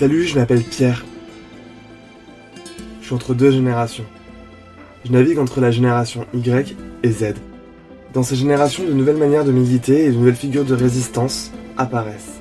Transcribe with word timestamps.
Salut, 0.00 0.26
je 0.26 0.38
m'appelle 0.38 0.62
Pierre. 0.62 1.04
Je 3.02 3.04
suis 3.04 3.14
entre 3.14 3.34
deux 3.34 3.50
générations. 3.50 4.06
Je 5.04 5.12
navigue 5.12 5.38
entre 5.38 5.60
la 5.60 5.70
génération 5.70 6.24
Y 6.32 6.74
et 7.02 7.10
Z. 7.10 7.34
Dans 8.14 8.22
ces 8.22 8.34
générations, 8.34 8.82
de 8.82 8.94
nouvelles 8.94 9.18
manières 9.18 9.44
de 9.44 9.52
militer 9.52 10.06
et 10.06 10.08
de 10.08 10.16
nouvelles 10.16 10.36
figures 10.36 10.64
de 10.64 10.74
résistance 10.74 11.50
apparaissent. 11.76 12.40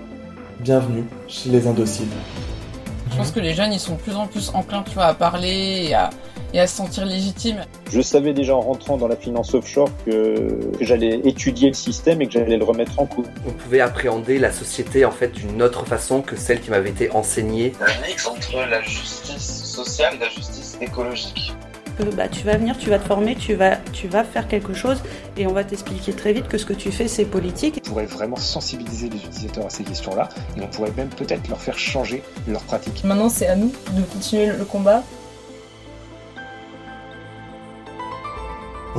Bienvenue 0.61 1.03
chez 1.27 1.49
les 1.49 1.67
indociles. 1.67 2.07
Je 3.11 3.17
pense 3.17 3.31
que 3.31 3.41
les 3.41 3.53
jeunes, 3.53 3.73
ils 3.73 3.79
sont 3.81 3.95
de 3.95 3.99
plus 3.99 4.15
en 4.15 4.27
plus 4.27 4.51
enclins, 4.53 4.85
à 4.95 5.13
parler 5.13 5.87
et 5.89 5.93
à, 5.93 6.11
et 6.53 6.59
à 6.59 6.67
se 6.67 6.77
sentir 6.77 7.05
légitimes. 7.05 7.65
Je 7.91 8.01
savais 8.01 8.33
déjà 8.33 8.55
en 8.55 8.61
rentrant 8.61 8.97
dans 8.97 9.07
la 9.07 9.15
finance 9.15 9.53
offshore 9.53 9.89
que, 10.05 10.71
que 10.77 10.85
j'allais 10.85 11.21
étudier 11.23 11.67
le 11.69 11.73
système 11.73 12.21
et 12.21 12.27
que 12.27 12.33
j'allais 12.33 12.57
le 12.57 12.63
remettre 12.63 12.99
en 12.99 13.05
cause. 13.05 13.25
On 13.47 13.51
pouvait 13.51 13.81
appréhender 13.81 14.39
la 14.39 14.51
société 14.51 15.05
en 15.05 15.11
fait 15.11 15.29
d'une 15.29 15.61
autre 15.61 15.85
façon 15.85 16.21
que 16.21 16.35
celle 16.35 16.61
qui 16.61 16.69
m'avait 16.69 16.89
été 16.89 17.11
enseignée. 17.11 17.73
Un 17.81 18.07
mix 18.07 18.27
entre 18.27 18.57
la 18.69 18.81
justice 18.81 19.63
sociale 19.63 20.15
et 20.15 20.19
la 20.19 20.29
justice 20.29 20.77
écologique. 20.81 21.53
Que, 21.97 22.03
bah, 22.15 22.29
tu 22.29 22.45
vas 22.45 22.55
venir, 22.55 22.77
tu 22.77 22.89
vas 22.89 22.97
te 22.97 23.05
former, 23.05 23.35
tu 23.35 23.55
vas, 23.55 23.75
tu 23.91 24.07
vas 24.07 24.23
faire 24.23 24.47
quelque 24.47 24.73
chose 24.73 25.01
et 25.35 25.45
on 25.47 25.51
va 25.51 25.65
t'expliquer 25.65 26.13
très 26.13 26.31
vite 26.31 26.47
que 26.47 26.57
ce 26.57 26.65
que 26.65 26.71
tu 26.71 26.93
fais 26.93 27.09
c'est 27.09 27.25
politique. 27.25 27.81
On 27.85 27.89
pourrait 27.89 28.05
vraiment 28.05 28.37
sensibiliser 28.37 29.09
les 29.09 29.17
utilisateurs 29.17 29.65
à 29.65 29.69
ces 29.69 29.83
questions-là 29.83 30.29
et 30.55 30.61
on 30.61 30.67
pourrait 30.67 30.93
même 30.95 31.09
peut-être 31.09 31.49
leur 31.49 31.59
faire 31.59 31.77
changer 31.77 32.23
leur 32.47 32.61
pratique. 32.61 33.03
Maintenant 33.03 33.27
c'est 33.27 33.47
à 33.47 33.57
nous 33.57 33.73
de 33.91 34.01
continuer 34.03 34.45
le 34.45 34.63
combat. 34.63 35.03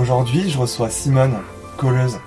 Aujourd'hui, 0.00 0.48
je 0.48 0.56
reçois 0.56 0.88
Simone, 0.88 1.36
colleuse. 1.76 2.18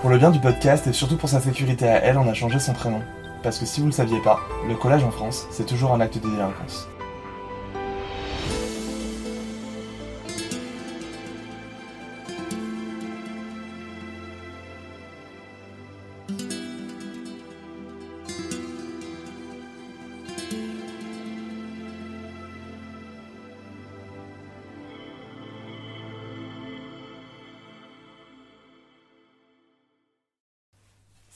Pour 0.00 0.08
le 0.08 0.16
bien 0.16 0.30
du 0.30 0.40
podcast 0.40 0.86
et 0.86 0.94
surtout 0.94 1.18
pour 1.18 1.28
sa 1.28 1.42
sécurité 1.42 1.86
à 1.86 2.02
elle, 2.02 2.16
on 2.16 2.26
a 2.26 2.32
changé 2.32 2.58
son 2.58 2.72
prénom. 2.72 3.02
Parce 3.42 3.58
que 3.58 3.66
si 3.66 3.80
vous 3.80 3.86
ne 3.86 3.90
le 3.90 3.94
saviez 3.94 4.18
pas, 4.22 4.40
le 4.66 4.74
collage 4.76 5.04
en 5.04 5.10
France, 5.10 5.46
c'est 5.50 5.66
toujours 5.66 5.92
un 5.92 6.00
acte 6.00 6.16
de 6.16 6.30
délinquance. 6.30 6.88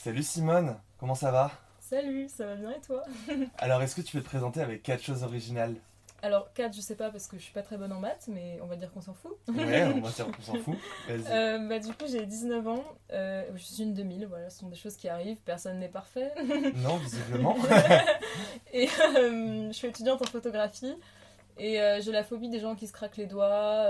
Salut 0.06 0.22
Simone, 0.22 0.76
comment 0.98 1.16
ça 1.16 1.32
va? 1.32 1.50
Salut, 1.80 2.28
ça 2.28 2.46
va 2.46 2.54
bien 2.54 2.70
et 2.70 2.80
toi? 2.80 3.02
Alors 3.58 3.82
est-ce 3.82 3.96
que 3.96 4.02
tu 4.02 4.16
peux 4.16 4.22
te 4.22 4.28
présenter 4.28 4.60
avec 4.60 4.84
quatre 4.84 5.02
choses 5.02 5.24
originales? 5.24 5.74
Alors 6.22 6.52
4 6.52 6.76
je 6.76 6.80
sais 6.80 6.94
pas 6.94 7.10
parce 7.10 7.26
que 7.26 7.36
je 7.38 7.42
suis 7.42 7.52
pas 7.52 7.62
très 7.62 7.76
bonne 7.76 7.90
en 7.90 7.98
maths 7.98 8.28
mais 8.28 8.60
on 8.62 8.66
va 8.66 8.76
dire 8.76 8.92
qu'on 8.92 9.00
s'en 9.00 9.14
fout. 9.14 9.36
Ouais, 9.48 9.82
on 9.82 10.00
va 10.00 10.10
dire 10.10 10.30
qu'on 10.30 10.42
s'en 10.42 10.54
fout. 10.62 10.76
Vas-y. 11.08 11.24
Euh, 11.28 11.58
bah, 11.68 11.80
du 11.80 11.88
coup 11.88 12.04
j'ai 12.08 12.24
19 12.24 12.68
ans, 12.68 12.84
euh, 13.10 13.42
je 13.56 13.62
suis 13.64 13.82
une 13.82 13.94
2000, 13.94 14.26
voilà, 14.26 14.48
ce 14.48 14.60
sont 14.60 14.68
des 14.68 14.76
choses 14.76 14.94
qui 14.94 15.08
arrivent, 15.08 15.40
personne 15.44 15.80
n'est 15.80 15.88
parfait. 15.88 16.32
Non, 16.76 16.98
visiblement. 16.98 17.56
et 18.72 18.88
euh, 19.08 19.66
je 19.66 19.72
suis 19.72 19.88
étudiante 19.88 20.22
en 20.22 20.26
photographie 20.26 20.94
et 21.58 21.80
j'ai 22.00 22.12
la 22.12 22.22
phobie 22.22 22.48
des 22.48 22.60
gens 22.60 22.76
qui 22.76 22.86
se 22.86 22.92
craquent 22.92 23.16
les 23.16 23.26
doigts, 23.26 23.88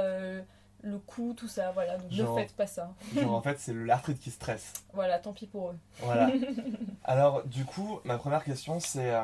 le 0.87 0.99
cou, 0.99 1.35
tout 1.37 1.49
ça, 1.49 1.73
voilà, 1.73 1.99
donc 1.99 2.11
Genre- 2.13 2.35
ne 2.37 2.41
faites 2.41 2.55
pas 2.55 2.67
ça. 2.67 2.93
Genre 3.15 3.35
en 3.35 3.43
fait, 3.43 3.59
c'est 3.59 3.75
l'arthrite 3.75 4.21
qui 4.21 4.31
stresse. 4.31 4.73
Voilà, 4.93 5.19
tant 5.19 5.33
pis 5.33 5.47
pour 5.47 5.71
eux. 5.71 5.79
Voilà. 6.01 6.31
Alors, 7.05 7.45
du 7.45 7.65
coup, 7.65 8.01
ma 8.05 8.17
première 8.19 8.45
question, 8.45 8.79
c'est 8.81 9.15
euh, 9.15 9.23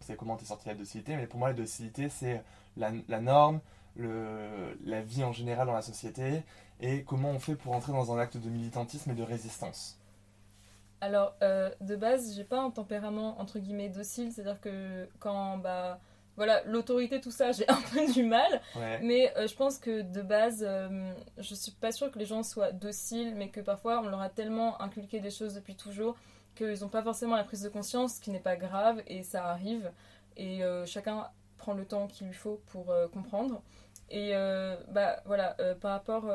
c'est 0.00 0.16
comment 0.16 0.36
t'es 0.36 0.44
sorti 0.44 0.64
de 0.66 0.70
la 0.70 0.76
docilité. 0.76 1.16
Mais 1.16 1.26
pour 1.26 1.38
moi, 1.38 1.48
la 1.48 1.54
docilité, 1.54 2.08
c'est 2.08 2.42
la, 2.76 2.90
la 3.08 3.20
norme, 3.20 3.60
le, 3.96 4.76
la 4.84 5.00
vie 5.00 5.24
en 5.24 5.32
général 5.32 5.66
dans 5.66 5.74
la 5.74 5.82
société, 5.82 6.42
et 6.80 7.02
comment 7.04 7.30
on 7.30 7.38
fait 7.38 7.54
pour 7.54 7.72
entrer 7.74 7.92
dans 7.92 8.12
un 8.12 8.18
acte 8.18 8.36
de 8.36 8.48
militantisme 8.50 9.10
et 9.12 9.14
de 9.14 9.22
résistance. 9.22 9.98
Alors, 11.00 11.34
euh, 11.42 11.70
de 11.80 11.94
base, 11.94 12.34
j'ai 12.34 12.44
pas 12.44 12.60
un 12.60 12.70
tempérament 12.70 13.38
entre 13.40 13.58
guillemets 13.58 13.88
docile, 13.90 14.32
c'est-à-dire 14.32 14.60
que 14.60 15.08
quand 15.18 15.58
bah 15.58 16.00
voilà 16.36 16.62
l'autorité 16.64 17.20
tout 17.20 17.30
ça, 17.30 17.52
j'ai 17.52 17.68
un 17.68 17.80
peu 17.92 18.10
du 18.12 18.22
mal. 18.22 18.60
Ouais. 18.76 19.00
Mais 19.02 19.32
euh, 19.36 19.46
je 19.46 19.54
pense 19.54 19.78
que 19.78 20.02
de 20.02 20.22
base, 20.22 20.64
euh, 20.66 21.12
je 21.38 21.54
suis 21.54 21.72
pas 21.72 21.92
sûre 21.92 22.10
que 22.10 22.18
les 22.18 22.26
gens 22.26 22.42
soient 22.42 22.72
dociles, 22.72 23.34
mais 23.34 23.48
que 23.48 23.60
parfois 23.60 24.00
on 24.00 24.08
leur 24.08 24.20
a 24.20 24.28
tellement 24.28 24.80
inculqué 24.80 25.20
des 25.20 25.30
choses 25.30 25.54
depuis 25.54 25.76
toujours 25.76 26.16
qu'ils 26.54 26.80
n'ont 26.80 26.88
pas 26.88 27.02
forcément 27.02 27.36
la 27.36 27.44
prise 27.44 27.62
de 27.62 27.68
conscience, 27.68 28.16
ce 28.16 28.20
qui 28.20 28.30
n'est 28.30 28.40
pas 28.40 28.56
grave 28.56 29.02
et 29.06 29.22
ça 29.22 29.46
arrive. 29.46 29.90
Et 30.38 30.64
euh, 30.64 30.86
chacun 30.86 31.28
prend 31.58 31.74
le 31.74 31.84
temps 31.84 32.06
qu'il 32.06 32.26
lui 32.26 32.34
faut 32.34 32.62
pour 32.66 32.90
euh, 32.90 33.08
comprendre. 33.08 33.62
Et 34.08 34.34
bah 34.88 35.20
voilà, 35.24 35.56
par 35.80 35.90
rapport 35.90 36.30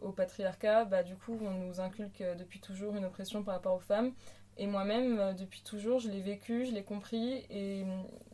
au 0.00 0.10
patriarcat, 0.10 0.84
bah 0.86 1.04
du 1.04 1.14
coup 1.14 1.38
on 1.40 1.52
nous 1.52 1.80
inculque 1.80 2.20
depuis 2.36 2.58
toujours 2.58 2.96
une 2.96 3.04
oppression 3.04 3.44
par 3.44 3.54
rapport 3.54 3.76
aux 3.76 3.80
femmes. 3.80 4.12
Et 4.58 4.66
moi-même, 4.66 5.18
euh, 5.18 5.32
depuis 5.32 5.62
toujours, 5.62 5.98
je 5.98 6.08
l'ai 6.08 6.20
vécu, 6.20 6.66
je 6.66 6.72
l'ai 6.72 6.82
compris. 6.82 7.44
Et 7.50 7.84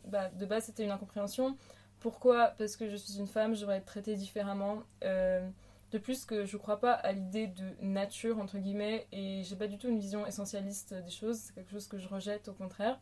bah, 0.05 0.29
de 0.29 0.45
base, 0.45 0.65
c'était 0.65 0.83
une 0.83 0.91
incompréhension. 0.91 1.57
Pourquoi? 1.99 2.53
Parce 2.57 2.75
que 2.75 2.89
je 2.89 2.95
suis 2.95 3.19
une 3.19 3.27
femme, 3.27 3.55
je 3.55 3.61
devrais 3.61 3.77
être 3.77 3.85
traitée 3.85 4.15
différemment. 4.15 4.83
Euh, 5.03 5.47
de 5.91 5.97
plus 5.97 6.25
que 6.25 6.45
je 6.45 6.55
crois 6.57 6.79
pas 6.79 6.93
à 6.93 7.11
l'idée 7.11 7.47
de 7.47 7.65
nature, 7.81 8.39
entre 8.39 8.59
guillemets, 8.59 9.07
et 9.11 9.43
j'ai 9.43 9.55
pas 9.55 9.67
du 9.67 9.77
tout 9.77 9.87
une 9.87 9.99
vision 9.99 10.25
essentialiste 10.27 10.93
des 10.93 11.09
choses. 11.09 11.37
C'est 11.37 11.55
quelque 11.55 11.71
chose 11.71 11.87
que 11.87 11.97
je 11.97 12.07
rejette, 12.07 12.47
au 12.47 12.53
contraire. 12.53 12.99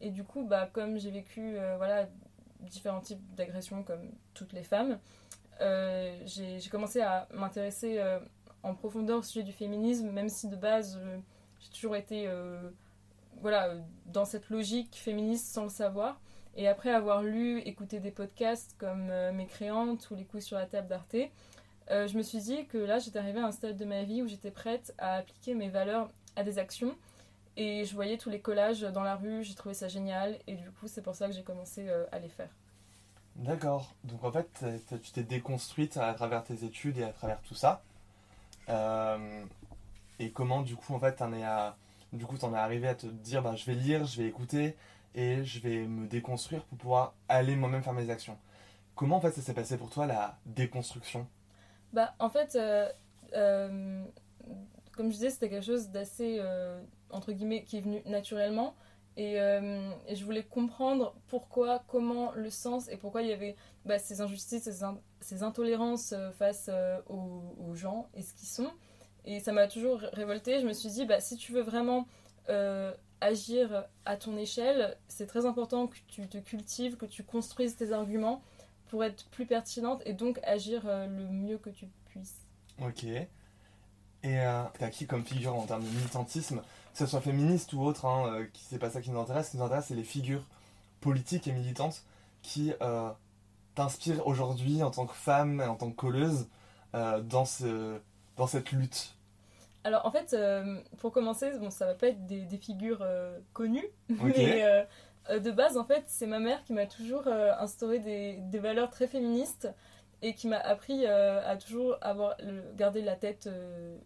Et 0.00 0.10
du 0.10 0.24
coup, 0.24 0.44
bah, 0.44 0.68
comme 0.72 0.98
j'ai 0.98 1.10
vécu 1.10 1.56
euh, 1.56 1.76
voilà, 1.76 2.08
différents 2.60 3.00
types 3.00 3.22
d'agressions, 3.34 3.82
comme 3.82 4.10
toutes 4.34 4.52
les 4.52 4.62
femmes, 4.64 4.98
euh, 5.60 6.18
j'ai 6.26 6.60
commencé 6.70 7.00
à 7.00 7.26
m'intéresser 7.32 8.00
en 8.62 8.74
profondeur 8.74 9.18
au 9.18 9.22
sujet 9.22 9.42
du 9.42 9.52
féminisme, 9.52 10.10
même 10.10 10.28
si 10.28 10.48
de 10.48 10.56
base, 10.56 11.00
j'ai 11.60 11.70
toujours 11.70 11.96
été 11.96 12.26
euh, 12.26 12.70
voilà, 13.40 13.74
dans 14.06 14.24
cette 14.24 14.50
logique 14.50 14.96
féministe 14.96 15.52
sans 15.52 15.64
le 15.64 15.70
savoir. 15.70 16.20
Et 16.56 16.66
après 16.66 16.90
avoir 16.90 17.22
lu, 17.22 17.60
écouté 17.60 18.00
des 18.00 18.10
podcasts 18.10 18.74
comme 18.78 19.08
euh, 19.10 19.32
Mécréante 19.32 20.10
ou 20.10 20.16
Les 20.16 20.24
couilles 20.24 20.42
sur 20.42 20.56
la 20.56 20.66
table 20.66 20.88
d'Arte, 20.88 21.16
euh, 21.90 22.06
je 22.06 22.16
me 22.16 22.22
suis 22.22 22.38
dit 22.38 22.66
que 22.66 22.78
là, 22.78 22.98
j'étais 22.98 23.18
arrivée 23.18 23.40
à 23.40 23.46
un 23.46 23.52
stade 23.52 23.76
de 23.76 23.84
ma 23.84 24.02
vie 24.02 24.22
où 24.22 24.26
j'étais 24.26 24.50
prête 24.50 24.94
à 24.98 25.16
appliquer 25.16 25.54
mes 25.54 25.68
valeurs 25.68 26.10
à 26.36 26.42
des 26.42 26.58
actions. 26.58 26.96
Et 27.56 27.84
je 27.84 27.94
voyais 27.94 28.16
tous 28.16 28.30
les 28.30 28.40
collages 28.40 28.80
dans 28.80 29.02
la 29.02 29.16
rue, 29.16 29.42
j'ai 29.44 29.54
trouvé 29.54 29.74
ça 29.74 29.88
génial. 29.88 30.38
Et 30.46 30.54
du 30.54 30.70
coup, 30.70 30.86
c'est 30.86 31.02
pour 31.02 31.14
ça 31.14 31.26
que 31.26 31.34
j'ai 31.34 31.42
commencé 31.42 31.88
à 32.12 32.18
les 32.18 32.28
faire. 32.28 32.48
D'accord. 33.36 33.94
Donc 34.04 34.22
en 34.24 34.30
fait, 34.30 34.64
tu 35.02 35.10
t'es 35.10 35.24
déconstruite 35.24 35.96
à 35.96 36.14
travers 36.14 36.44
tes 36.44 36.64
études 36.64 36.98
et 36.98 37.04
à 37.04 37.12
travers 37.12 37.40
tout 37.42 37.54
ça. 37.54 37.82
Et 40.20 40.30
comment, 40.32 40.62
du 40.62 40.76
coup, 40.76 40.94
en 40.94 41.00
fait, 41.00 41.16
t'en 41.16 41.32
es 41.32 41.42
à, 41.42 41.76
du 42.12 42.26
coup, 42.26 42.38
t'en 42.38 42.54
es 42.54 42.58
arrivé 42.58 42.88
à 42.88 42.94
te 42.94 43.06
dire, 43.06 43.42
bah, 43.42 43.56
je 43.56 43.64
vais 43.66 43.74
lire, 43.74 44.04
je 44.06 44.22
vais 44.22 44.28
écouter 44.28 44.76
et 45.14 45.44
je 45.44 45.60
vais 45.60 45.86
me 45.86 46.06
déconstruire 46.06 46.62
pour 46.64 46.78
pouvoir 46.78 47.14
aller 47.28 47.56
moi-même 47.56 47.82
faire 47.82 47.94
mes 47.94 48.10
actions. 48.10 48.38
Comment, 48.94 49.16
en 49.16 49.20
fait, 49.20 49.32
ça 49.32 49.42
s'est 49.42 49.54
passé 49.54 49.78
pour 49.78 49.90
toi 49.90 50.06
la 50.06 50.38
déconstruction? 50.46 51.26
Bah, 51.92 52.14
en 52.18 52.28
fait, 52.30 52.54
euh, 52.54 52.88
euh, 53.34 54.04
comme 54.92 55.08
je 55.08 55.14
disais, 55.14 55.30
c'était 55.30 55.48
quelque 55.48 55.64
chose 55.64 55.88
d'assez, 55.88 56.36
euh, 56.38 56.80
entre 57.10 57.32
guillemets, 57.32 57.64
qui 57.64 57.78
est 57.78 57.80
venu 57.80 58.02
naturellement. 58.06 58.74
Et, 59.16 59.34
je 59.34 60.24
voulais 60.24 60.44
comprendre 60.44 61.14
pourquoi, 61.28 61.82
comment, 61.88 62.32
le 62.32 62.48
sens 62.48 62.88
et 62.88 62.96
pourquoi 62.96 63.22
il 63.22 63.28
y 63.28 63.32
avait 63.32 63.54
bah, 63.84 63.98
ces 63.98 64.20
injustices, 64.22 64.62
ces, 64.62 64.82
in- 64.82 64.98
ces 65.20 65.42
intolérances 65.42 66.14
face 66.38 66.70
aux 67.08 67.74
gens 67.74 68.08
et 68.14 68.22
ce 68.22 68.32
qu'ils 68.34 68.48
sont. 68.48 68.70
Et 69.24 69.40
ça 69.40 69.52
m'a 69.52 69.66
toujours 69.66 70.00
révoltée. 70.12 70.60
Je 70.60 70.66
me 70.66 70.72
suis 70.72 70.88
dit, 70.90 71.04
bah, 71.04 71.20
si 71.20 71.36
tu 71.36 71.52
veux 71.52 71.62
vraiment 71.62 72.06
euh, 72.48 72.92
agir 73.20 73.84
à 74.06 74.16
ton 74.16 74.36
échelle, 74.36 74.96
c'est 75.08 75.26
très 75.26 75.46
important 75.46 75.86
que 75.86 75.96
tu 76.08 76.26
te 76.26 76.38
cultives, 76.38 76.96
que 76.96 77.06
tu 77.06 77.22
construises 77.22 77.76
tes 77.76 77.92
arguments 77.92 78.42
pour 78.88 79.04
être 79.04 79.26
plus 79.26 79.46
pertinente 79.46 80.02
et 80.06 80.14
donc 80.14 80.40
agir 80.42 80.82
euh, 80.86 81.06
le 81.06 81.28
mieux 81.28 81.58
que 81.58 81.70
tu 81.70 81.86
puisses. 82.06 82.40
Ok. 82.82 83.04
Et 83.04 83.28
euh, 84.24 84.62
t'as 84.78 84.90
qui 84.90 85.06
comme 85.06 85.24
figure 85.24 85.54
en 85.54 85.66
termes 85.66 85.84
de 85.84 85.88
militantisme, 85.88 86.62
que 86.92 86.98
ce 86.98 87.06
soit 87.06 87.20
féministe 87.20 87.72
ou 87.72 87.82
autre, 87.82 88.06
hein, 88.06 88.46
qui 88.52 88.64
c'est 88.64 88.78
pas 88.78 88.90
ça 88.90 89.00
qui 89.00 89.10
nous 89.10 89.20
intéresse. 89.20 89.46
Ce 89.46 89.50
qui 89.52 89.56
nous 89.58 89.64
intéresse, 89.64 89.86
c'est 89.88 89.94
les 89.94 90.04
figures 90.04 90.44
politiques 91.00 91.46
et 91.46 91.52
militantes 91.52 92.04
qui 92.42 92.72
t'inspirent 93.74 94.26
aujourd'hui 94.26 94.82
en 94.82 94.90
tant 94.90 95.06
que 95.06 95.14
femme 95.14 95.60
et 95.60 95.66
en 95.66 95.76
tant 95.76 95.90
que 95.90 95.96
colleuse 95.96 96.48
dans, 96.92 97.44
ce, 97.44 97.98
dans 98.40 98.46
cette 98.46 98.72
lutte. 98.72 99.14
Alors 99.84 100.06
en 100.06 100.10
fait, 100.10 100.32
euh, 100.32 100.80
pour 100.96 101.12
commencer, 101.12 101.50
bon, 101.58 101.70
ça 101.70 101.84
va 101.84 101.94
pas 101.94 102.08
être 102.08 102.24
des, 102.26 102.40
des 102.40 102.56
figures 102.56 103.02
euh, 103.02 103.38
connues, 103.52 103.86
mais 104.08 104.64
euh, 104.64 105.38
de 105.38 105.50
base, 105.50 105.76
en 105.76 105.84
fait, 105.84 106.04
c'est 106.06 106.26
ma 106.26 106.38
mère 106.38 106.64
qui 106.64 106.72
m'a 106.72 106.86
toujours 106.86 107.28
instauré 107.28 107.98
des, 107.98 108.38
des 108.38 108.58
valeurs 108.58 108.90
très 108.90 109.06
féministes 109.06 109.68
et 110.22 110.34
qui 110.34 110.48
m'a 110.48 110.58
appris 110.58 111.06
à 111.06 111.56
toujours 111.56 111.96
avoir 112.00 112.36
garder 112.76 113.00
la 113.00 113.16
tête 113.16 113.48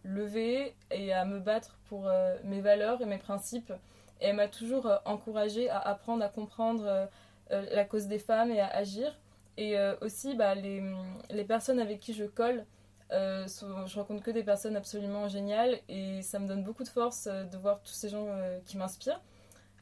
levée 0.03 0.75
et 0.91 1.13
à 1.13 1.25
me 1.25 1.39
battre 1.39 1.77
pour 1.89 2.09
mes 2.43 2.61
valeurs 2.61 3.01
et 3.01 3.05
mes 3.05 3.17
principes. 3.17 3.73
Et 4.21 4.27
elle 4.27 4.35
m'a 4.35 4.47
toujours 4.47 4.89
encouragée 5.05 5.69
à 5.69 5.79
apprendre, 5.79 6.23
à 6.23 6.29
comprendre 6.29 7.09
la 7.49 7.85
cause 7.85 8.07
des 8.07 8.19
femmes 8.19 8.51
et 8.51 8.59
à 8.59 8.67
agir. 8.67 9.17
Et 9.57 9.75
aussi, 10.01 10.35
bah, 10.35 10.53
les, 10.53 10.83
les 11.31 11.43
personnes 11.43 11.79
avec 11.79 11.99
qui 12.01 12.13
je 12.13 12.25
colle, 12.25 12.65
euh, 13.11 13.47
je 13.47 13.95
rencontre 13.99 14.23
que 14.23 14.31
des 14.31 14.43
personnes 14.43 14.75
absolument 14.75 15.27
géniales 15.27 15.79
et 15.89 16.21
ça 16.21 16.39
me 16.39 16.47
donne 16.47 16.63
beaucoup 16.63 16.83
de 16.83 16.89
force 16.89 17.27
euh, 17.27 17.43
de 17.43 17.57
voir 17.57 17.81
tous 17.81 17.93
ces 17.93 18.09
gens 18.09 18.25
euh, 18.27 18.59
qui 18.65 18.77
m'inspirent. 18.77 19.21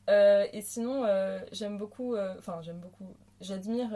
Euh, 0.10 0.46
et 0.52 0.62
sinon, 0.62 1.06
j'aime 1.54 1.78
beaucoup, 1.78 2.18
enfin 2.38 2.62
j'aime 2.62 2.80
beaucoup, 2.80 3.08
j'admire 3.40 3.90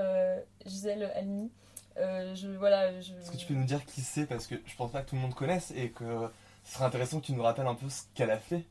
Gisèle 0.66 1.12
Halimi. 1.16 1.52
Je, 1.98 2.56
voilà. 2.58 2.94
Est-ce 2.94 3.32
que 3.32 3.38
tu 3.38 3.46
peux 3.46 3.56
nous 3.56 3.66
dire 3.66 3.84
qui 3.86 4.00
c'est? 4.00 4.26
Parce 4.26 4.48
que 4.48 4.56
je 4.66 4.76
pense 4.78 4.92
pas 4.92 5.02
que 5.02 5.10
tout 5.10 5.16
le 5.16 5.22
monde 5.22 5.34
connaisse 5.34 5.72
et 5.72 5.90
que 5.90 6.30
ce 6.64 6.76
serait 6.76 6.86
intéressant 6.86 7.20
que 7.20 7.26
tu 7.26 7.34
nous 7.34 7.44
rappelles 7.44 7.68
un 7.68 7.76
peu 7.76 7.90
ce 7.90 8.04
qu'elle 8.14 8.32
a 8.32 8.38
fait. 8.38 8.64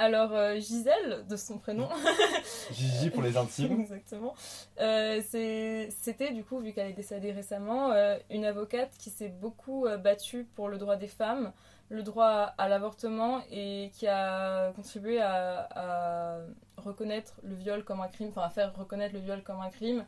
Alors, 0.00 0.32
euh, 0.32 0.54
Gisèle, 0.60 1.26
de 1.28 1.36
son 1.36 1.58
prénom, 1.58 1.88
Gigi 2.72 3.10
pour 3.10 3.20
les 3.20 3.36
intimes. 3.36 3.80
Exactement. 3.80 4.32
Euh, 4.80 5.20
C'était, 5.20 6.32
du 6.32 6.44
coup, 6.44 6.60
vu 6.60 6.72
qu'elle 6.72 6.86
est 6.90 6.92
décédée 6.92 7.32
récemment, 7.32 7.90
euh, 7.90 8.16
une 8.30 8.44
avocate 8.44 8.92
qui 8.96 9.10
s'est 9.10 9.28
beaucoup 9.28 9.86
battue 10.02 10.44
pour 10.54 10.68
le 10.68 10.78
droit 10.78 10.94
des 10.94 11.08
femmes, 11.08 11.52
le 11.88 12.04
droit 12.04 12.54
à 12.58 12.68
l'avortement 12.68 13.40
et 13.50 13.90
qui 13.92 14.06
a 14.06 14.70
contribué 14.74 15.20
à, 15.20 15.68
à 15.74 16.38
reconnaître 16.76 17.40
le 17.42 17.56
viol 17.56 17.82
comme 17.82 18.00
un 18.00 18.08
crime, 18.08 18.28
enfin 18.28 18.42
à 18.42 18.50
faire 18.50 18.72
reconnaître 18.76 19.14
le 19.14 19.20
viol 19.20 19.42
comme 19.42 19.60
un 19.60 19.70
crime. 19.70 20.04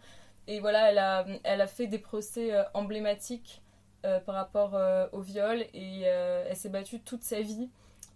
Et 0.47 0.61
voilà, 0.61 0.91
elle 0.93 0.99
a, 0.99 1.27
elle 1.43 1.61
a 1.61 1.67
fait 1.67 1.89
des 1.89 1.99
procès 1.99 2.53
emblématiques 2.75 3.61
par 4.03 4.35
rapport 4.35 4.79
au 5.13 5.21
viol 5.21 5.65
et 5.75 6.03
elle 6.03 6.57
s'est 6.57 6.69
battue 6.69 7.01
toute 7.01 7.23
sa 7.25 7.41
vie. 7.41 7.71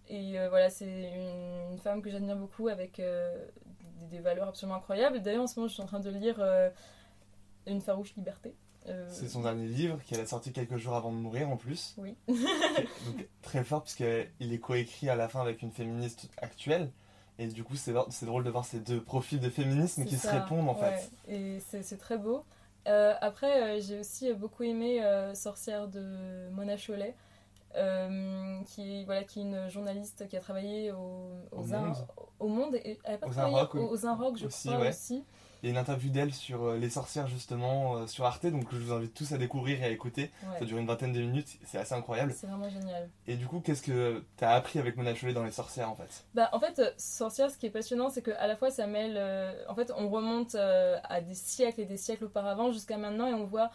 Et 0.07 0.39
euh, 0.39 0.49
voilà, 0.49 0.69
c'est 0.69 0.85
une, 0.85 1.71
une 1.71 1.79
femme 1.79 2.01
que 2.01 2.09
j'admire 2.09 2.35
beaucoup 2.35 2.67
avec 2.67 2.99
euh, 2.99 3.35
des, 4.01 4.17
des 4.17 4.19
valeurs 4.19 4.49
absolument 4.49 4.77
incroyables. 4.77 5.21
D'ailleurs, 5.21 5.43
en 5.43 5.47
ce 5.47 5.59
moment, 5.59 5.67
je 5.67 5.73
suis 5.73 5.83
en 5.83 5.87
train 5.87 5.99
de 5.99 6.09
lire 6.09 6.35
euh, 6.39 6.69
Une 7.65 7.81
farouche 7.81 8.15
liberté. 8.15 8.55
C'est 9.09 9.29
son 9.29 9.41
dernier 9.41 9.65
livre 9.65 9.99
qu'elle 10.05 10.19
a 10.19 10.27
sorti 10.27 10.51
quelques 10.51 10.77
jours 10.77 10.93
avant 10.93 11.11
de 11.11 11.17
mourir 11.17 11.49
en 11.49 11.57
plus. 11.57 11.95
Oui. 11.97 12.15
Donc 12.27 13.27
très 13.41 13.63
fort 13.63 13.81
puisqu'il 13.81 14.53
est 14.53 14.59
coécrit 14.59 15.09
à 15.09 15.15
la 15.15 15.27
fin 15.27 15.41
avec 15.41 15.63
une 15.63 15.71
féministe 15.71 16.29
actuelle. 16.37 16.91
Et 17.39 17.47
du 17.47 17.63
coup, 17.63 17.75
c'est 17.75 17.95
c'est 18.11 18.27
drôle 18.27 18.43
de 18.43 18.51
voir 18.51 18.63
ces 18.63 18.79
deux 18.79 19.01
profils 19.01 19.39
de 19.39 19.49
féminisme 19.49 20.05
qui 20.05 20.17
se 20.17 20.27
répondent 20.27 20.69
en 20.69 20.79
ouais. 20.79 20.97
fait. 20.97 21.11
Et 21.27 21.59
c'est 21.61 21.81
c'est 21.81 21.97
très 21.97 22.19
beau. 22.19 22.45
Après, 22.85 23.81
j'ai 23.81 24.01
aussi 24.01 24.31
beaucoup 24.35 24.61
aimé 24.61 25.01
Sorcière 25.33 25.87
de 25.87 26.47
Mona 26.51 26.77
Chollet, 26.77 27.15
euh, 27.77 28.61
qui, 28.65 29.03
voilà, 29.05 29.23
qui 29.23 29.39
est 29.39 29.43
une 29.43 29.67
journaliste 29.69 30.27
qui 30.27 30.37
a 30.37 30.39
travaillé 30.39 30.91
au, 30.91 31.31
Au 31.51 31.59
aux 31.61 31.73
Un- 31.73 31.79
Monde. 31.81 32.07
au 32.39 32.47
Monde 32.47 32.75
et 32.75 32.97
elle 33.03 33.15
a 33.15 33.17
pas 33.17 33.27
Aux 33.27 33.31
travaillé 33.31 33.67
aux, 33.73 33.89
aux 33.91 34.05
Inrocks, 34.05 34.37
je 34.37 34.45
Aussi, 34.47 34.67
crois 34.69 34.81
ouais. 34.81 34.89
aussi. 34.89 35.23
Il 35.65 35.69
y 35.69 35.71
a 35.71 35.73
une 35.73 35.79
interview 35.79 36.11
d'elle 36.11 36.31
sur 36.31 36.63
euh, 36.63 36.77
les 36.77 36.91
sorcières 36.91 37.25
justement 37.25 37.97
euh, 37.97 38.05
sur 38.05 38.23
Arte, 38.23 38.45
donc 38.45 38.65
je 38.71 38.77
vous 38.77 38.93
invite 38.93 39.15
tous 39.15 39.31
à 39.31 39.39
découvrir 39.39 39.81
et 39.81 39.85
à 39.85 39.89
écouter. 39.89 40.29
Ouais. 40.43 40.59
Ça 40.59 40.65
dure 40.65 40.77
une 40.77 40.85
vingtaine 40.85 41.11
de 41.11 41.19
minutes, 41.19 41.57
c'est 41.65 41.79
assez 41.79 41.95
incroyable. 41.95 42.35
C'est 42.37 42.45
vraiment 42.45 42.69
génial. 42.69 43.09
Et 43.25 43.35
du 43.35 43.47
coup, 43.47 43.61
qu'est-ce 43.61 43.81
que 43.81 44.23
t'as 44.37 44.51
appris 44.51 44.77
avec 44.77 44.95
Mona 44.95 45.15
Chollet 45.15 45.33
dans 45.33 45.43
les 45.43 45.49
sorcières 45.49 45.89
en 45.89 45.95
fait? 45.95 46.23
Bah, 46.35 46.49
en 46.51 46.59
fait, 46.59 46.77
euh, 46.77 46.91
Sorcière, 46.99 47.49
ce 47.49 47.57
qui 47.57 47.65
est 47.65 47.71
passionnant, 47.71 48.11
c'est 48.11 48.21
qu'à 48.21 48.45
la 48.45 48.55
fois 48.55 48.69
ça 48.69 48.85
mêle. 48.85 49.15
euh, 49.17 49.53
en 49.67 49.73
fait, 49.73 49.91
on 49.97 50.07
remonte 50.07 50.53
euh, 50.53 50.99
à 51.03 51.19
des 51.21 51.33
siècles 51.33 51.81
et 51.81 51.85
des 51.85 51.97
siècles 51.97 52.25
auparavant 52.25 52.71
jusqu'à 52.71 52.99
maintenant 52.99 53.25
et 53.25 53.33
on 53.33 53.45
voit 53.45 53.71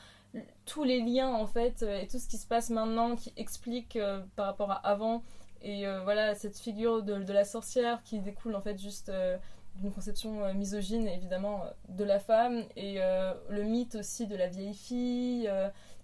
tous 0.67 0.85
les 0.85 1.01
liens 1.01 1.35
en 1.35 1.49
fait 1.49 1.83
et 1.83 2.07
tout 2.07 2.21
ce 2.21 2.29
qui 2.29 2.39
se 2.39 2.47
passe 2.47 2.71
maintenant 2.71 3.17
qui 3.17 3.33
explique 3.37 3.97
euh, 3.97 4.21
par 4.37 4.47
rapport 4.47 4.71
à 4.71 4.77
avant. 4.77 5.25
Et 5.61 5.89
euh, 5.89 6.03
voilà, 6.05 6.37
cette 6.37 6.57
figure 6.57 7.03
de, 7.03 7.19
de 7.19 7.33
la 7.33 7.45
sorcière 7.45 8.01
qui 8.05 8.21
découle 8.21 8.55
en 8.55 8.61
fait 8.63 8.81
juste 8.81 9.09
euh, 9.09 9.37
d'une 9.81 9.93
conception 9.93 10.45
euh, 10.45 10.53
misogyne 10.53 11.09
évidemment 11.09 11.65
euh, 11.65 11.71
de 11.89 12.05
la 12.05 12.19
femme 12.19 12.65
et 12.77 12.97
euh, 12.99 13.33
le 13.49 13.63
mythe 13.63 13.97
aussi 13.97 14.27
de 14.27 14.37
la 14.37 14.47
vieille 14.47 14.75
fille. 14.75 15.51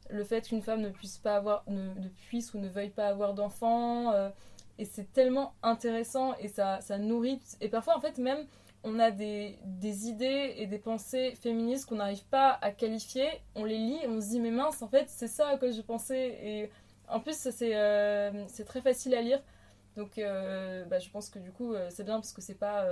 le 0.08 0.24
fait 0.24 0.48
qu'une 0.48 0.62
femme 0.62 0.80
ne 0.80 0.88
puisse 0.88 1.18
pas 1.18 1.36
avoir, 1.36 1.64
ne, 1.68 2.08
puisse 2.28 2.54
ou 2.54 2.58
ne 2.58 2.68
veuille 2.68 2.90
pas 2.90 3.08
avoir 3.08 3.34
d'enfants, 3.34 4.12
et 4.78 4.84
c'est 4.84 5.12
tellement 5.12 5.54
intéressant 5.62 6.34
et 6.38 6.48
ça, 6.48 6.80
ça 6.80 6.98
nourrit. 6.98 7.40
Et 7.60 7.68
parfois, 7.68 7.96
en 7.96 8.00
fait, 8.00 8.18
même, 8.18 8.46
on 8.84 8.98
a 9.00 9.10
des, 9.10 9.58
des 9.64 10.06
idées 10.06 10.54
et 10.58 10.66
des 10.66 10.78
pensées 10.78 11.34
féministes 11.40 11.86
qu'on 11.86 11.96
n'arrive 11.96 12.24
pas 12.26 12.58
à 12.62 12.70
qualifier. 12.70 13.26
On 13.56 13.64
les 13.64 13.78
lit 13.78 13.98
on 14.06 14.20
se 14.20 14.28
dit, 14.28 14.40
mais 14.40 14.52
mince, 14.52 14.80
en 14.82 14.88
fait, 14.88 15.06
c'est 15.08 15.28
ça 15.28 15.48
à 15.48 15.58
quoi 15.58 15.70
je 15.72 15.80
pensais. 15.80 16.38
Et 16.42 16.70
en 17.08 17.18
plus, 17.18 17.36
c'est 17.36 17.74
euh, 17.74 18.30
très 18.64 18.80
facile 18.80 19.14
à 19.14 19.22
lire. 19.22 19.42
Donc, 19.96 20.18
bah, 20.18 20.98
je 21.00 21.10
pense 21.10 21.30
que 21.30 21.40
du 21.40 21.50
coup, 21.50 21.74
c'est 21.88 22.04
bien 22.04 22.16
parce 22.16 22.32
que 22.32 22.42
c'est 22.42 22.54
pas 22.58 22.86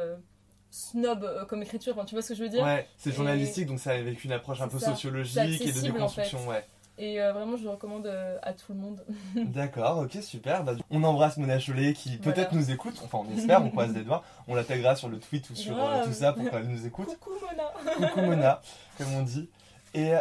snob 0.75 1.23
euh, 1.25 1.45
comme 1.45 1.63
écriture. 1.63 1.95
Enfin, 1.97 2.05
tu 2.05 2.15
vois 2.15 2.23
ce 2.23 2.29
que 2.31 2.35
je 2.35 2.43
veux 2.43 2.49
dire 2.49 2.65
Ouais, 2.65 2.87
c'est 2.97 3.11
Et- 3.11 3.13
journalistique, 3.13 3.67
donc 3.67 3.79
ça 3.79 3.93
avec 3.93 4.25
une 4.25 4.33
approche 4.33 4.61
un 4.61 4.69
peu 4.69 4.79
ça. 4.79 4.91
sociologique 4.91 5.37
et 5.39 5.47
de 5.47 5.55
accessible, 5.55 6.03
en 6.03 6.09
fait. 6.09 6.23
déconstruction, 6.23 6.49
ouais. 6.49 6.67
Et 6.97 7.21
euh, 7.21 7.33
vraiment, 7.33 7.57
je 7.57 7.65
le 7.65 7.71
recommande 7.71 8.07
euh, 8.07 8.39
à 8.43 8.53
tout 8.53 8.73
le 8.73 8.79
monde. 8.79 9.05
D'accord, 9.37 9.99
ok, 9.99 10.19
super. 10.23 10.63
Bah, 10.65 10.75
on 10.91 11.03
embrasse 11.03 11.37
Mona 11.39 11.59
Chollet 11.59 11.93
qui 11.93 12.17
Voilà. 12.19 12.33
peut-être 12.33 12.53
nous 12.55 12.71
écoute, 12.71 13.01
enfin 13.05 13.19
on 13.29 13.37
espère, 13.37 13.65
on 13.65 13.71
croise 13.71 13.93
les 13.95 14.03
doigts. 14.05 14.23
On 14.49 14.55
la 14.55 14.63
taguera 14.65 14.95
sur 14.97 15.09
le 15.09 15.19
tweet 15.19 15.49
ou 15.51 15.55
sur 15.57 15.77
euh, 15.83 16.05
tout 16.05 16.13
ça 16.13 16.33
pour 16.33 16.49
qu'elle 16.51 16.67
nous 16.69 16.87
écoute. 16.87 17.09
Coucou 17.21 17.37
Mona 17.41 18.07
Coucou 18.09 18.21
Mona, 18.21 18.61
comme 18.99 19.13
on 19.15 19.23
dit. 19.23 19.49
Et 19.95 20.13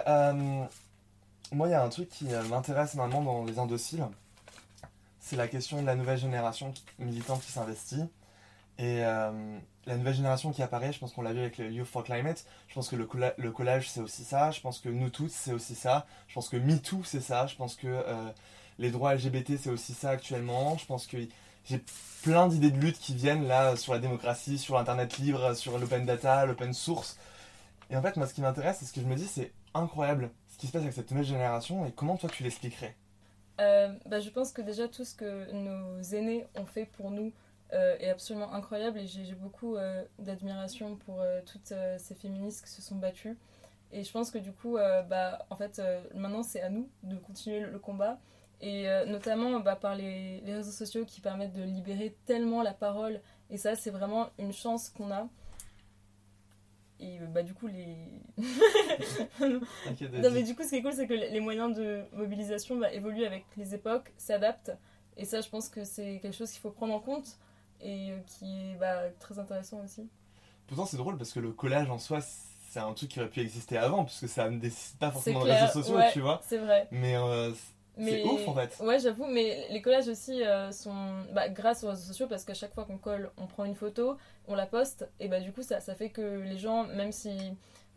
moi, 1.52 1.68
il 1.68 1.72
y 1.72 1.76
a 1.76 1.84
un 1.84 1.90
truc 1.90 2.10
qui 2.10 2.26
m'intéresse 2.50 2.96
maintenant 2.96 3.22
dans 3.22 3.44
les 3.46 3.60
indociles. 3.60 4.04
C'est 5.20 5.36
la 5.36 5.48
question 5.48 5.80
de 5.82 5.86
la 5.86 5.96
nouvelle 5.96 6.18
génération 6.18 6.74
militante 7.00 7.42
qui 7.42 7.52
s'investit. 7.52 8.04
Et 8.80 9.04
la 9.86 9.98
nouvelle 9.98 10.14
génération 10.16 10.52
qui 10.52 10.62
apparaît, 10.64 10.94
je 10.94 11.00
pense 11.00 11.14
qu'on 11.14 11.22
l'a 11.22 11.34
vu 11.34 11.40
avec 11.40 11.58
le 11.58 11.72
Youth 11.72 11.88
for 11.88 12.04
Climate. 12.04 12.46
Je 12.68 12.74
pense 12.74 12.90
que 12.90 12.96
le, 12.96 13.06
colla- 13.06 13.34
le 13.38 13.52
collage, 13.52 13.90
c'est 13.90 14.00
aussi 14.02 14.24
ça. 14.24 14.52
Je 14.52 14.62
pense 14.62 14.80
que 14.80 14.90
nous 14.90 15.10
toutes, 15.10 15.32
c'est 15.32 15.54
aussi 15.54 15.76
ça. 15.76 16.06
Je 16.28 16.34
pense 16.36 16.50
que 16.50 16.58
MeToo, 16.58 17.04
c'est 17.04 17.22
ça. 17.22 17.48
Je 17.48 17.56
pense 17.56 17.76
que 17.76 17.88
euh, 17.88 18.30
les 18.80 18.92
droits 18.92 19.14
LGBT, 19.16 19.58
c'est 19.58 19.70
aussi 19.70 19.94
ça 19.94 20.10
actuellement. 20.12 20.78
Je 20.78 20.86
pense 20.86 21.08
que 21.08 21.18
j'ai 21.66 21.84
plein 22.24 22.48
d'idées 22.48 22.72
de 22.72 22.78
lutte 22.80 23.00
qui 23.00 23.14
viennent 23.16 23.48
là 23.48 23.76
sur 23.76 23.94
la 23.94 24.00
démocratie, 24.00 24.58
sur 24.58 24.76
l'internet 24.76 25.18
libre, 25.18 25.54
sur 25.56 25.78
l'open 25.78 26.06
data, 26.06 26.46
l'open 26.46 26.74
source. 26.74 27.18
Et 27.90 27.96
en 27.98 28.02
fait, 28.02 28.18
moi, 28.18 28.28
ce 28.28 28.34
qui 28.34 28.42
m'intéresse, 28.42 28.78
c'est 28.80 28.86
ce 28.86 28.94
que 28.94 29.02
je 29.02 29.06
me 29.08 29.16
dis, 29.16 29.28
c'est 29.28 29.54
incroyable 29.74 30.32
ce 30.52 30.58
qui 30.58 30.68
se 30.68 30.72
passe 30.72 30.84
avec 30.84 30.94
cette 30.94 31.10
nouvelle 31.12 31.26
génération 31.26 31.86
et 31.86 31.92
comment 31.92 32.18
toi 32.18 32.30
tu 32.30 32.44
l'expliquerais? 32.44 32.96
Euh, 33.60 33.94
bah, 34.08 34.20
je 34.20 34.30
pense 34.30 34.52
que 34.52 34.62
déjà 34.62 34.88
tout 34.88 35.06
ce 35.06 35.14
que 35.16 35.52
nos 35.52 36.02
aînés 36.02 36.46
ont 36.56 36.66
fait 36.66 36.86
pour 36.86 37.12
nous 37.12 37.32
est 38.00 38.10
absolument 38.10 38.54
incroyable 38.54 39.00
et 39.00 39.08
j'ai 39.08 39.36
beaucoup 39.36 39.76
euh, 39.76 40.04
d'admiration 40.20 40.96
pour 40.96 41.22
euh, 41.22 41.42
toutes 41.46 41.72
euh, 41.72 41.98
ces 42.00 42.16
féministes 42.16 42.66
qui 42.66 42.72
se 42.72 42.82
sont 42.82 42.96
battues. 42.96 43.38
Et 43.92 44.04
je 44.04 44.12
pense 44.12 44.32
que 44.32 44.40
du 44.40 44.52
coup, 44.52 44.78
euh, 44.78 45.04
bah, 45.04 45.46
en 45.50 45.56
fait, 45.56 45.80
euh, 45.80 46.02
maintenant 46.16 46.44
c'est 46.44 46.62
à 46.62 46.70
nous 46.70 46.90
de 47.04 47.16
continuer 47.18 47.60
le, 47.60 47.70
le 47.70 47.80
combat. 47.80 48.20
Et 48.60 48.90
euh, 48.90 49.06
notamment 49.06 49.60
bah, 49.60 49.76
par 49.76 49.96
les, 49.96 50.40
les 50.42 50.56
réseaux 50.56 50.72
sociaux 50.72 51.06
qui 51.06 51.22
permettent 51.22 51.54
de 51.54 51.64
libérer 51.64 52.16
tellement 52.26 52.64
la 52.64 52.74
parole. 52.74 53.22
Et 53.50 53.58
ça, 53.58 53.76
c'est 53.76 53.92
vraiment 53.92 54.30
une 54.40 54.54
chance 54.54 54.90
qu'on 54.90 55.12
a. 55.12 55.28
Et 57.00 57.20
euh, 57.20 57.26
bah, 57.28 57.44
du 57.44 57.54
coup, 57.54 57.68
les. 57.68 57.98
Non, 59.42 60.32
mais 60.32 60.44
du 60.44 60.56
coup, 60.56 60.64
ce 60.64 60.70
qui 60.70 60.76
est 60.78 60.82
cool, 60.82 60.94
c'est 60.94 61.08
que 61.08 61.14
les 61.14 61.40
moyens 61.40 61.76
de 61.76 62.04
mobilisation 62.14 62.78
bah, 62.78 62.92
évoluent 62.94 63.26
avec 63.26 63.46
les 63.58 63.76
époques, 63.76 64.12
s'adaptent. 64.18 64.72
Et 65.18 65.26
ça, 65.26 65.42
je 65.42 65.50
pense 65.50 65.70
que 65.70 65.84
c'est 65.84 66.20
quelque 66.22 66.36
chose 66.36 66.50
qu'il 66.52 66.62
faut 66.62 66.72
prendre 66.72 66.94
en 66.94 67.00
compte 67.00 67.38
et 67.84 68.12
euh, 68.12 68.18
qui 68.26 68.72
est 68.72 68.76
bah, 68.76 69.04
très 69.20 69.38
intéressant 69.40 69.82
aussi. 69.84 70.08
Pourtant, 70.68 70.86
c'est 70.86 70.98
drôle 70.98 71.18
parce 71.18 71.32
que 71.34 71.40
le 71.40 71.52
collage 71.52 71.90
en 71.90 71.98
soi, 72.00 72.20
c'est 72.70 72.80
un 72.80 72.94
truc 72.94 73.10
qui 73.10 73.20
aurait 73.20 73.30
pu 73.30 73.42
exister 73.42 73.78
avant, 73.78 74.06
puisque 74.06 74.28
ça 74.30 74.50
ne 74.50 74.58
nécessite 74.58 74.98
pas 74.98 75.08
C'est 75.08 75.14
forcément 75.14 75.42
clair, 75.42 75.68
réseaux 75.68 75.82
sociaux, 75.82 75.98
ouais, 75.98 76.12
tu 76.12 76.22
vois. 76.22 76.42
C'est 76.48 76.58
vrai. 76.58 76.88
Mais 76.92 77.16
euh, 77.16 77.52
Mais... 77.98 78.24
ouf, 78.24 78.48
en 78.48 78.54
fait. 78.56 78.80
Ouais, 78.82 78.98
j'avoue, 79.00 79.28
mais 79.28 79.68
les 79.70 79.82
collages 79.82 80.08
aussi 80.08 80.42
euh, 80.44 80.72
sont 80.72 81.24
bah, 81.34 81.50
grâce 81.50 81.84
aux 81.84 81.90
réseaux 81.90 82.02
sociaux 82.06 82.28
parce 82.28 82.44
qu'à 82.46 82.54
chaque 82.54 82.74
fois 82.74 82.86
qu'on 82.86 82.98
colle, 82.98 83.30
on 83.38 83.46
prend 83.46 83.66
une 83.66 83.76
photo, 83.76 84.18
on 84.48 84.56
la 84.56 84.66
poste, 84.66 85.08
et 85.20 85.28
bah 85.28 85.40
du 85.42 85.52
coup, 85.52 85.62
ça, 85.62 85.80
ça 85.82 85.94
fait 85.96 86.10
que 86.10 86.40
les 86.42 86.58
gens, 86.58 86.86
même 86.86 87.12
si 87.12 87.30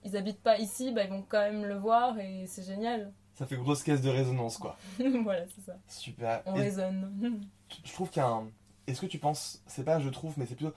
ils 0.05 0.17
habitent 0.17 0.43
pas 0.43 0.59
ici, 0.59 0.93
bah, 0.93 1.05
ils 1.05 1.11
vont 1.11 1.25
quand 1.27 1.41
même 1.41 1.65
le 1.65 1.77
voir 1.77 2.19
et 2.19 2.47
c'est 2.47 2.63
génial. 2.65 3.13
ça 3.35 3.47
fait 3.47 3.57
grosse 3.57 3.83
caisse 3.83 4.03
de 4.03 4.11
résonance, 4.11 4.59
quoi. 4.59 4.77
voilà, 5.23 5.45
c'est 5.55 5.65
ça. 5.65 5.77
Super. 5.89 6.43
On 6.47 6.57
Et 6.57 6.61
raisonne. 6.65 7.41
je 7.85 7.93
trouve 7.93 8.11
qu'il 8.11 8.21
y 8.21 8.25
a 8.25 8.29
un. 8.29 8.49
Est-ce 8.87 9.01
que 9.01 9.07
tu 9.07 9.19
penses. 9.19 9.63
C'est 9.67 9.85
pas 9.85 10.01
je 10.01 10.09
trouve, 10.09 10.35
mais 10.39 10.47
c'est 10.47 10.55
plutôt 10.57 10.75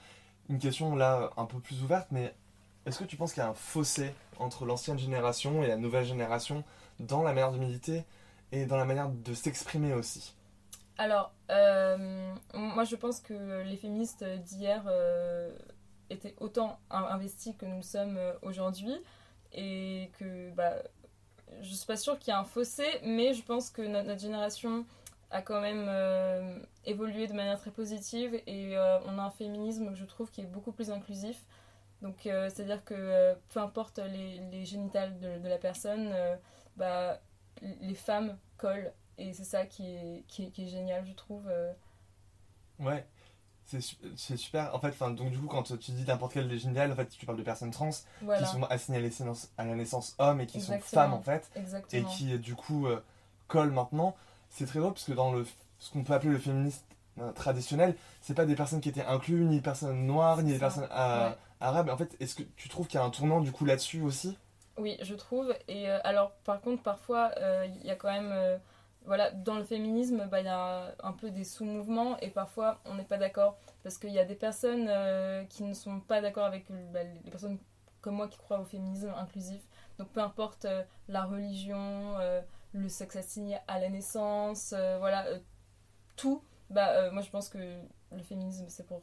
une 0.49 0.59
question 0.59 0.95
là 0.95 1.31
un 1.37 1.45
peu 1.45 1.59
plus 1.59 1.83
ouverte, 1.83 2.07
mais 2.11 2.33
est-ce 2.85 2.99
que 2.99 3.03
tu 3.05 3.17
penses 3.17 3.33
qu'il 3.33 3.43
y 3.43 3.45
a 3.45 3.49
un 3.49 3.53
fossé 3.53 4.13
entre 4.39 4.65
l'ancienne 4.65 4.99
génération 4.99 5.63
et 5.63 5.67
la 5.67 5.77
nouvelle 5.77 6.05
génération 6.05 6.63
dans 6.99 7.23
la 7.23 7.33
manière 7.33 7.51
de 7.51 7.57
militer 7.59 8.03
et 8.51 8.65
dans 8.65 8.77
la 8.77 8.85
manière 8.85 9.09
de 9.09 9.33
s'exprimer 9.33 9.93
aussi? 9.93 10.33
Alors, 10.97 11.33
euh, 11.49 12.33
moi 12.53 12.83
je 12.83 12.95
pense 12.95 13.21
que 13.21 13.61
les 13.63 13.77
féministes 13.77 14.23
d'hier 14.23 14.83
euh, 14.87 15.49
étaient 16.09 16.35
autant 16.39 16.79
in- 16.89 17.03
investis 17.05 17.55
que 17.57 17.65
nous 17.65 17.77
le 17.77 17.81
sommes 17.83 18.17
euh, 18.17 18.33
aujourd'hui 18.41 18.93
et 19.53 20.11
que 20.19 20.51
bah, 20.51 20.73
je 21.61 21.73
suis 21.73 21.85
pas 21.87 21.97
sûre 21.97 22.19
qu'il 22.19 22.33
y 22.33 22.37
ait 22.37 22.39
un 22.39 22.45
fossé, 22.45 22.85
mais 23.03 23.33
je 23.33 23.43
pense 23.43 23.69
que 23.71 23.81
no- 23.81 24.03
notre 24.03 24.21
génération 24.21 24.85
a 25.31 25.41
quand 25.41 25.61
même 25.61 25.85
euh, 25.87 26.59
évolué 26.85 27.27
de 27.27 27.33
manière 27.33 27.59
très 27.59 27.71
positive 27.71 28.33
et 28.47 28.75
euh, 28.77 28.99
on 29.05 29.19
a 29.19 29.23
un 29.23 29.29
féminisme 29.29 29.89
que 29.89 29.95
je 29.95 30.05
trouve 30.05 30.31
qui 30.31 30.41
est 30.41 30.45
beaucoup 30.45 30.71
plus 30.71 30.89
inclusif. 30.91 31.45
Donc, 32.01 32.25
euh, 32.25 32.49
c'est-à-dire 32.49 32.83
que 32.85 33.35
peu 33.49 33.59
importe 33.59 33.99
les, 33.99 34.39
les 34.51 34.65
génitales 34.65 35.19
de, 35.19 35.37
de 35.37 35.47
la 35.47 35.57
personne, 35.57 36.13
bah, 36.77 37.19
les 37.61 37.95
femmes 37.95 38.37
collent. 38.57 38.93
Et 39.17 39.33
c'est 39.33 39.43
ça 39.43 39.65
qui 39.65 39.85
est, 39.85 40.23
qui, 40.27 40.45
est, 40.45 40.49
qui 40.51 40.63
est 40.63 40.67
génial, 40.69 41.05
je 41.05 41.13
trouve. 41.13 41.51
Ouais, 42.79 43.05
c'est 43.65 43.81
su- 43.81 43.97
c'est 44.15 44.37
super. 44.37 44.73
En 44.73 44.79
fait, 44.79 44.97
donc 45.13 45.31
du 45.31 45.37
coup, 45.37 45.47
quand 45.47 45.63
tu 45.77 45.91
dis 45.91 46.05
n'importe 46.05 46.33
quel 46.33 46.57
génital, 46.57 46.91
en 46.91 46.95
fait, 46.95 47.09
tu 47.09 47.25
parles 47.25 47.37
de 47.37 47.43
personnes 47.43 47.71
trans 47.71 47.89
Voilà, 48.21 48.41
qui 48.41 48.49
sont 48.49 48.63
assignées 48.63 48.99
à 48.99 49.01
la 49.01 49.07
naissance, 49.07 49.51
à 49.57 49.65
la 49.65 49.75
naissance 49.75 50.15
hommes 50.19 50.39
et 50.39 50.47
qui 50.47 50.61
sont 50.61 50.79
femmes 50.79 51.13
en 51.13 51.21
fait, 51.21 51.51
et 51.55 51.59
exactement. 51.59 52.09
qui 52.09 52.39
du 52.39 52.55
coup 52.55 52.87
collent 53.47 53.71
maintenant. 53.71 54.15
C'est 54.49 54.65
très 54.65 54.79
drôle 54.79 54.93
parce 54.93 55.05
que 55.05 55.13
dans 55.13 55.31
le 55.31 55.45
ce 55.79 55.91
qu'on 55.91 56.03
peut 56.03 56.13
appeler 56.13 56.31
le 56.31 56.39
féminisme 56.39 56.83
euh, 57.19 57.31
traditionnel, 57.31 57.95
c'est 58.21 58.33
pas 58.33 58.45
des 58.45 58.55
personnes 58.55 58.81
qui 58.81 58.89
étaient 58.89 59.05
incluses, 59.05 59.45
ni 59.47 59.57
des 59.57 59.61
personnes 59.61 60.05
noires, 60.05 60.41
ni 60.43 60.51
des 60.53 60.59
ça. 60.59 60.59
personnes 60.59 60.87
euh, 60.91 61.29
Ouais. 61.29 61.37
arabes. 61.61 61.89
En 61.89 61.97
fait, 61.97 62.15
est-ce 62.19 62.35
que 62.35 62.43
tu 62.57 62.69
trouves 62.69 62.87
qu'il 62.87 62.99
y 62.99 63.03
a 63.03 63.05
un 63.05 63.09
tournant 63.09 63.41
du 63.41 63.51
coup 63.51 63.65
là-dessus 63.65 64.01
aussi? 64.01 64.37
Oui, 64.77 64.97
je 65.01 65.13
trouve. 65.15 65.53
Et 65.67 65.89
euh, 65.89 65.99
alors, 66.03 66.31
par 66.45 66.61
contre, 66.61 66.81
parfois, 66.83 67.31
euh, 67.37 67.65
il 67.67 67.85
y 67.85 67.91
a 67.91 67.95
quand 67.95 68.11
même. 68.11 68.59
voilà, 69.05 69.31
dans 69.31 69.55
le 69.55 69.63
féminisme, 69.63 70.27
bah, 70.29 70.39
il 70.41 70.45
y 70.45 70.49
a 70.49 70.93
un 71.03 71.13
peu 71.13 71.31
des 71.31 71.43
sous-mouvements 71.43 72.17
et 72.19 72.29
parfois 72.29 72.79
on 72.85 72.95
n'est 72.95 73.03
pas 73.03 73.17
d'accord. 73.17 73.57
Parce 73.83 73.97
qu'il 73.97 74.11
y 74.11 74.19
a 74.19 74.25
des 74.25 74.35
personnes 74.35 74.89
qui 75.49 75.63
ne 75.63 75.73
sont 75.73 75.99
pas 76.01 76.21
d'accord 76.21 76.45
avec 76.45 76.65
bah, 76.93 76.99
les 77.03 77.31
personnes 77.31 77.57
comme 78.01 78.15
moi 78.15 78.27
qui 78.27 78.37
croient 78.37 78.59
au 78.59 78.65
féminisme 78.65 79.13
inclusif. 79.17 79.61
Donc 79.97 80.09
peu 80.09 80.21
importe 80.21 80.67
la 81.07 81.23
religion, 81.25 82.15
le 82.73 82.89
sexe 82.89 83.15
assigné 83.15 83.57
à 83.67 83.79
la 83.79 83.89
naissance, 83.89 84.73
euh, 84.77 84.97
voilà, 84.99 85.25
euh, 85.27 85.39
tout. 86.15 86.43
Bah, 86.69 86.89
euh, 86.89 87.11
moi 87.11 87.21
je 87.21 87.29
pense 87.29 87.49
que 87.49 87.57
le 88.11 88.23
féminisme 88.23 88.65
c'est 88.69 88.85
pour. 88.85 89.01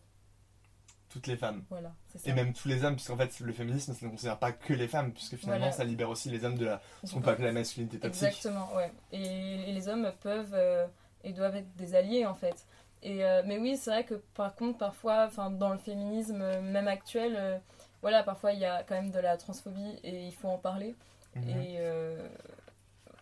Toutes 1.09 1.29
les 1.29 1.37
femmes. 1.37 1.65
Voilà, 1.71 1.95
ça. 2.15 2.19
Et 2.29 2.35
même 2.35 2.53
tous 2.53 2.69
les 2.69 2.85
hommes, 2.85 2.97
puisqu'en 2.97 3.17
fait, 3.17 3.41
le 3.41 3.53
féminisme, 3.53 3.95
ça 3.95 4.05
ne 4.05 4.11
considère 4.11 4.39
pas 4.39 4.53
que 4.53 4.75
les 4.75 4.89
femmes, 4.89 5.13
puisque 5.13 5.37
finalement, 5.37 5.67
Voilà. 5.67 5.73
ça 5.73 5.85
libère 5.85 6.11
aussi 6.11 6.29
les 6.29 6.45
hommes 6.45 6.59
de 6.59 6.67
la, 6.67 6.83
ce 7.05 7.15
qu'on 7.15 7.23
peut 7.23 7.31
appeler 7.31 7.47
la 7.47 7.53
masculinité 7.53 7.99
toxique. 8.01 8.27
Exactement, 8.27 8.75
ouais. 8.75 8.93
Et, 9.13 9.71
et 9.71 9.73
les 9.73 9.89
hommes 9.89 10.13
peuvent 10.21 10.53
euh, 10.53 10.87
et 11.25 11.33
doivent 11.33 11.57
être 11.57 11.75
des 11.77 11.95
alliés 11.95 12.27
en 12.27 12.35
fait. 12.35 12.67
Et, 13.03 13.25
euh, 13.25 13.43
mais 13.47 13.57
oui, 13.59 13.77
c'est 13.77 13.91
vrai 13.91 14.05
que 14.05 14.15
par 14.35 14.55
contre, 14.57 14.79
parfois, 14.79 15.29
dans 15.51 15.71
le 15.71 15.79
féminisme, 15.79 16.39
même 16.61 16.89
actuel, 16.89 17.35
euh, 17.39 17.57
voilà, 18.03 18.23
parfois 18.23 18.53
il 18.53 18.59
y 18.59 18.65
a 18.67 18.83
quand 18.83 18.97
même 18.97 19.13
de 19.13 19.21
la 19.21 19.37
transphobie 19.39 19.99
et 20.03 20.27
il 20.27 20.35
faut 20.35 20.49
en 20.49 20.59
parler. 20.59 20.95
Mhm. 21.37 21.49
Et 21.49 21.79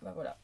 bah 0.05 0.13
voilà. 0.15 0.37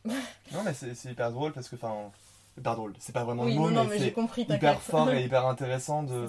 Non, 0.52 0.62
mais 0.64 0.74
c'est 0.74 1.10
hyper 1.10 1.30
drôle 1.32 1.52
parce 1.52 1.68
que, 1.68 1.76
enfin, 1.76 2.10
hyper 2.58 2.74
drôle. 2.76 2.94
C'est 2.98 3.12
pas 3.12 3.24
vraiment 3.24 3.44
oui, 3.44 3.54
le 3.54 3.60
mot, 3.60 3.70
non, 3.70 3.84
mais 3.84 3.98
c'est 3.98 4.14
hyper 4.48 4.80
fort 4.80 5.10
et 5.10 5.22
hyper 5.24 5.46
intéressant 5.46 6.02
de, 6.02 6.28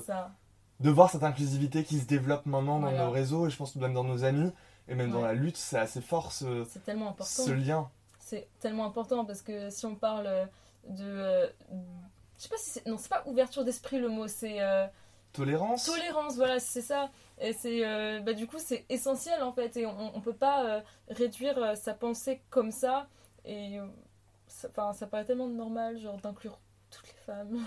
de 0.79 0.89
voir 0.89 1.09
cette 1.09 1.23
inclusivité 1.23 1.83
qui 1.83 1.99
se 1.99 2.05
développe 2.05 2.45
maintenant 2.45 2.79
dans 2.79 2.89
Voilà. 2.89 3.05
nos 3.05 3.11
réseaux 3.11 3.47
et 3.47 3.49
je 3.49 3.57
pense 3.57 3.75
même 3.75 3.93
dans 3.93 4.03
nos 4.03 4.23
amis 4.23 4.51
et 4.87 4.95
même 4.95 5.11
dans 5.11 5.21
la 5.21 5.33
lutte, 5.33 5.57
c'est 5.57 5.77
assez 5.79 6.01
fort 6.01 6.31
ce, 6.31 6.63
tellement 6.85 7.09
important. 7.09 7.43
ce 7.43 7.51
lien. 7.51 7.89
C'est 8.19 8.47
tellement 8.59 8.85
important 8.85 9.25
parce 9.25 9.41
que 9.41 9.69
si 9.69 9.85
on 9.85 9.95
parle 9.95 10.47
de. 10.87 11.03
euh, 11.03 11.47
je 12.37 12.43
sais 12.43 12.49
pas 12.49 12.57
si 12.57 12.69
c'est. 12.71 12.85
Non, 12.87 12.97
c'est 12.97 13.09
pas 13.09 13.23
ouverture 13.25 13.63
d'esprit 13.63 13.99
le 13.99 14.09
mot, 14.09 14.27
c'est. 14.27 14.61
euh, 14.61 14.87
Tolérance 15.33 15.85
Tolérance, 15.85 16.35
voilà, 16.35 16.59
c'est 16.59 16.81
ça. 16.81 17.09
Et 17.39 17.53
c'est, 17.53 17.85
euh, 17.85 18.19
bah, 18.19 18.33
du 18.33 18.47
coup, 18.47 18.57
c'est 18.59 18.83
essentiel 18.89 19.41
en 19.43 19.53
fait. 19.53 19.77
Et 19.77 19.85
on, 19.85 20.15
on 20.15 20.19
peut 20.19 20.33
pas 20.33 20.65
euh, 20.65 20.81
réduire 21.09 21.57
euh, 21.57 21.75
sa 21.75 21.93
pensée 21.93 22.41
comme 22.49 22.71
ça. 22.71 23.07
Et 23.45 23.79
euh, 23.79 23.87
ça, 24.47 24.69
paraît 24.69 25.25
tellement 25.25 25.47
normal, 25.47 25.99
genre 25.99 26.17
d'inclure 26.17 26.59
toutes 26.89 27.07
les 27.07 27.19
femmes. 27.25 27.59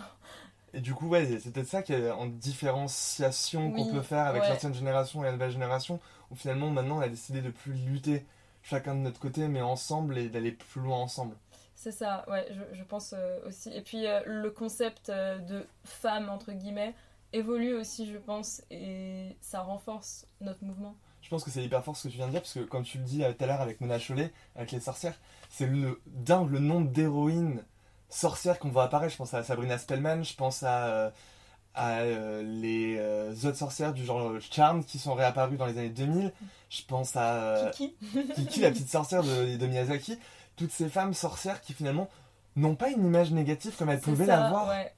Et 0.72 0.80
du 0.80 0.92
coup, 0.92 1.08
ouais, 1.08 1.38
c'est 1.38 1.52
peut-être 1.52 1.68
ça 1.68 1.82
qui 1.82 1.92
est 1.92 2.10
en 2.10 2.26
différenciation 2.26 3.70
qu'on 3.70 3.86
peut 3.86 4.02
faire 4.02 4.26
avec 4.26 4.42
ouais. 4.42 4.48
l'ancienne 4.48 4.74
génération 4.74 5.22
et 5.22 5.26
la 5.26 5.32
nouvelle 5.32 5.52
génération, 5.52 6.00
où 6.30 6.34
finalement 6.34 6.68
maintenant 6.68 6.98
on 6.98 7.00
a 7.00 7.08
décidé 7.08 7.42
de 7.42 7.50
plus 7.50 7.74
lutter 7.74 8.26
chacun 8.64 8.94
de 8.94 9.00
notre 9.00 9.20
côté, 9.20 9.46
mais 9.46 9.60
ensemble 9.60 10.18
et 10.18 10.28
d'aller 10.28 10.50
plus 10.50 10.80
loin 10.80 10.96
ensemble. 10.96 11.36
C'est 11.76 11.92
ça, 11.92 12.24
ouais, 12.28 12.46
je, 12.50 12.76
je 12.76 12.82
pense 12.82 13.14
euh, 13.16 13.38
aussi. 13.46 13.70
Et 13.70 13.82
puis 13.82 14.06
euh, 14.06 14.20
le 14.24 14.50
concept 14.50 15.10
euh, 15.10 15.38
de 15.38 15.66
femme, 15.84 16.30
entre 16.30 16.52
guillemets, 16.52 16.94
évolue 17.32 17.74
aussi, 17.74 18.10
je 18.10 18.16
pense. 18.16 18.62
Et 18.70 19.36
ça 19.40 19.60
renforce 19.60 20.26
notre 20.40 20.64
mouvement. 20.64 20.96
Je 21.24 21.30
pense 21.30 21.42
que 21.42 21.50
c'est 21.50 21.64
hyper 21.64 21.82
fort 21.82 21.96
ce 21.96 22.06
que 22.06 22.12
tu 22.12 22.18
viens 22.18 22.26
de 22.26 22.32
dire, 22.32 22.42
parce 22.42 22.52
que 22.52 22.60
comme 22.60 22.84
tu 22.84 22.98
le 22.98 23.04
dis 23.04 23.24
euh, 23.24 23.32
tout 23.32 23.42
à 23.42 23.46
l'heure 23.46 23.60
avec 23.62 23.80
Mona 23.80 23.98
Chollet, 23.98 24.30
avec 24.56 24.70
les 24.72 24.78
sorcières, 24.80 25.18
c'est 25.50 25.66
le 25.66 26.00
dingue 26.06 26.50
le 26.50 26.58
nombre 26.60 26.90
d'héroïnes 26.90 27.62
sorcières 28.10 28.58
qu'on 28.58 28.68
voit 28.68 28.84
apparaître. 28.84 29.12
Je 29.12 29.16
pense 29.16 29.32
à 29.34 29.42
Sabrina 29.42 29.78
Spellman, 29.78 30.22
je 30.22 30.34
pense 30.36 30.62
à, 30.62 30.84
euh, 30.86 31.10
à 31.74 32.00
euh, 32.00 32.42
les 32.42 32.96
euh, 32.98 33.32
autres 33.44 33.56
sorcières 33.56 33.94
du 33.94 34.04
genre 34.04 34.32
Charmed 34.50 34.84
qui 34.84 34.98
sont 34.98 35.14
réapparues 35.14 35.56
dans 35.56 35.64
les 35.66 35.78
années 35.78 35.88
2000. 35.88 36.30
Je 36.68 36.82
pense 36.86 37.16
à 37.16 37.34
euh, 37.36 37.70
Kiki 37.70 37.94
Kiki, 38.34 38.60
la 38.60 38.70
petite 38.70 38.90
sorcière 38.90 39.22
de, 39.22 39.56
de 39.56 39.66
Miyazaki. 39.66 40.18
Toutes 40.56 40.72
ces 40.72 40.88
femmes 40.90 41.14
sorcières 41.14 41.62
qui 41.62 41.72
finalement 41.72 42.08
n'ont 42.54 42.76
pas 42.76 42.90
une 42.90 43.04
image 43.04 43.30
négative 43.32 43.74
comme 43.78 43.88
elles 43.88 43.98
pouvaient 44.00 44.26
l'avoir. 44.26 44.68
ouais. 44.68 44.92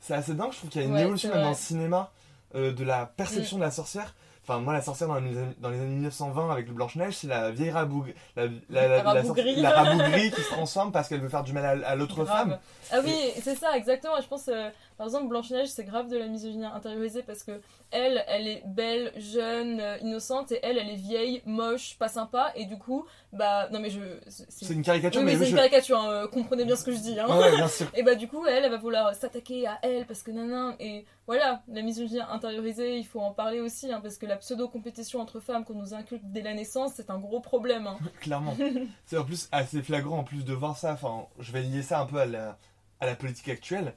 C'est 0.00 0.14
assez 0.14 0.34
dingue, 0.34 0.52
je 0.52 0.58
trouve 0.58 0.70
qu'il 0.70 0.80
y 0.82 0.84
a 0.84 0.86
une 0.86 0.94
Ouais, 0.94 1.02
évolution 1.02 1.30
dans 1.30 1.48
le 1.48 1.54
cinéma 1.56 2.12
de 2.54 2.84
la 2.84 3.04
perception 3.06 3.56
de 3.58 3.62
la 3.62 3.72
sorcière. 3.72 4.14
Enfin, 4.48 4.60
moi, 4.60 4.72
la 4.72 4.80
sorcière 4.80 5.08
dans 5.08 5.16
les, 5.18 5.32
dans 5.58 5.70
les 5.70 5.78
années 5.80 5.88
1920 5.96 6.52
avec 6.52 6.68
le 6.68 6.72
Blanche-Neige, 6.72 7.16
c'est 7.16 7.26
la 7.26 7.50
vieille 7.50 7.70
rabougrie, 7.72 8.14
la, 8.36 8.44
la, 8.44 8.50
la, 8.70 8.88
la 8.88 9.02
Rabougrie. 9.02 9.54
sorcière- 9.56 9.62
la 9.62 9.82
rabougrie 9.82 10.30
qui 10.30 10.40
se 10.40 10.48
transforme 10.50 10.92
parce 10.92 11.08
qu'elle 11.08 11.20
veut 11.20 11.28
faire 11.28 11.42
du 11.42 11.52
mal 11.52 11.82
à, 11.84 11.88
à 11.88 11.94
l'autre 11.96 12.24
femme. 12.24 12.58
Ah 12.92 12.98
oui, 13.04 13.16
c'est 13.42 13.56
ça, 13.56 13.76
exactement. 13.76 14.20
Je 14.22 14.28
pense, 14.28 14.48
euh, 14.48 14.68
par 14.96 15.06
exemple, 15.06 15.28
Blanche-Neige, 15.28 15.68
c'est 15.68 15.84
grave 15.84 16.08
de 16.08 16.16
la 16.16 16.26
misogynie 16.26 16.64
intériorisée 16.64 17.22
parce 17.22 17.42
que 17.42 17.60
elle, 17.90 18.24
elle 18.28 18.48
est 18.48 18.62
belle, 18.66 19.12
jeune, 19.16 19.80
euh, 19.80 19.98
innocente, 19.98 20.52
et 20.52 20.60
elle, 20.62 20.78
elle 20.78 20.90
est 20.90 20.96
vieille, 20.96 21.42
moche, 21.46 21.96
pas 21.98 22.08
sympa, 22.08 22.52
et 22.56 22.64
du 22.64 22.76
coup, 22.78 23.04
bah, 23.32 23.68
non 23.70 23.78
mais 23.80 23.90
je. 23.90 24.00
c'est- 24.28 24.70
une 24.70 24.82
caricature, 24.82 25.20
Oui, 25.20 25.26
mais 25.26 25.32
oui, 25.34 25.38
c'est 25.38 25.44
je- 25.46 25.50
une 25.50 25.56
caricature, 25.56 25.98
hein, 26.00 26.10
euh, 26.10 26.28
comprenez 26.28 26.64
bien 26.64 26.76
ce 26.76 26.84
que 26.84 26.92
je 26.92 26.98
dis. 26.98 27.18
Hein. 27.20 27.26
Ouais, 27.28 27.54
bien 27.56 27.68
sûr. 27.68 27.86
Et 27.94 28.02
bah 28.02 28.14
du 28.14 28.26
coup, 28.28 28.44
elle, 28.46 28.64
elle 28.64 28.70
va 28.70 28.76
vouloir 28.78 29.14
s'attaquer 29.14 29.66
à 29.66 29.78
elle 29.82 30.06
parce 30.06 30.22
que 30.22 30.30
nanan. 30.32 30.74
Et 30.80 31.04
voilà, 31.26 31.62
la 31.68 31.82
misogynie 31.82 32.20
intériorisée, 32.20 32.96
il 32.98 33.04
faut 33.06 33.20
en 33.20 33.32
parler 33.32 33.60
aussi, 33.60 33.92
hein, 33.92 34.00
parce 34.02 34.16
que 34.16 34.26
la 34.26 34.36
pseudo-compétition 34.36 35.20
entre 35.20 35.40
femmes 35.40 35.64
qu'on 35.64 35.74
nous 35.74 35.94
inculque 35.94 36.22
dès 36.24 36.42
la 36.42 36.54
naissance, 36.54 36.92
c'est 36.96 37.10
un 37.10 37.18
gros 37.18 37.40
problème. 37.40 37.86
hein. 37.86 37.98
Clairement. 38.20 38.56
c'est 39.06 39.18
en 39.18 39.24
plus 39.24 39.48
assez 39.52 39.82
flagrant 39.82 40.18
en 40.18 40.24
plus 40.24 40.44
de 40.44 40.52
voir 40.52 40.76
ça. 40.76 40.92
Enfin, 40.92 41.26
je 41.38 41.52
vais 41.52 41.62
lier 41.62 41.82
ça 41.82 42.00
un 42.00 42.06
peu 42.06 42.18
à 42.18 42.26
la, 42.26 42.58
à 43.00 43.06
la 43.06 43.14
politique 43.14 43.48
actuelle. 43.48 43.92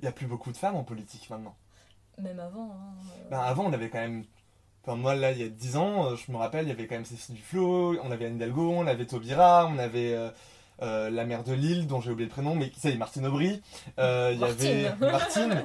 Il 0.00 0.02
n'y 0.02 0.08
a 0.08 0.12
plus 0.12 0.26
beaucoup 0.26 0.52
de 0.52 0.56
femmes 0.56 0.76
en 0.76 0.84
politique 0.84 1.28
maintenant. 1.30 1.54
Même 2.18 2.38
avant. 2.40 2.70
hein, 2.72 2.94
euh, 3.26 3.30
Ben, 3.30 3.40
avant, 3.40 3.64
on 3.64 3.72
avait 3.72 3.88
quand 3.90 3.98
même. 4.00 4.24
Enfin, 4.82 4.96
moi, 4.96 5.14
là, 5.14 5.32
il 5.32 5.38
y 5.38 5.42
a 5.42 5.48
10 5.48 5.76
ans, 5.76 6.06
euh, 6.12 6.16
je 6.16 6.30
me 6.30 6.36
rappelle, 6.36 6.66
il 6.66 6.68
y 6.68 6.72
avait 6.72 6.86
quand 6.86 6.94
même 6.94 7.04
Cécile 7.04 7.34
Duflo, 7.34 7.98
on 8.02 8.10
avait 8.10 8.26
Anne 8.26 8.36
Hidalgo, 8.36 8.70
on 8.70 8.86
avait 8.86 9.04
Taubira, 9.06 9.66
on 9.66 9.78
avait 9.78 10.12
euh, 10.14 10.30
euh, 10.82 11.10
la 11.10 11.24
mère 11.24 11.42
de 11.44 11.52
Lille, 11.52 11.86
dont 11.86 12.00
j'ai 12.00 12.10
oublié 12.12 12.26
le 12.28 12.32
prénom, 12.32 12.54
mais 12.54 12.70
ça 12.78 12.88
y 12.90 12.92
est, 12.92 12.96
Martine 12.96 13.26
Aubry. 13.26 13.60
Euh, 13.98 14.30
Il 14.34 14.40
y 14.40 14.44
avait 14.44 14.94
Martine. 15.00 15.64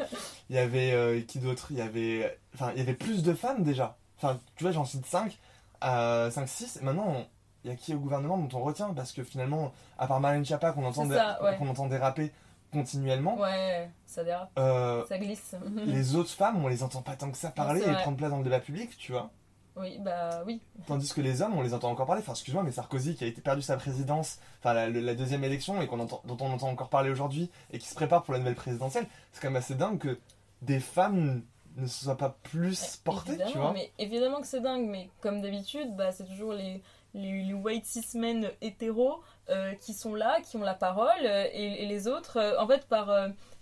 Il 0.49 0.55
y 0.55 0.59
avait. 0.59 0.91
euh, 0.93 1.21
qui 1.21 1.39
d'autre? 1.39 1.67
Il 1.71 1.77
y 1.77 1.81
avait. 1.81 2.37
Enfin, 2.55 2.71
il 2.73 2.79
y 2.79 2.81
avait 2.81 2.95
plus 2.95 3.21
de 3.23 3.33
femmes 3.33 3.63
déjà. 3.63 3.95
Enfin, 4.17 4.39
tu 4.55 4.63
vois, 4.63 4.71
j'en 4.73 4.85
cite 4.85 5.05
5, 5.05 5.37
5, 5.81 6.31
6. 6.47 6.77
Et 6.81 6.83
maintenant, 6.83 7.25
il 7.63 7.69
y 7.69 7.73
a 7.73 7.75
qui 7.77 7.93
au 7.93 7.99
gouvernement 7.99 8.37
dont 8.37 8.57
on 8.57 8.63
retient? 8.63 8.93
Parce 8.93 9.11
que 9.11 9.23
finalement, 9.23 9.71
à 9.99 10.07
part 10.07 10.19
Marlène 10.19 10.43
Schiappa, 10.45 10.71
qu'on 10.71 10.83
entend, 10.85 11.03
C'est 11.03 11.09
dé- 11.09 11.15
ça, 11.15 11.41
ouais. 11.43 11.55
qu'on 11.57 11.67
entend 11.69 11.85
déraper 11.87 12.31
continuellement, 12.71 13.37
Ouais, 13.39 13.89
ça 14.05 14.23
dérape, 14.23 14.51
euh, 14.57 15.05
ça 15.07 15.17
glisse. 15.17 15.55
les 15.85 16.15
autres 16.15 16.29
femmes, 16.29 16.63
on 16.63 16.67
les 16.67 16.83
entend 16.83 17.01
pas 17.01 17.15
tant 17.15 17.31
que 17.31 17.37
ça 17.37 17.49
parler 17.49 17.81
et 17.81 17.93
prendre 17.93 18.17
place 18.17 18.31
dans 18.31 18.37
le 18.37 18.43
débat 18.43 18.59
public, 18.59 18.97
tu 18.97 19.11
vois. 19.11 19.29
Oui, 19.77 19.99
bah 19.99 20.43
oui. 20.45 20.61
Tandis 20.85 21.13
que 21.13 21.21
les 21.21 21.41
hommes, 21.41 21.57
on 21.57 21.61
les 21.61 21.73
entend 21.73 21.89
encore 21.89 22.05
parler. 22.05 22.21
Enfin, 22.21 22.33
excuse-moi, 22.33 22.63
mais 22.63 22.71
Sarkozy 22.71 23.15
qui 23.15 23.23
a 23.23 23.27
été 23.27 23.41
perdu 23.41 23.61
sa 23.61 23.77
présidence, 23.77 24.39
enfin 24.59 24.73
la, 24.73 25.15
deuxième 25.15 25.43
élection 25.43 25.81
et 25.81 25.87
qu'on 25.87 25.99
entend, 25.99 26.21
dont 26.25 26.37
on 26.41 26.51
entend 26.51 26.69
encore 26.69 26.89
parler 26.89 27.09
aujourd'hui 27.09 27.49
et 27.71 27.79
qui 27.79 27.87
se 27.87 27.95
prépare 27.95 28.23
pour 28.23 28.33
la 28.33 28.39
nouvelle 28.39 28.55
présidentielle, 28.55 29.07
c'est 29.31 29.41
quand 29.41 29.49
même 29.49 29.57
assez 29.57 29.75
dingue 29.75 29.97
que 29.97 30.19
des 30.61 30.79
femmes 30.79 31.41
ne 31.77 31.87
se 31.87 32.03
soient 32.03 32.17
pas 32.17 32.37
plus 32.43 32.97
portées, 32.97 33.31
évidemment, 33.31 33.51
tu 33.51 33.57
vois. 33.57 33.73
mais 33.73 33.91
évidemment 33.97 34.41
que 34.41 34.47
c'est 34.47 34.59
dingue, 34.59 34.87
mais 34.87 35.09
comme 35.21 35.41
d'habitude, 35.41 35.95
bah, 35.95 36.11
c'est 36.11 36.25
toujours 36.25 36.51
les, 36.51 36.81
les, 37.13 37.43
les 37.43 37.53
white 37.53 37.85
cis 37.85 38.17
men 38.17 38.51
hétéros 38.61 39.21
euh, 39.51 39.73
qui 39.75 39.93
sont 39.93 40.15
là, 40.15 40.39
qui 40.41 40.57
ont 40.57 40.61
la 40.63 40.73
parole, 40.73 41.09
euh, 41.25 41.45
et, 41.51 41.83
et 41.83 41.85
les 41.85 42.07
autres, 42.07 42.37
euh, 42.37 42.59
en 42.59 42.67
fait, 42.67 42.85
par, 42.87 43.13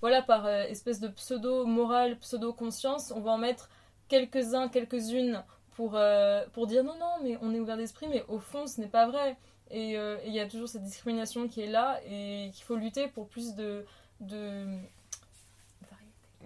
voilà, 0.02 0.22
par 0.22 0.48
espèce 0.48 1.00
de 1.00 1.08
pseudo-morale, 1.10 2.18
pseudo-conscience, 2.20 3.12
on 3.16 3.20
va 3.22 3.32
en 3.32 3.38
mettre 3.38 3.70
quelques-uns, 4.08 4.70
quelques-unes 4.70 5.44
pour, 5.76 5.98
pour 6.54 6.68
dire 6.68 6.84
non, 6.84 6.96
non, 7.00 7.14
mais 7.24 7.38
on 7.42 7.54
est 7.54 7.60
ouvert 7.60 7.78
d'esprit, 7.78 8.08
mais 8.10 8.24
au 8.28 8.40
fond, 8.40 8.68
ce 8.68 8.80
n'est 8.82 8.88
pas 8.88 9.08
vrai. 9.08 9.38
Et 9.72 9.96
il 10.26 10.34
y 10.34 10.40
a 10.40 10.48
toujours 10.48 10.68
cette 10.70 10.84
discrimination 10.84 11.48
qui 11.48 11.62
est 11.62 11.68
là, 11.68 12.00
et 12.10 12.50
qu'il 12.54 12.64
faut 12.64 12.76
lutter 12.76 13.08
pour 13.08 13.28
plus 13.28 13.56
de. 13.56 13.86
de 14.20 14.66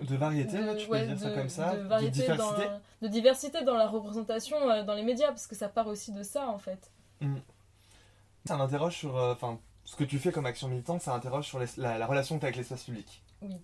De 0.02 0.16
variété, 0.16 0.58
de- 0.58 0.64
là, 0.66 0.76
tu 0.76 0.90
ouais, 0.90 1.02
peux 1.08 1.14
dire 1.14 1.20
ça 1.20 1.30
de- 1.30 1.36
comme 1.36 1.50
ça, 1.50 1.76
de 1.76 2.08
diversité. 2.10 2.38
dans, 2.68 2.82
de 3.04 3.08
diversité 3.08 3.64
dans 3.64 3.76
la 3.76 3.88
représentation 3.88 4.58
euh, 4.70 4.84
dans 4.84 4.96
les 4.96 5.04
médias 5.04 5.28
parce 5.28 5.46
que 5.48 5.56
ça 5.56 5.70
part 5.70 5.88
aussi 5.88 6.12
de 6.12 6.24
ça 6.24 6.48
en 6.48 6.58
fait 6.58 6.92
Ça 8.46 8.56
m'interroge 8.56 8.96
sur. 8.96 9.18
euh, 9.18 9.34
Enfin, 9.34 9.60
ce 9.84 9.98
que 9.98 10.06
tu 10.06 10.18
fais 10.18 10.32
comme 10.32 10.46
action 10.46 10.70
militante, 10.70 11.02
ça 11.02 11.14
interroge 11.14 11.46
sur 11.46 11.60
les- 11.60 11.66
la, 11.78 11.98
la 11.98 12.08
relation 12.08 12.36
que 12.36 12.40
tu 12.40 12.46
as 12.46 12.48
avec 12.48 12.56
l'espace 12.58 12.84
public. 12.86 13.22
Oui. 13.42 13.62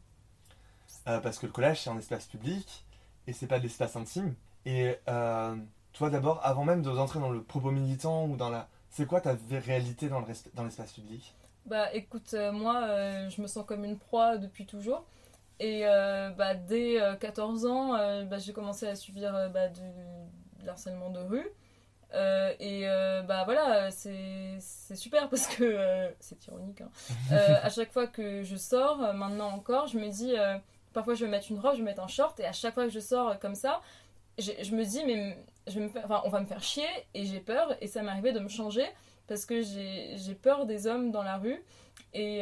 Euh, 1.08 1.20
parce 1.20 1.40
que 1.40 1.46
le 1.46 1.52
collège, 1.52 1.82
c'est 1.82 1.90
un 1.90 1.98
espace 1.98 2.26
public 2.26 2.86
et 3.28 3.34
c'est 3.34 3.48
pas 3.48 3.58
de 3.60 3.64
l'espace 3.64 3.96
intime. 3.96 4.36
Et 4.66 4.96
euh, 5.08 5.56
toi 5.94 6.10
d'abord, 6.10 6.40
avant 6.46 6.66
même 6.66 6.82
d'entrer 6.82 7.20
dans 7.20 7.30
le 7.32 7.42
propos 7.44 7.72
militant 7.72 8.26
ou 8.28 8.36
dans 8.38 8.50
la... 8.50 8.68
C'est 8.90 9.06
quoi 9.06 9.22
ta 9.22 9.36
réalité 9.52 10.10
dans 10.10 10.20
le 10.20 10.26
l'espace 10.64 10.94
public? 10.94 11.34
Bah 11.66 11.94
écoute, 11.94 12.34
euh, 12.34 12.52
moi 12.52 12.84
euh, 12.88 13.30
je 13.30 13.42
me 13.42 13.48
sens 13.48 13.66
comme 13.66 13.86
une 13.86 13.98
proie 13.98 14.38
depuis 14.38 14.66
toujours. 14.66 15.06
Et 15.60 15.86
euh, 15.88 16.32
bah, 16.32 16.56
dès 16.56 17.02
euh, 17.02 17.16
14 17.16 17.66
ans, 17.66 17.94
bah, 18.26 18.40
j'ai 18.40 18.54
commencé 18.54 18.88
à 18.88 18.96
subir 18.96 19.32
bah, 19.54 19.68
du, 19.70 19.82
de 19.82 20.66
l'harcèlement 20.66 21.10
de 21.12 21.20
rue. 21.20 21.48
Euh, 22.16 22.54
et 22.60 22.88
euh, 22.88 23.22
bah 23.22 23.44
voilà, 23.46 23.92
c'est 23.92 24.60
super 24.96 25.30
parce 25.30 25.48
que 25.48 25.64
euh, 25.64 26.10
c'est 26.20 26.46
ironique. 26.48 26.82
Hein. 26.82 26.90
Euh, 27.32 27.56
à 27.62 27.70
chaque 27.70 27.92
fois 27.92 28.08
que 28.08 28.44
je 28.44 28.56
sors, 28.56 29.14
maintenant 29.14 29.50
encore, 29.50 29.88
je 29.88 29.98
me 29.98 30.10
dis, 30.10 30.34
parfois 30.94 31.14
je 31.14 31.26
vais 31.26 31.32
mettre 31.32 31.52
une 31.52 31.60
robe, 31.60 31.74
je 31.74 31.80
vais 31.80 31.86
mettre 31.86 32.04
un 32.04 32.08
short, 32.08 32.40
et 32.40 32.46
à 32.46 32.52
chaque 32.52 32.74
fois 32.74 32.86
que 32.86 32.92
je 32.92 33.00
sors 33.00 33.38
comme 33.40 33.56
ça, 33.56 33.82
je 34.38 34.76
me 34.76 34.84
dis, 34.84 35.04
mais 35.06 35.38
je 35.68 35.80
me 35.80 35.90
enfin, 36.04 36.22
on 36.26 36.30
va 36.30 36.40
me 36.40 36.46
faire 36.46 36.64
chier, 36.64 36.88
et 37.14 37.26
j'ai 37.26 37.40
peur, 37.40 37.76
et 37.82 37.88
ça 37.88 38.02
m'est 38.02 38.12
arrivé 38.12 38.32
de 38.32 38.40
me 38.40 38.50
changer 38.50 38.86
parce 39.28 39.46
que 39.46 39.62
j'ai 39.62 40.36
peur 40.42 40.66
des 40.66 40.88
hommes 40.88 41.12
dans 41.12 41.22
la 41.22 41.38
rue. 41.38 41.64
Et, 42.16 42.40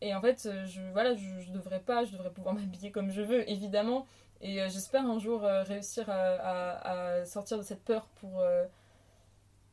et 0.00 0.14
en 0.14 0.20
fait, 0.20 0.48
je, 0.66 0.80
voilà, 0.92 1.14
je 1.14 1.52
devrais 1.52 1.78
pas, 1.78 2.04
je 2.04 2.12
devrais 2.12 2.30
pouvoir 2.30 2.54
m'habiller 2.56 2.90
comme 2.90 3.10
je 3.10 3.22
veux, 3.22 3.48
évidemment. 3.48 4.06
Et 4.42 4.60
euh, 4.60 4.68
j'espère 4.68 5.06
un 5.06 5.20
jour 5.20 5.44
euh, 5.44 5.62
réussir 5.62 6.06
à, 6.08 7.24
sortir 7.24 7.58
de 7.58 7.62
cette 7.62 7.84
peur 7.84 8.06
pour, 8.20 8.40
euh, 8.40 8.64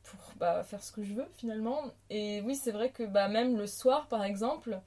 pour 0.03 0.19
bah, 0.37 0.63
faire 0.63 0.83
ce 0.83 0.91
que 0.91 1.03
je 1.03 1.13
veux 1.15 1.27
finalement. 1.33 1.81
Et 2.11 2.41
oui, 2.41 2.55
c'est 2.55 2.71
vrai 2.71 2.91
que 2.91 3.03
bah, 3.03 3.27
même 3.27 3.57
le 3.57 3.65
soir, 3.65 4.07
par 4.07 4.23
exemple, 4.23 4.79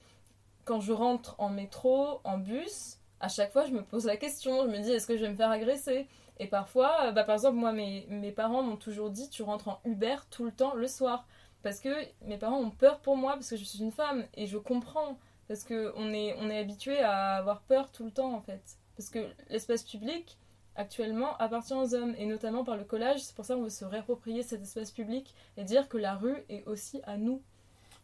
quand 0.64 0.80
je 0.80 0.92
rentre 0.92 1.34
en 1.38 1.48
métro, 1.48 2.20
en 2.22 2.38
bus, 2.38 2.98
à 3.20 3.28
chaque 3.28 3.52
fois, 3.52 3.66
je 3.66 3.72
me 3.72 3.82
pose 3.82 4.06
la 4.06 4.16
question. 4.16 4.62
Je 4.62 4.68
me 4.68 4.78
dis, 4.78 4.92
est-ce 4.92 5.06
que 5.06 5.16
je 5.16 5.22
vais 5.22 5.30
me 5.30 5.36
faire 5.36 5.50
agresser? 5.50 6.06
Et 6.38 6.46
parfois, 6.46 7.10
bah, 7.10 7.24
par 7.24 7.34
exemple, 7.34 7.56
moi, 7.56 7.72
mes, 7.72 8.06
mes 8.08 8.32
parents 8.32 8.62
m'ont 8.62 8.76
toujours 8.76 9.10
dit, 9.10 9.28
tu 9.30 9.42
rentres 9.42 9.68
en 9.68 9.80
Uber 9.84 10.16
tout 10.30 10.44
le 10.44 10.52
temps 10.52 10.74
le 10.74 10.86
soir. 10.86 11.26
Parce 11.64 11.80
que 11.80 11.90
mes 12.22 12.38
parents 12.38 12.58
ont 12.58 12.70
peur 12.70 13.00
pour 13.00 13.16
moi, 13.16 13.32
parce 13.34 13.50
que 13.50 13.56
je 13.56 13.64
suis 13.64 13.80
une 13.80 13.92
femme. 13.92 14.26
Et 14.34 14.46
je 14.46 14.58
comprends. 14.58 15.18
Parce 15.48 15.64
qu'on 15.64 16.12
est, 16.14 16.36
on 16.38 16.48
est 16.50 16.58
habitué 16.58 17.00
à 17.00 17.34
avoir 17.34 17.62
peur 17.62 17.90
tout 17.90 18.04
le 18.04 18.12
temps, 18.12 18.32
en 18.32 18.40
fait. 18.40 18.78
Parce 19.02 19.10
que 19.10 19.32
l'espace 19.50 19.82
public, 19.82 20.38
actuellement, 20.76 21.36
appartient 21.38 21.74
aux 21.74 21.92
hommes. 21.92 22.14
Et 22.18 22.26
notamment 22.26 22.62
par 22.62 22.76
le 22.76 22.84
collage. 22.84 23.20
C'est 23.20 23.34
pour 23.34 23.44
ça 23.44 23.56
qu'on 23.56 23.64
veut 23.64 23.68
se 23.68 23.84
réapproprier 23.84 24.44
cet 24.44 24.62
espace 24.62 24.92
public 24.92 25.34
et 25.56 25.64
dire 25.64 25.88
que 25.88 25.98
la 25.98 26.14
rue 26.14 26.44
est 26.48 26.64
aussi 26.66 27.00
à 27.02 27.16
nous. 27.16 27.42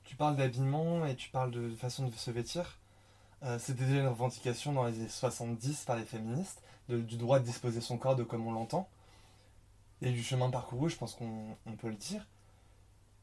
Tu 0.03 0.17
parles 0.17 0.35
d'habillement 0.35 1.07
et 1.07 1.15
tu 1.15 1.31
parles 1.31 1.53
de 1.53 1.71
façon 1.77 2.09
de 2.09 2.15
se 2.15 2.33
vêtir. 2.33 2.79
Euh, 3.45 3.61
C'était 3.61 3.85
déjà 3.85 4.01
une 4.01 4.09
revendication 4.09 4.73
dans 4.73 4.87
les 4.87 4.95
années 4.95 5.09
70 5.09 5.85
par 5.85 5.95
les 5.97 6.05
féministes, 6.05 6.63
du 6.89 7.17
droit 7.17 7.39
de 7.39 7.45
disposer 7.45 7.81
son 7.81 7.97
corps 7.97 8.17
de 8.17 8.25
comme 8.25 8.45
on 8.45 8.53
l'entend. 8.53 8.89
Et 10.03 10.11
du 10.11 10.25
chemin 10.25 10.51
parcouru, 10.51 10.91
je 10.91 10.97
pense 10.97 11.15
qu'on 11.15 11.57
on 11.67 11.73
peut 11.77 11.91
le 11.91 11.95
dire. 11.95 12.27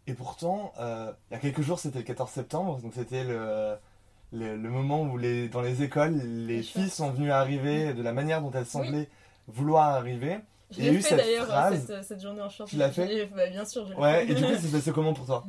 Et 0.08 0.14
pourtant, 0.14 0.72
euh, 0.80 1.12
il 1.30 1.34
y 1.34 1.38
a 1.38 1.40
quelques 1.40 1.62
jours, 1.62 1.80
c'était 1.80 2.00
le 2.00 2.06
14 2.06 2.32
septembre, 2.32 2.78
donc 2.78 2.94
c'était 2.94 3.26
le, 3.26 3.76
le, 4.34 4.58
le 4.58 4.70
moment 4.70 5.02
où 5.04 5.18
les, 5.18 5.48
dans 5.50 5.62
les 5.62 5.84
écoles, 5.84 6.16
les 6.18 6.58
Les 6.58 6.64
filles 6.64 6.90
sont 6.90 7.12
venues 7.12 7.32
arriver 7.32 7.94
de 7.94 8.02
la 8.04 8.14
manière 8.14 8.42
dont 8.42 8.52
elles 8.52 8.66
semblaient 8.66 9.10
vouloir 9.48 9.90
arriver. 9.96 10.40
Je 10.72 10.82
l'ai 10.82 10.94
eu 10.94 11.02
fait 11.02 11.16
d'ailleurs 11.16 11.46
phrase. 11.46 11.86
cette, 11.86 12.04
cette 12.04 12.22
journée 12.22 12.42
en 12.42 12.50
short. 12.50 12.70
Tu 12.70 12.76
l'as 12.76 12.90
fait 12.92 13.28
bah, 13.36 13.48
Bien 13.48 13.64
sûr, 13.66 13.86
je 13.86 13.94
Ouais, 13.94 14.26
fait. 14.26 14.32
et 14.32 14.36
du 14.36 14.44
coup, 14.44 14.52
c'est 14.60 14.72
passé 14.72 14.92
comment 14.92 15.14
pour 15.14 15.26
toi? 15.28 15.46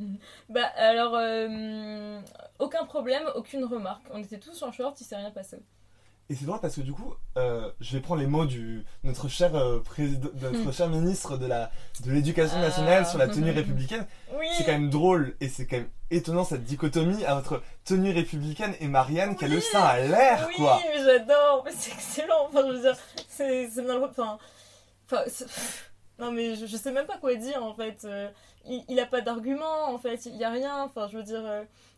Bah 0.49 0.65
alors, 0.77 1.15
euh, 1.15 2.19
aucun 2.59 2.85
problème, 2.85 3.23
aucune 3.35 3.65
remarque. 3.65 4.03
On 4.13 4.19
était 4.21 4.37
tous 4.37 4.61
en 4.61 4.71
short, 4.71 4.99
il 5.01 5.03
s'est 5.05 5.15
rien 5.17 5.31
passé. 5.31 5.57
Et 6.29 6.35
c'est 6.35 6.45
drôle 6.45 6.59
parce 6.59 6.75
que 6.75 6.81
du 6.81 6.91
coup, 6.91 7.13
euh, 7.37 7.71
je 7.79 7.93
vais 7.95 8.01
prendre 8.01 8.19
les 8.19 8.27
mots 8.27 8.45
du 8.45 8.83
notre 9.03 9.29
cher 9.29 9.55
euh, 9.55 9.79
président, 9.79 10.27
notre 10.41 10.73
cher 10.73 10.89
ministre 10.89 11.37
de 11.37 11.45
la 11.45 11.71
de 12.05 12.11
l'éducation 12.11 12.59
nationale 12.59 13.03
Ah. 13.05 13.09
sur 13.09 13.17
la 13.17 13.29
tenue 13.29 13.51
républicaine. 13.51 14.05
Oui 14.37 14.45
C'est 14.57 14.65
quand 14.65 14.73
même 14.73 14.89
drôle 14.89 15.35
et 15.39 15.47
c'est 15.47 15.65
quand 15.65 15.77
même 15.77 15.89
étonnant 16.11 16.43
cette 16.43 16.65
dichotomie 16.65 17.25
entre 17.27 17.61
tenue 17.85 18.11
républicaine 18.11 18.73
et 18.81 18.87
Marianne 18.87 19.37
qui 19.37 19.45
a 19.45 19.47
le 19.47 19.55
Oui. 19.55 19.61
sein 19.61 19.81
à 19.81 19.99
l'air 20.01 20.45
Oui, 20.49 20.55
quoi. 20.57 20.81
mais 20.93 21.01
j'adore, 21.01 21.65
c'est 21.73 21.91
excellent. 21.93 22.47
Enfin, 22.49 22.61
je 22.67 22.73
veux 22.73 22.81
dire, 22.81 22.97
c'est 23.29 23.69
c'est. 23.69 23.89
Enfin. 23.89 24.37
Enfin. 25.09 25.23
Non, 26.19 26.31
mais 26.31 26.55
je, 26.55 26.65
je 26.65 26.75
sais 26.77 26.91
même 26.91 27.05
pas 27.05 27.17
quoi 27.17 27.35
dire 27.35 27.63
en 27.63 27.73
fait. 27.73 28.03
Euh, 28.03 28.27
il, 28.65 28.83
il 28.89 28.99
a 28.99 29.05
pas 29.05 29.21
d'argument 29.21 29.85
en 29.93 29.97
fait, 29.97 30.25
il 30.25 30.35
y 30.35 30.43
a 30.43 30.49
rien. 30.49 30.83
Enfin, 30.83 31.07
je 31.09 31.17
veux 31.17 31.23
dire. 31.23 31.41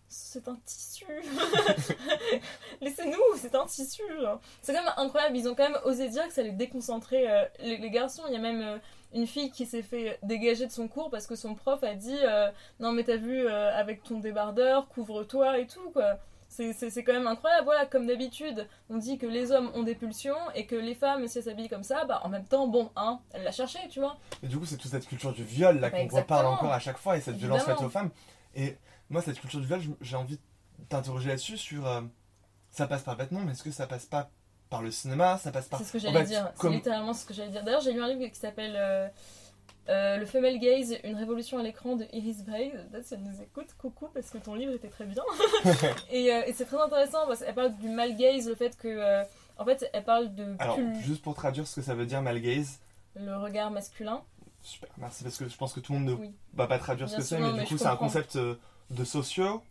Euh, 0.09 0.11
c'est 0.11 0.47
un 0.47 0.57
tissu. 0.65 1.05
Laissez-nous, 2.81 3.37
c'est 3.37 3.55
un 3.55 3.65
tissu. 3.65 4.01
C'est 4.61 4.73
quand 4.73 4.83
même 4.83 4.93
incroyable. 4.97 5.37
Ils 5.37 5.47
ont 5.47 5.55
quand 5.55 5.69
même 5.69 5.79
osé 5.85 6.09
dire 6.09 6.27
que 6.27 6.33
ça 6.33 6.41
allait 6.41 6.51
déconcentrer 6.51 7.29
euh, 7.29 7.45
les, 7.59 7.77
les 7.77 7.89
garçons. 7.89 8.23
Il 8.27 8.33
y 8.33 8.37
a 8.37 8.39
même 8.39 8.61
euh, 8.61 8.77
une 9.13 9.27
fille 9.27 9.51
qui 9.51 9.65
s'est 9.65 9.81
fait 9.83 10.19
dégager 10.23 10.65
de 10.65 10.71
son 10.71 10.87
cours 10.87 11.09
parce 11.09 11.27
que 11.27 11.35
son 11.35 11.55
prof 11.55 11.83
a 11.83 11.95
dit 11.95 12.17
euh, 12.23 12.49
Non, 12.79 12.91
mais 12.91 13.03
t'as 13.03 13.17
vu, 13.17 13.45
euh, 13.47 13.73
avec 13.75 14.03
ton 14.03 14.19
débardeur, 14.19 14.87
couvre-toi 14.89 15.59
et 15.59 15.67
tout, 15.67 15.89
quoi. 15.91 16.17
C'est- 16.51 17.03
quand 17.03 17.13
même 17.13 17.27
incroyable. 17.27 17.65
Voilà, 17.65 17.85
comme 17.85 18.07
d'habitude, 18.07 18.67
on 18.89 18.97
dit 18.97 19.19
que 19.19 19.27
les 19.27 19.51
hommes 19.51 19.69
ont 19.75 19.83
des 19.83 19.93
pulsions 19.93 20.35
et 20.55 20.65
que 20.65 20.75
les 20.75 20.95
femmes, 20.95 21.27
si 21.27 21.37
elles 21.37 21.43
s'habillent 21.43 21.69
comme 21.69 21.83
ça, 21.83 22.05
bah 22.05 22.21
en 22.23 22.29
même 22.29 22.43
temps, 22.45 22.67
bon, 22.67 22.89
hein, 22.95 23.19
elle 23.33 23.43
l'a 23.43 23.51
cherché, 23.51 23.77
tu 23.91 23.99
vois. 23.99 24.17
Et 24.41 24.47
du 24.47 24.57
coup, 24.57 24.65
c'est 24.65 24.77
toute 24.77 24.89
cette 24.89 25.07
culture 25.07 25.31
du 25.31 25.43
viol 25.43 25.79
là 25.79 25.91
Bah, 25.91 25.99
qu'on 26.05 26.17
reparle 26.17 26.47
encore 26.47 26.71
à 26.73 26.79
chaque 26.79 26.97
fois 26.97 27.17
et 27.17 27.21
cette 27.21 27.35
violence 27.35 27.63
faite 27.63 27.79
aux 27.81 27.89
femmes. 27.89 28.09
Et 28.55 28.75
moi, 29.09 29.21
cette 29.21 29.39
culture 29.39 29.59
du 29.59 29.67
viol, 29.67 29.81
j'ai 30.01 30.15
envie 30.15 30.35
de 30.37 30.41
t'interroger 30.89 31.29
là-dessus 31.29 31.57
sur 31.57 31.87
euh, 31.87 32.01
ça 32.71 32.87
passe 32.87 33.01
par 33.03 33.15
le 33.15 33.19
vêtement, 33.23 33.41
mais 33.41 33.51
est-ce 33.53 33.63
que 33.63 33.71
ça 33.71 33.87
passe 33.87 34.05
pas 34.05 34.29
par 34.69 34.81
le 34.83 34.91
cinéma, 34.91 35.37
ça 35.37 35.51
passe 35.51 35.67
par 35.67 35.79
C'est 35.79 35.85
ce 35.85 35.93
que 35.93 35.99
j'allais 35.99 36.23
dire. 36.23 36.51
C'est 36.61 36.69
littéralement 36.69 37.13
ce 37.13 37.25
que 37.25 37.33
j'allais 37.33 37.49
dire. 37.51 37.63
D'ailleurs, 37.63 37.81
j'ai 37.81 37.91
lu 37.93 38.01
un 38.01 38.07
livre 38.07 38.31
qui 38.31 38.39
s'appelle 38.39 38.75
euh, 38.77 39.07
euh, 39.89 40.17
Le 40.17 40.25
Female 40.27 40.59
Gaze, 40.59 40.95
une 41.03 41.15
révolution 41.15 41.57
à 41.57 41.63
l'écran 41.63 41.95
de 41.95 42.05
Iris 42.13 42.43
Bray. 42.45 42.71
Peut-être 42.91 43.05
si 43.05 43.15
elle 43.15 43.23
nous 43.23 43.41
écoute, 43.41 43.67
coucou, 43.79 44.07
parce 44.13 44.29
que 44.29 44.37
ton 44.37 44.53
livre 44.53 44.71
était 44.73 44.89
très 44.89 45.05
bien. 45.05 45.23
et 46.11 46.31
euh, 46.31 46.43
et 46.45 46.53
c'est 46.53 46.65
très 46.65 46.79
intéressant 46.79 47.25
parce 47.25 47.39
qu'elle 47.39 47.55
parle 47.55 47.75
du 47.77 47.89
male 47.89 48.15
gaze, 48.15 48.47
le 48.47 48.55
fait 48.55 48.77
que. 48.77 48.87
euh, 48.87 49.23
en 49.57 49.65
fait, 49.65 49.89
elle 49.91 50.03
parle 50.05 50.33
de 50.35 50.55
Alors, 50.59 50.77
juste 51.01 51.21
pour 51.23 51.33
traduire 51.33 51.67
ce 51.67 51.75
que 51.77 51.81
ça 51.81 51.93
veut 51.95 52.05
dire 52.05 52.21
malgaze, 52.21 52.79
le 53.15 53.35
regard 53.37 53.71
masculin. 53.71 54.21
Super, 54.61 54.89
merci 54.97 55.23
parce 55.23 55.37
que 55.37 55.49
je 55.49 55.57
pense 55.57 55.73
que 55.73 55.79
tout 55.79 55.91
le 55.93 55.99
monde 55.99 56.07
ne 56.09 56.13
Oui. 56.13 56.31
va 56.53 56.67
pas 56.67 56.77
traduire 56.79 57.09
ce 57.09 57.15
Bien 57.15 57.19
que 57.23 57.27
sûr, 57.27 57.37
c'est, 57.37 57.43
mais 57.43 57.53
mais 57.53 57.63
du 57.63 57.69
coup 57.69 57.77
c'est 57.77 57.87
un 57.87 57.95
concept 57.97 58.37
de 58.89 59.03
sociaux. 59.03 59.61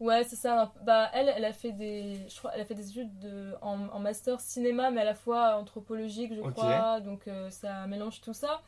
Ouais, 0.00 0.24
c'est 0.24 0.36
ça. 0.36 0.72
Bah, 0.82 1.08
elle, 1.14 1.32
elle 1.34 1.44
a 1.44 1.52
fait 1.52 1.72
des, 1.72 2.18
je 2.28 2.36
crois, 2.36 2.50
elle 2.54 2.60
a 2.60 2.64
fait 2.64 2.74
des 2.74 2.90
études 2.90 3.16
de, 3.20 3.54
en, 3.62 3.88
en 3.88 4.00
master 4.00 4.40
cinéma, 4.40 4.90
mais 4.90 5.02
à 5.02 5.04
la 5.04 5.14
fois 5.14 5.56
anthropologique, 5.56 6.34
je 6.34 6.40
crois. 6.40 7.00
Donc 7.00 7.28
euh, 7.28 7.48
ça 7.50 7.86
mélange 7.86 8.20
tout 8.20 8.34
ça. 8.34 8.60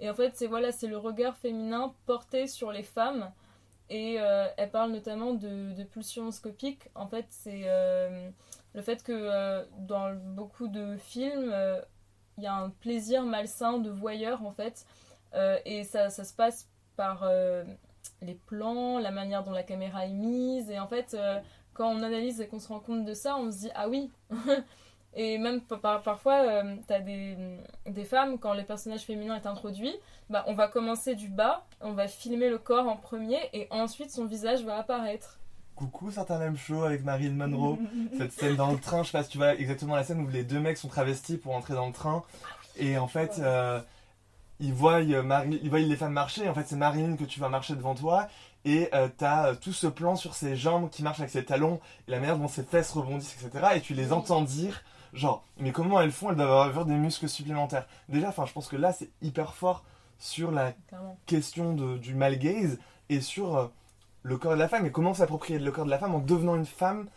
Et 0.00 0.08
en 0.08 0.14
fait, 0.14 0.32
c'est 0.34 0.46
voilà, 0.46 0.72
c'est 0.72 0.88
le 0.88 0.96
regard 0.96 1.36
féminin 1.36 1.94
porté 2.06 2.46
sur 2.46 2.72
les 2.72 2.82
femmes. 2.82 3.30
Et 3.90 4.16
euh, 4.18 4.48
elle 4.56 4.70
parle 4.70 4.92
notamment 4.92 5.34
de, 5.34 5.74
de 5.74 5.84
pulsions 5.84 6.30
scopiques. 6.30 6.88
En 6.94 7.06
fait, 7.06 7.26
c'est 7.28 7.64
euh, 7.66 8.30
le 8.74 8.80
fait 8.82 9.02
que 9.02 9.64
dans 9.80 10.14
beaucoup 10.14 10.68
de 10.68 10.96
films, 10.96 11.54
il 12.38 12.44
y 12.44 12.46
a 12.46 12.54
un 12.54 12.70
plaisir 12.70 13.22
malsain 13.24 13.78
de 13.78 13.90
voyeur, 13.90 14.44
en 14.46 14.52
fait. 14.52 14.86
Et 15.66 15.84
ça, 15.84 16.08
ça 16.08 16.24
se 16.24 16.32
passe 16.32 16.68
par 16.96 17.28
les 18.20 18.34
plans, 18.34 18.98
la 18.98 19.10
manière 19.10 19.42
dont 19.44 19.50
la 19.52 19.62
caméra 19.62 20.06
est 20.06 20.12
mise. 20.12 20.70
Et 20.70 20.78
en 20.78 20.86
fait, 20.86 21.14
euh, 21.14 21.38
quand 21.74 21.88
on 21.88 22.02
analyse 22.02 22.40
et 22.40 22.46
qu'on 22.46 22.58
se 22.60 22.68
rend 22.68 22.80
compte 22.80 23.04
de 23.04 23.14
ça, 23.14 23.36
on 23.36 23.50
se 23.50 23.58
dit 23.58 23.70
ah 23.74 23.88
oui. 23.88 24.10
et 25.14 25.38
même 25.38 25.60
par- 25.60 25.80
par- 25.80 26.02
parfois, 26.02 26.40
euh, 26.42 26.76
t'as 26.86 27.00
des, 27.00 27.36
des 27.86 28.04
femmes, 28.04 28.38
quand 28.38 28.52
les 28.54 28.64
personnages 28.64 29.02
féminins 29.02 29.36
est 29.36 29.46
introduit, 29.46 29.94
bah, 30.30 30.44
on 30.46 30.54
va 30.54 30.68
commencer 30.68 31.14
du 31.14 31.28
bas, 31.28 31.64
on 31.80 31.92
va 31.92 32.08
filmer 32.08 32.48
le 32.48 32.58
corps 32.58 32.88
en 32.88 32.96
premier 32.96 33.38
et 33.52 33.66
ensuite 33.70 34.10
son 34.10 34.24
visage 34.26 34.64
va 34.64 34.76
apparaître. 34.78 35.38
Coucou, 35.76 36.10
certains 36.10 36.38
même 36.38 36.56
show 36.56 36.84
avec 36.84 37.02
Marilyn 37.04 37.34
Monroe. 37.34 37.78
Cette 38.18 38.32
scène 38.32 38.56
dans 38.56 38.70
le 38.72 38.78
train, 38.78 39.02
je 39.02 39.08
sais 39.10 39.18
pas 39.18 39.24
si 39.24 39.30
tu 39.30 39.38
vois 39.38 39.54
exactement 39.54 39.96
la 39.96 40.04
scène 40.04 40.20
où 40.20 40.28
les 40.28 40.44
deux 40.44 40.60
mecs 40.60 40.76
sont 40.76 40.88
travestis 40.88 41.38
pour 41.38 41.54
entrer 41.56 41.74
dans 41.74 41.86
le 41.86 41.92
train. 41.94 42.22
Et 42.76 42.96
en 42.98 43.08
fait, 43.08 43.38
euh, 43.38 43.80
ils, 44.62 44.72
voient, 44.72 45.00
euh, 45.02 45.44
ils 45.62 45.68
voient 45.68 45.78
les 45.80 45.96
femmes 45.96 46.12
marcher. 46.12 46.48
En 46.48 46.54
fait, 46.54 46.66
c'est 46.66 46.76
Marilyn 46.76 47.16
que 47.16 47.24
tu 47.24 47.40
vas 47.40 47.48
marcher 47.48 47.74
devant 47.74 47.94
toi. 47.94 48.28
Et 48.64 48.88
euh, 48.94 49.08
t'as 49.16 49.48
euh, 49.48 49.54
tout 49.54 49.72
ce 49.72 49.86
plan 49.88 50.14
sur 50.16 50.34
ses 50.34 50.56
jambes 50.56 50.88
qui 50.88 51.02
marchent 51.02 51.18
avec 51.18 51.30
ses 51.30 51.44
talons, 51.44 51.80
et 52.06 52.12
la 52.12 52.20
manière 52.20 52.38
dont 52.38 52.48
ses 52.48 52.62
fesses 52.62 52.92
rebondissent, 52.92 53.36
etc. 53.42 53.66
Et 53.74 53.80
tu 53.80 53.92
les 53.94 54.12
entends 54.12 54.40
dire, 54.42 54.82
genre, 55.12 55.44
mais 55.58 55.72
comment 55.72 56.00
elles 56.00 56.12
font 56.12 56.30
Elles 56.30 56.36
doivent 56.36 56.68
avoir 56.68 56.84
des 56.86 56.94
muscles 56.94 57.28
supplémentaires. 57.28 57.86
Déjà, 58.08 58.28
enfin, 58.28 58.46
je 58.46 58.52
pense 58.52 58.68
que 58.68 58.76
là, 58.76 58.92
c'est 58.92 59.10
hyper 59.20 59.54
fort 59.54 59.82
sur 60.18 60.52
la 60.52 60.72
Clairement. 60.88 61.18
question 61.26 61.74
de, 61.74 61.98
du 61.98 62.14
mal 62.14 62.38
gaze 62.38 62.78
et 63.08 63.20
sur 63.20 63.72
le 64.22 64.38
corps 64.38 64.52
de 64.52 64.58
la 64.58 64.68
femme 64.68 64.86
et 64.86 64.92
comment 64.92 65.14
s'approprier 65.14 65.58
le 65.58 65.72
corps 65.72 65.84
de 65.84 65.90
la 65.90 65.98
femme 65.98 66.14
en 66.14 66.20
devenant 66.20 66.54
une 66.54 66.66
femme 66.66 67.08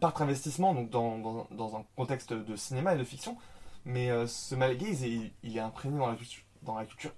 par 0.00 0.12
travestissement, 0.14 0.72
donc 0.72 0.88
dans, 0.90 1.18
dans, 1.18 1.48
dans 1.50 1.76
un 1.76 1.84
contexte 1.96 2.32
de 2.32 2.54
cinéma 2.54 2.94
et 2.94 2.98
de 2.98 3.02
fiction. 3.02 3.36
Mais 3.84 4.08
ce 4.28 4.54
mal 4.54 4.76
gaze, 4.76 5.02
il, 5.02 5.32
il 5.42 5.56
est 5.56 5.60
imprégné 5.60 5.98
dans 5.98 6.06
la 6.06 6.14
culture, 6.14 6.43
dans 6.64 6.76
la 6.76 6.84
culture 6.84 7.12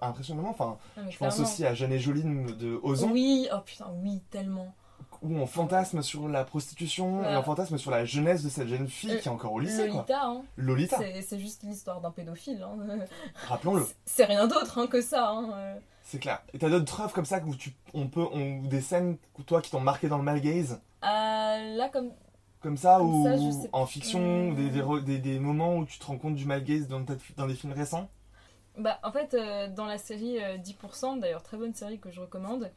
impressionnamment. 0.00 0.50
Enfin, 0.50 0.78
Non, 0.96 1.02
mais 1.04 1.10
je 1.10 1.18
pense 1.18 1.34
clairement. 1.34 1.50
aussi 1.52 1.66
à 1.66 1.74
Jeanne 1.74 1.92
et 1.92 1.98
Joline 1.98 2.46
de 2.56 2.78
Ozon. 2.82 3.10
Oui, 3.12 3.48
oh 3.52 3.58
putain, 3.64 3.86
oui, 4.02 4.20
tellement. 4.30 4.74
où 5.22 5.34
on 5.36 5.46
fantasme 5.46 6.02
sur 6.02 6.28
la 6.28 6.44
prostitution 6.44 7.24
et 7.24 7.36
on 7.36 7.42
fantasme 7.42 7.78
sur 7.78 7.90
la 7.90 8.04
jeunesse 8.04 8.44
de 8.44 8.48
cette 8.50 8.68
jeune 8.68 8.86
fille 8.86 9.12
Euh, 9.12 9.18
qui 9.18 9.28
est 9.28 9.30
encore 9.30 9.52
au 9.52 9.60
lycée, 9.60 9.88
quoi. 9.88 10.04
Lolita, 10.06 10.22
hein. 10.24 10.42
Lolita, 10.56 10.98
C'est- 11.22 11.38
juste 11.38 11.62
l'histoire 11.64 12.00
d'un 12.00 12.10
pédophile. 12.10 12.62
hein. 12.62 12.76
rappelons-le. 13.48 13.86
C'est- 14.04 14.24
rien 14.26 14.46
d'autre 14.46 14.78
hein, 14.78 14.86
que 14.86 15.00
ça. 15.00 15.30
hein. 15.30 15.50
Euh, 15.54 15.78
C'est 16.02 16.18
clair. 16.18 16.42
Et 16.52 16.58
t'as 16.58 16.68
d'autres 16.68 16.84
preuves 16.92 17.12
comme 17.12 17.24
ça 17.24 17.40
où 17.44 17.54
tu, 17.56 17.74
on 17.94 18.06
peut, 18.08 18.26
on- 18.32 18.62
des 18.62 18.80
scènes, 18.82 19.16
toi, 19.46 19.60
qui 19.62 19.70
t'ont 19.70 19.80
marqué 19.80 20.06
dans 20.08 20.18
le 20.18 20.24
malgaze 20.24 20.80
ah, 21.02 21.56
là, 21.76 21.88
comme 21.88 22.10
Comme 22.60 22.76
ça, 22.76 22.98
Comme 22.98 23.08
ou 23.08 23.52
ça, 23.52 23.68
en 23.72 23.86
fiction, 23.86 24.50
Hmm. 24.50 24.54
des, 24.54 24.70
des, 25.02 25.18
des- 25.18 25.38
moments 25.40 25.76
où 25.76 25.84
tu 25.86 25.98
te 25.98 26.06
rends 26.06 26.18
compte 26.18 26.34
du 26.36 26.44
malgaze 26.46 26.88
dans, 26.88 27.00
dans 27.36 27.46
des 27.46 27.54
films 27.54 27.72
récents? 27.72 28.08
Bah, 28.76 28.98
en 29.02 29.10
fait, 29.10 29.32
euh, 29.34 29.68
dans 29.68 29.86
la 29.86 29.96
série 29.98 30.42
euh, 30.42 30.58
10%, 30.58 31.18
d'ailleurs 31.18 31.42
très 31.42 31.56
bonne 31.56 31.74
série 31.74 31.98
que 31.98 32.10
je 32.10 32.20
recommande, 32.20 32.70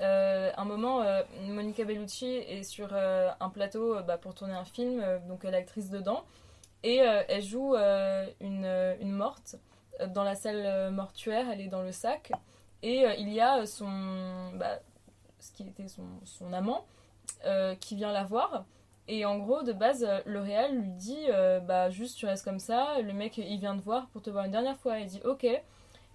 euh, 0.00 0.50
un 0.56 0.64
moment, 0.64 1.02
euh, 1.02 1.22
Monica 1.48 1.84
Bellucci 1.84 2.26
est 2.26 2.62
sur 2.62 2.90
euh, 2.92 3.30
un 3.40 3.48
plateau 3.50 3.96
euh, 3.96 4.02
bah, 4.02 4.18
pour 4.18 4.34
tourner 4.34 4.54
un 4.54 4.64
film, 4.64 5.00
euh, 5.00 5.18
donc 5.28 5.44
elle 5.44 5.54
est 5.54 5.58
actrice 5.58 5.90
dedans, 5.90 6.24
et 6.84 7.02
euh, 7.02 7.22
elle 7.28 7.42
joue 7.42 7.74
euh, 7.74 8.26
une, 8.40 8.64
euh, 8.64 8.94
une 9.00 9.12
morte 9.12 9.56
euh, 10.00 10.06
dans 10.06 10.22
la 10.24 10.36
salle 10.36 10.62
euh, 10.64 10.90
mortuaire, 10.90 11.50
elle 11.50 11.60
est 11.60 11.68
dans 11.68 11.82
le 11.82 11.92
sac, 11.92 12.32
et 12.82 13.04
euh, 13.04 13.14
il 13.14 13.28
y 13.32 13.40
a 13.40 13.66
son, 13.66 14.52
bah, 14.54 14.78
ce 15.40 15.50
qui 15.52 15.64
était 15.64 15.88
son, 15.88 16.04
son 16.24 16.52
amant 16.52 16.86
euh, 17.44 17.74
qui 17.76 17.96
vient 17.96 18.12
la 18.12 18.24
voir. 18.24 18.64
Et 19.08 19.24
en 19.24 19.38
gros, 19.38 19.62
de 19.62 19.72
base, 19.72 20.04
euh, 20.04 20.20
le 20.26 20.40
réal 20.40 20.76
lui 20.76 20.90
dit 20.90 21.26
euh, 21.28 21.60
Bah, 21.60 21.90
juste 21.90 22.18
tu 22.18 22.26
restes 22.26 22.44
comme 22.44 22.58
ça. 22.58 23.00
Le 23.00 23.12
mec, 23.12 23.36
il 23.38 23.58
vient 23.58 23.76
te 23.76 23.82
voir 23.82 24.08
pour 24.08 24.22
te 24.22 24.30
voir 24.30 24.44
une 24.44 24.52
dernière 24.52 24.76
fois. 24.78 24.98
Il 24.98 25.06
dit 25.06 25.20
Ok. 25.24 25.46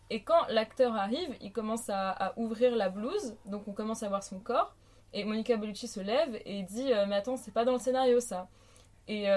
Et 0.10 0.24
quand 0.24 0.48
l'acteur 0.50 0.96
arrive, 0.96 1.36
il 1.42 1.52
commence 1.52 1.90
à, 1.90 2.34
ouvrir 2.38 2.76
la 2.76 2.90
blouse. 2.90 3.36
Donc 3.46 3.68
on 3.68 3.74
commence 3.74 4.04
à 4.04 4.10
voir 4.10 4.24
son 4.24 4.40
corps. 4.40 4.74
Et 5.14 5.26
Monica 5.26 5.58
Bellucci 5.58 5.88
se 5.88 6.00
lève 6.00 6.40
et 6.46 6.64
dit 6.64 6.94
euh, 6.94 7.06
Mais 7.08 7.16
attends, 7.16 7.38
c'est 7.38 7.52
pas 7.54 7.66
dans 7.66 7.74
le 7.74 7.80
scénario 7.80 8.20
ça. 8.20 8.48
Et 9.10 9.28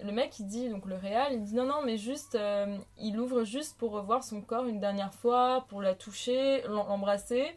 le 0.00 0.12
mec, 0.12 0.38
il 0.38 0.46
dit, 0.46 0.68
donc 0.68 0.84
le 0.84 0.94
réal, 0.94 1.32
il 1.32 1.42
dit 1.42 1.54
Non, 1.54 1.64
non, 1.64 1.82
mais 1.84 1.96
juste, 1.96 2.38
il 2.98 3.18
ouvre 3.18 3.44
juste 3.44 3.78
pour 3.78 3.92
revoir 3.92 4.22
son 4.22 4.42
corps 4.42 4.66
une 4.66 4.80
dernière 4.80 5.14
fois, 5.14 5.64
pour 5.68 5.80
la 5.80 5.94
toucher, 5.94 6.60
l'em- 6.62 6.84
l'embrasser. 6.88 7.56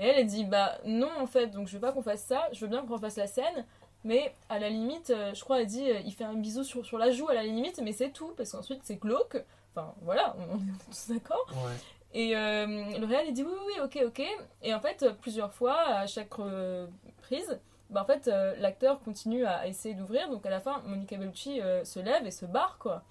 Et 0.00 0.06
elle, 0.06 0.18
elle 0.18 0.26
dit 0.26 0.44
Bah 0.44 0.78
non, 0.84 1.10
en 1.20 1.26
fait, 1.26 1.48
donc 1.48 1.68
je 1.68 1.74
veux 1.74 1.80
pas 1.80 1.92
qu'on 1.92 2.02
fasse 2.02 2.24
ça. 2.24 2.48
Je 2.52 2.60
veux 2.60 2.66
bien 2.68 2.82
qu'on 2.84 2.94
refasse 2.94 3.16
la 3.16 3.28
scène. 3.28 3.64
Mais 4.04 4.34
à 4.48 4.58
la 4.58 4.70
limite, 4.70 5.10
euh, 5.10 5.34
je 5.34 5.44
crois, 5.44 5.60
elle 5.60 5.66
dit, 5.66 5.90
euh, 5.90 6.00
il 6.04 6.12
fait 6.14 6.24
un 6.24 6.34
bisou 6.34 6.64
sur, 6.64 6.84
sur 6.86 6.96
la 6.98 7.10
joue 7.10 7.28
à 7.28 7.34
la 7.34 7.42
limite, 7.42 7.80
mais 7.82 7.92
c'est 7.92 8.10
tout, 8.10 8.32
parce 8.36 8.52
qu'ensuite 8.52 8.80
c'est 8.84 8.96
glauque. 8.96 9.36
Enfin 9.74 9.94
voilà, 10.02 10.34
on, 10.38 10.56
est 10.58 10.84
tous 10.86 11.08
d'accord. 11.14 11.46
Ouais. 11.52 11.72
Et 12.12 12.34
euh, 12.36 12.66
le 12.98 13.04
réel, 13.06 13.26
il 13.28 13.34
dit 13.34 13.44
oui, 13.44 13.52
oui, 13.66 13.72
oui, 13.76 13.80
ok, 13.84 14.02
ok. 14.06 14.22
Et 14.62 14.74
en 14.74 14.80
fait, 14.80 15.02
euh, 15.02 15.12
plusieurs 15.12 15.52
fois, 15.52 15.78
à 15.80 16.06
chaque 16.06 16.38
euh, 16.38 16.86
prise, 17.22 17.60
bah, 17.90 18.02
en 18.02 18.06
fait, 18.06 18.26
euh, 18.28 18.54
l'acteur 18.58 19.00
continue 19.02 19.44
à, 19.44 19.58
à 19.58 19.66
essayer 19.66 19.94
d'ouvrir. 19.94 20.28
Donc 20.30 20.44
à 20.46 20.50
la 20.50 20.60
fin, 20.60 20.80
Monica 20.86 21.16
Bellucci 21.16 21.60
euh, 21.60 21.84
se 21.84 22.00
lève 22.00 22.26
et 22.26 22.30
se 22.30 22.46
barre, 22.46 22.78
quoi. 22.78 23.02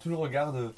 Tout 0.00 0.08
le 0.10 0.16
regard 0.16 0.52
de- 0.52 0.74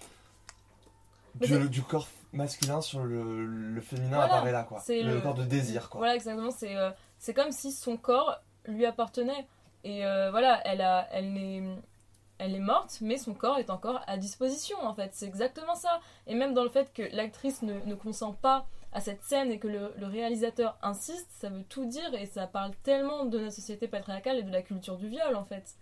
du, 1.68 1.82
corps 1.82 2.08
masculin 2.32 2.80
sur 2.80 3.00
le, 3.04 3.44
le 3.46 3.80
féminin 3.80 4.16
Voilà, 4.16 4.34
apparaît 4.34 4.52
là, 4.52 4.64
quoi. 4.64 4.82
Le, 4.88 5.02
le- 5.14 5.20
corps 5.20 5.34
de 5.34 5.44
désir, 5.44 5.88
quoi. 5.88 5.98
Voilà, 6.00 6.14
exactement. 6.14 6.50
C'est 6.50 6.76
euh, 6.76 6.90
c'est 7.18 7.34
comme 7.34 7.50
si 7.52 7.72
son 7.72 7.96
corps 7.96 8.40
lui 8.66 8.86
appartenait. 8.86 9.46
Et 9.84 10.04
euh, 10.04 10.30
voilà, 10.30 10.60
elle, 10.66 10.80
a, 10.80 11.08
elle, 11.12 11.36
est, 11.36 11.62
elle 12.38 12.54
est 12.54 12.60
morte, 12.60 12.98
mais 13.00 13.16
son 13.16 13.34
corps 13.34 13.58
est 13.58 13.70
encore 13.70 14.00
à 14.06 14.16
disposition, 14.16 14.76
en 14.82 14.94
fait. 14.94 15.10
C'est 15.14 15.26
exactement 15.26 15.74
ça. 15.74 16.00
Et 16.26 16.34
même 16.34 16.54
dans 16.54 16.64
le 16.64 16.70
fait 16.70 16.92
que 16.92 17.02
l'actrice 17.14 17.62
ne, 17.62 17.74
ne 17.86 17.94
consent 17.94 18.32
pas 18.32 18.66
à 18.92 19.00
cette 19.00 19.22
scène 19.22 19.50
et 19.50 19.58
que 19.58 19.68
le, 19.68 19.92
réalisateur 20.06 20.76
insiste, 20.82 21.28
ça 21.38 21.48
veut 21.48 21.62
tout 21.64 21.86
dire 21.86 22.12
et 22.14 22.26
ça 22.26 22.46
parle 22.46 22.72
tellement 22.82 23.24
de 23.24 23.38
notre 23.38 23.54
société 23.54 23.86
patriarcale 23.86 24.38
et 24.38 24.42
de 24.42 24.50
la 24.50 24.62
culture 24.62 24.96
du 24.96 25.08
viol, 25.08 25.36
en 25.36 25.44
fait. 25.44 25.76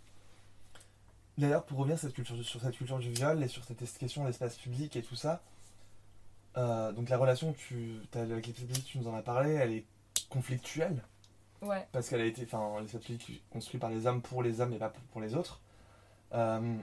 D'ailleurs, 1.38 1.64
pour 1.64 1.78
revenir 1.78 1.98
cette 1.98 2.14
culture, 2.14 2.36
sur 2.44 2.60
cette 2.60 2.76
culture 2.76 2.98
du 2.98 3.10
viol 3.10 3.42
et 3.42 3.48
sur 3.48 3.64
cette 3.64 3.78
question 3.98 4.22
de 4.22 4.28
l'espace 4.28 4.56
public 4.56 4.96
et 4.96 5.02
tout 5.02 5.14
ça, 5.14 5.40
euh, 6.56 6.92
donc 6.92 7.08
la 7.08 7.16
relation 7.16 7.52
tu 7.52 8.00
avec 8.14 8.52
tu 8.84 8.98
nous 8.98 9.08
en 9.08 9.14
as 9.14 9.22
parlé, 9.22 9.52
elle 9.52 9.72
est 9.72 9.84
conflictuelle 10.28 11.02
Ouais. 11.60 11.86
parce 11.92 12.08
qu'elle 12.08 12.20
a 12.20 12.24
été, 12.24 12.44
enfin, 12.44 12.80
l'espace 12.80 13.02
public 13.02 13.30
est 13.30 13.52
construit 13.52 13.80
par 13.80 13.90
les 13.90 14.06
hommes 14.06 14.22
pour 14.22 14.42
les 14.42 14.60
hommes 14.60 14.72
et 14.72 14.78
pas 14.78 14.92
pour, 15.12 15.20
les 15.20 15.34
autres. 15.34 15.60
Euh, 16.34 16.76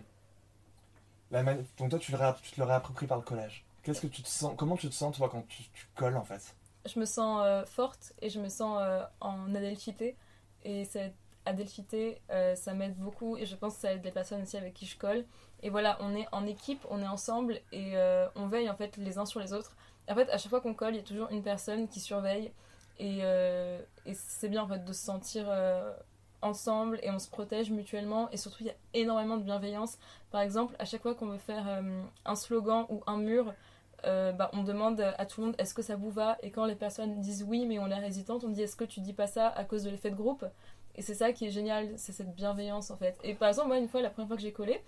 la 1.32 1.44
donc 1.44 1.90
toi, 1.90 2.00
tu, 2.00 2.12
le 2.12 2.18
tu 2.42 2.52
te 2.52 2.60
le 2.60 2.66
réappropries 2.66 3.08
par 3.08 3.18
le 3.18 3.24
collage. 3.24 3.66
Qu'est-ce 3.84 4.02
que 4.02 4.08
tu 4.08 4.22
te 4.22 4.28
sens, 4.28 4.54
comment 4.58 4.76
tu 4.76 4.90
te 4.90 4.94
sens 4.94 5.16
toi 5.16 5.30
quand 5.30 5.48
tu, 5.48 5.64
tu 5.74 5.88
colles 5.96 6.18
en 6.18 6.24
fait? 6.24 6.56
Je 6.86 7.00
me 7.00 7.06
sens 7.06 7.42
euh, 7.46 7.66
forte 7.66 8.14
et 8.22 8.30
je 8.30 8.40
me 8.40 8.50
sens 8.50 8.80
euh, 8.82 9.04
en 9.22 9.54
adelphité. 9.56 10.16
Et 10.64 10.84
cette 10.86 11.14
adelphité, 11.46 12.20
ça 12.56 12.74
m'aide 12.74 12.98
beaucoup 12.98 13.38
et 13.38 13.46
je 13.46 13.56
pense 13.56 13.76
que 13.76 13.82
ça 13.82 13.94
aide 13.94 14.04
les 14.04 14.12
personnes 14.12 14.42
aussi 14.42 14.58
avec 14.58 14.74
qui 14.74 14.88
je 14.88 14.98
colle. 14.98 15.26
Et 15.62 15.70
voilà, 15.70 15.96
on 16.02 16.16
est 16.16 16.28
en 16.32 16.48
équipe, 16.48 16.84
on 16.90 17.04
est 17.04 17.08
ensemble 17.08 17.62
et 17.72 17.94
on 18.36 18.48
veille 18.48 18.68
en 18.68 18.76
fait 18.76 18.98
les 18.98 19.20
uns 19.20 19.28
sur 19.28 19.40
les 19.40 19.54
autres. 19.54 19.76
En 20.10 20.16
fait, 20.16 20.30
à 20.30 20.40
chaque 20.40 20.50
fois 20.50 20.62
qu'on 20.62 20.74
colle, 20.74 20.94
il 20.96 20.98
y 20.98 21.02
a 21.02 21.04
toujours 21.04 21.30
une 21.30 21.44
personne 21.44 21.88
qui 21.88 22.00
surveille 22.00 22.52
et, 23.00 23.20
euh, 23.22 23.80
et 24.06 24.14
c'est 24.14 24.50
bien 24.50 24.64
en 24.64 24.68
fait 24.68 24.84
de 24.84 24.94
se 24.94 25.04
sentir 25.04 25.46
euh, 25.48 25.94
ensemble 26.42 27.00
et 27.04 27.12
on 27.12 27.20
se 27.20 27.30
protège 27.30 27.72
mutuellement. 27.72 28.30
Et 28.32 28.38
surtout 28.38 28.60
il 28.62 28.68
y 28.68 28.70
a 28.70 28.76
énormément 28.94 29.38
de 29.38 29.44
bienveillance. 29.44 29.98
Par 30.32 30.42
exemple, 30.42 30.76
à 30.80 30.86
chaque 30.86 31.02
fois 31.02 31.16
qu'on 31.16 31.28
veut 31.28 31.38
faire 31.38 31.68
euh, 31.68 32.02
un 32.26 32.36
slogan 32.36 32.86
ou 32.90 33.02
un 33.08 33.18
mur, 33.18 33.54
bah, 34.04 34.52
on 34.54 34.62
demande 34.62 35.02
à 35.02 35.26
tout 35.26 35.42
le 35.42 35.48
monde 35.48 35.56
est-ce 35.58 35.74
que 35.74 35.82
ça 35.82 35.96
vous 35.96 36.12
va? 36.12 36.38
Et 36.44 36.52
quand 36.52 36.66
les 36.66 36.76
personnes 36.76 37.22
disent 37.22 37.44
oui 37.48 37.66
mais 37.66 37.80
on 37.80 37.90
est 37.90 38.08
hésitante 38.08 38.44
on 38.44 38.50
dit 38.50 38.62
est-ce 38.62 38.76
que 38.76 38.84
tu 38.84 39.00
dis 39.00 39.14
pas 39.14 39.26
ça 39.26 39.48
à 39.48 39.64
cause 39.64 39.82
de 39.82 39.90
l'effet 39.90 40.12
de 40.12 40.16
groupe? 40.16 40.46
Et 40.94 41.02
c'est 41.02 41.16
ça 41.16 41.32
qui 41.32 41.48
est 41.48 41.50
génial 41.50 41.92
c'est 41.98 42.12
cette 42.12 42.36
bienveillance 42.36 42.92
en 42.92 42.98
fait. 42.98 43.18
Et 43.24 43.34
par 43.34 43.48
exemple 43.48 43.70
moi 43.70 43.80
une 43.80 43.88
fois 43.88 44.04
la 44.04 44.12
première 44.12 44.28
fois 44.28 44.36
que 44.36 44.44
j'ai 44.44 44.52
collé 44.52 44.80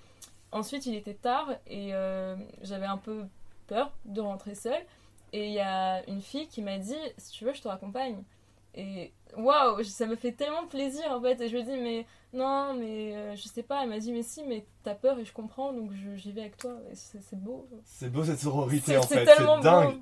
ensuite 0.52 0.86
il 0.86 0.94
était 0.94 1.16
tard 1.16 1.50
et 1.66 1.94
j'avais 2.62 2.86
un 2.86 2.98
peu 2.98 3.26
peur 3.66 3.92
de 4.06 4.22
rentrer 4.22 4.54
seule 4.54 4.86
et 5.34 5.48
il 5.48 5.54
y 5.54 5.60
a 5.60 6.08
une 6.08 6.22
fille 6.22 6.48
qui 6.48 6.62
m'a 6.62 6.78
dit 6.78 6.96
si 7.18 7.32
tu 7.32 7.46
veux 7.46 7.54
je 7.54 7.62
te 7.62 7.68
raccompagne. 7.68 8.24
Et 8.76 9.12
waouh 9.36 9.84
ça 9.84 10.06
me 10.06 10.16
fait 10.16 10.34
tellement 10.34 10.68
plaisir 10.68 11.12
en 11.12 11.22
fait. 11.22 11.42
Et 11.42 11.50
je 11.50 11.56
lui 11.58 11.64
dis 11.64 11.78
mais 11.78 12.06
non 12.34 12.74
mais 12.74 13.16
euh, 13.16 13.36
je 13.36 13.48
sais 13.48 13.64
pas. 13.64 13.84
Elle 13.84 13.90
m'a 13.90 14.00
dit 14.00 14.12
mais 14.12 14.24
si 14.24 14.44
mais 14.44 14.66
t'as 14.84 14.96
peur 14.96 15.18
et 15.20 15.26
je 15.26 15.34
comprends 15.34 15.74
donc 15.74 15.92
j'y 16.16 16.32
vais 16.32 16.42
avec 16.42 16.58
toi. 16.58 16.78
Et 16.92 16.96
c'est 16.96 17.36
beau. 17.36 17.68
C'est 17.84 18.10
beau 18.12 18.24
cette 18.24 18.40
sororité 18.40 18.98
en 18.98 19.02
c'est 19.02 19.26
fait, 19.26 19.36
c'est 19.36 19.62
dingue. 19.62 20.00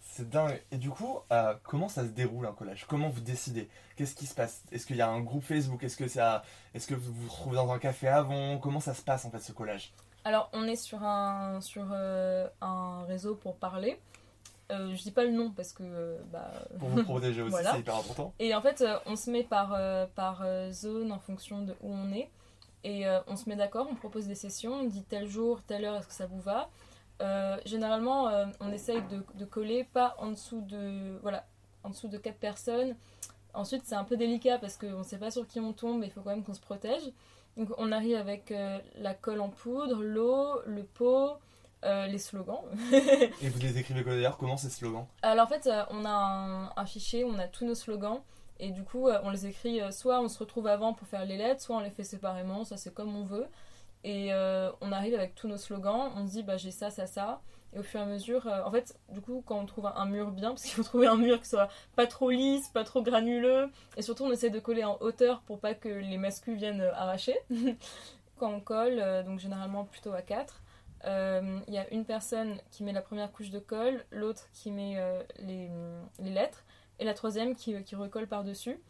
C'est 0.00 0.28
dingue. 0.28 0.60
Et 0.72 0.78
du 0.78 0.90
coup, 0.90 1.18
euh, 1.32 1.54
comment 1.62 1.88
ça 1.88 2.02
se 2.02 2.08
déroule 2.08 2.46
un 2.46 2.52
collage? 2.52 2.86
Comment 2.88 3.08
vous 3.08 3.20
décidez? 3.20 3.68
Qu'est-ce 3.96 4.14
qui 4.14 4.26
se 4.26 4.34
passe? 4.34 4.64
Est-ce 4.72 4.86
qu'il 4.86 4.96
y 4.96 5.00
a 5.00 5.08
un 5.08 5.20
groupe 5.20 5.44
Facebook? 5.44 5.82
Est-ce 5.84 5.96
que 5.96 6.08
ça, 6.08 6.42
est-ce 6.74 6.86
que 6.86 6.94
vous 6.94 7.12
vous 7.12 7.28
retrouvez 7.28 7.56
dans 7.56 7.70
un 7.70 7.78
café 7.78 8.08
avant? 8.08 8.58
Comment 8.58 8.80
ça 8.80 8.94
se 8.94 9.02
passe 9.02 9.24
en 9.24 9.30
fait 9.30 9.40
ce 9.40 9.52
collage? 9.52 9.92
Alors, 10.24 10.50
on 10.52 10.64
est 10.64 10.76
sur 10.76 11.02
un, 11.04 11.60
sur, 11.60 11.86
euh, 11.92 12.48
un 12.60 13.04
réseau 13.04 13.34
pour 13.36 13.56
parler. 13.56 14.00
Euh, 14.70 14.94
je 14.94 15.02
dis 15.02 15.10
pas 15.12 15.24
le 15.24 15.30
nom 15.32 15.50
parce 15.50 15.72
que. 15.72 15.82
euh, 15.82 16.18
bah, 16.30 16.50
Pour 16.78 16.88
vous 16.90 17.02
protéger 17.04 17.40
aussi, 17.42 17.50
Voilà. 17.52 17.72
c'est 17.72 17.80
hyper 17.80 17.96
important. 17.96 18.34
Et 18.38 18.54
en 18.54 18.60
fait, 18.60 18.80
euh, 18.82 18.98
on 19.06 19.16
se 19.16 19.30
met 19.30 19.42
par, 19.44 19.72
euh, 19.74 20.06
par 20.14 20.44
zone 20.72 21.10
en 21.12 21.18
fonction 21.18 21.62
de 21.62 21.72
où 21.82 21.92
on 21.92 22.12
est. 22.12 22.30
Et 22.84 23.04
on 23.26 23.34
se 23.34 23.48
met 23.48 23.56
d'accord, 23.56 23.88
on 23.90 23.96
propose 23.96 24.26
des 24.28 24.36
sessions, 24.36 24.72
on 24.72 24.84
dit 24.84 25.02
tel 25.02 25.26
jour, 25.26 25.62
telle 25.62 25.84
heure, 25.84 25.96
est-ce 25.96 26.06
que 26.06 26.12
ça 26.14 26.26
vous 26.26 26.40
va? 26.40 26.68
Généralement, 27.66 28.30
on 28.60 28.72
essaye 28.72 29.02
de, 29.10 29.24
de 29.34 29.44
coller 29.44 29.82
pas 29.84 30.14
en 30.18 30.28
dessous 30.30 30.60
de, 30.60 31.18
voilà, 31.22 31.44
en 31.82 31.90
dessous 31.90 32.06
de 32.08 32.16
4 32.18 32.36
personnes. 32.38 32.94
Ensuite, 33.52 33.82
c'est 33.84 33.96
un 33.96 34.04
peu 34.04 34.16
délicat 34.16 34.58
parce 34.58 34.76
qu'on 34.76 34.98
ne 34.98 35.02
sait 35.02 35.18
pas 35.18 35.32
sur 35.32 35.46
qui 35.48 35.58
on 35.58 35.72
tombe 35.72 36.02
et 36.04 36.06
il 36.06 36.12
faut 36.12 36.20
quand 36.20 36.30
même 36.30 36.44
qu'on 36.44 36.54
se 36.54 36.60
protège. 36.60 37.02
Donc, 37.56 37.68
on 37.78 37.90
arrive 37.90 38.16
avec 38.16 38.52
euh, 38.52 38.78
la 38.96 39.12
colle 39.14 39.40
en 39.40 39.48
poudre, 39.48 40.00
l'eau, 40.00 40.60
le 40.64 40.84
pot, 40.84 41.32
euh, 41.84 42.06
les 42.06 42.18
slogans. 42.18 42.60
Et 43.42 43.48
vous 43.48 43.60
les 43.60 43.78
écrivez 43.78 44.02
quoi 44.02 44.12
d'ailleurs? 44.14 44.36
Comment 44.36 44.56
ces 44.56 44.70
slogans? 44.70 45.06
Alors 45.22 45.46
en 45.46 45.48
fait, 45.48 45.66
euh, 45.66 45.84
on 45.90 46.04
a 46.04 46.10
un, 46.10 46.72
un 46.76 46.86
fichier 46.86 47.24
on 47.24 47.38
a 47.38 47.46
tous 47.46 47.64
nos 47.64 47.74
slogans 47.74 48.20
et 48.60 48.70
du 48.70 48.82
coup, 48.82 49.08
euh, 49.08 49.20
on 49.22 49.30
les 49.30 49.46
écrit 49.46 49.80
soit 49.92 50.20
on 50.20 50.28
se 50.28 50.38
retrouve 50.38 50.66
avant 50.66 50.92
pour 50.94 51.06
faire 51.06 51.24
les 51.24 51.36
lettres, 51.36 51.62
soit 51.62 51.76
on 51.76 51.80
les 51.80 51.90
fait 51.90 52.04
séparément, 52.04 52.64
ça 52.64 52.76
c'est 52.76 52.92
comme 52.92 53.14
on 53.14 53.24
veut. 53.24 53.46
Et 54.04 54.32
euh, 54.32 54.70
on 54.80 54.92
arrive 54.92 55.14
avec 55.14 55.34
tous 55.34 55.48
nos 55.48 55.56
slogans, 55.56 56.12
on 56.16 56.26
se 56.26 56.32
dit 56.32 56.42
bah 56.42 56.56
j'ai 56.56 56.70
ça, 56.70 56.90
ça, 56.90 57.06
ça. 57.06 57.40
Et 57.74 57.78
au 57.78 57.82
fur 57.82 58.00
et 58.00 58.02
à 58.02 58.06
mesure, 58.06 58.46
euh, 58.46 58.62
en 58.64 58.70
fait, 58.70 58.98
du 59.10 59.20
coup, 59.20 59.42
quand 59.44 59.58
on 59.58 59.66
trouve 59.66 59.86
un, 59.86 59.94
un 59.96 60.06
mur 60.06 60.30
bien, 60.30 60.50
parce 60.50 60.62
qu'il 60.62 60.72
faut 60.72 60.82
trouver 60.84 61.06
un 61.06 61.16
mur 61.16 61.40
qui 61.40 61.48
soit 61.48 61.68
pas 61.96 62.06
trop 62.06 62.30
lisse, 62.30 62.68
pas 62.68 62.84
trop 62.84 63.02
granuleux, 63.02 63.70
et 63.96 64.02
surtout 64.02 64.24
on 64.24 64.32
essaie 64.32 64.50
de 64.50 64.60
coller 64.60 64.84
en 64.84 64.96
hauteur 65.00 65.42
pour 65.42 65.58
pas 65.60 65.74
que 65.74 65.88
les 65.88 66.16
mascus 66.16 66.56
viennent 66.56 66.80
arracher. 66.94 67.36
quand 68.38 68.52
on 68.52 68.60
colle, 68.60 68.98
euh, 69.00 69.22
donc 69.22 69.40
généralement 69.40 69.84
plutôt 69.84 70.12
à 70.12 70.22
4, 70.22 70.62
euh, 71.04 71.60
il 71.68 71.74
y 71.74 71.78
a 71.78 71.88
une 71.92 72.04
personne 72.04 72.58
qui 72.70 72.82
met 72.82 72.92
la 72.92 73.02
première 73.02 73.30
couche 73.32 73.50
de 73.50 73.58
colle, 73.58 74.04
l'autre 74.10 74.48
qui 74.52 74.70
met 74.70 74.94
euh, 74.98 75.22
les, 75.38 75.70
les 76.18 76.30
lettres, 76.30 76.64
et 76.98 77.04
la 77.04 77.14
troisième 77.14 77.54
qui, 77.54 77.82
qui 77.84 77.96
recolle 77.96 78.26
par-dessus. 78.26 78.80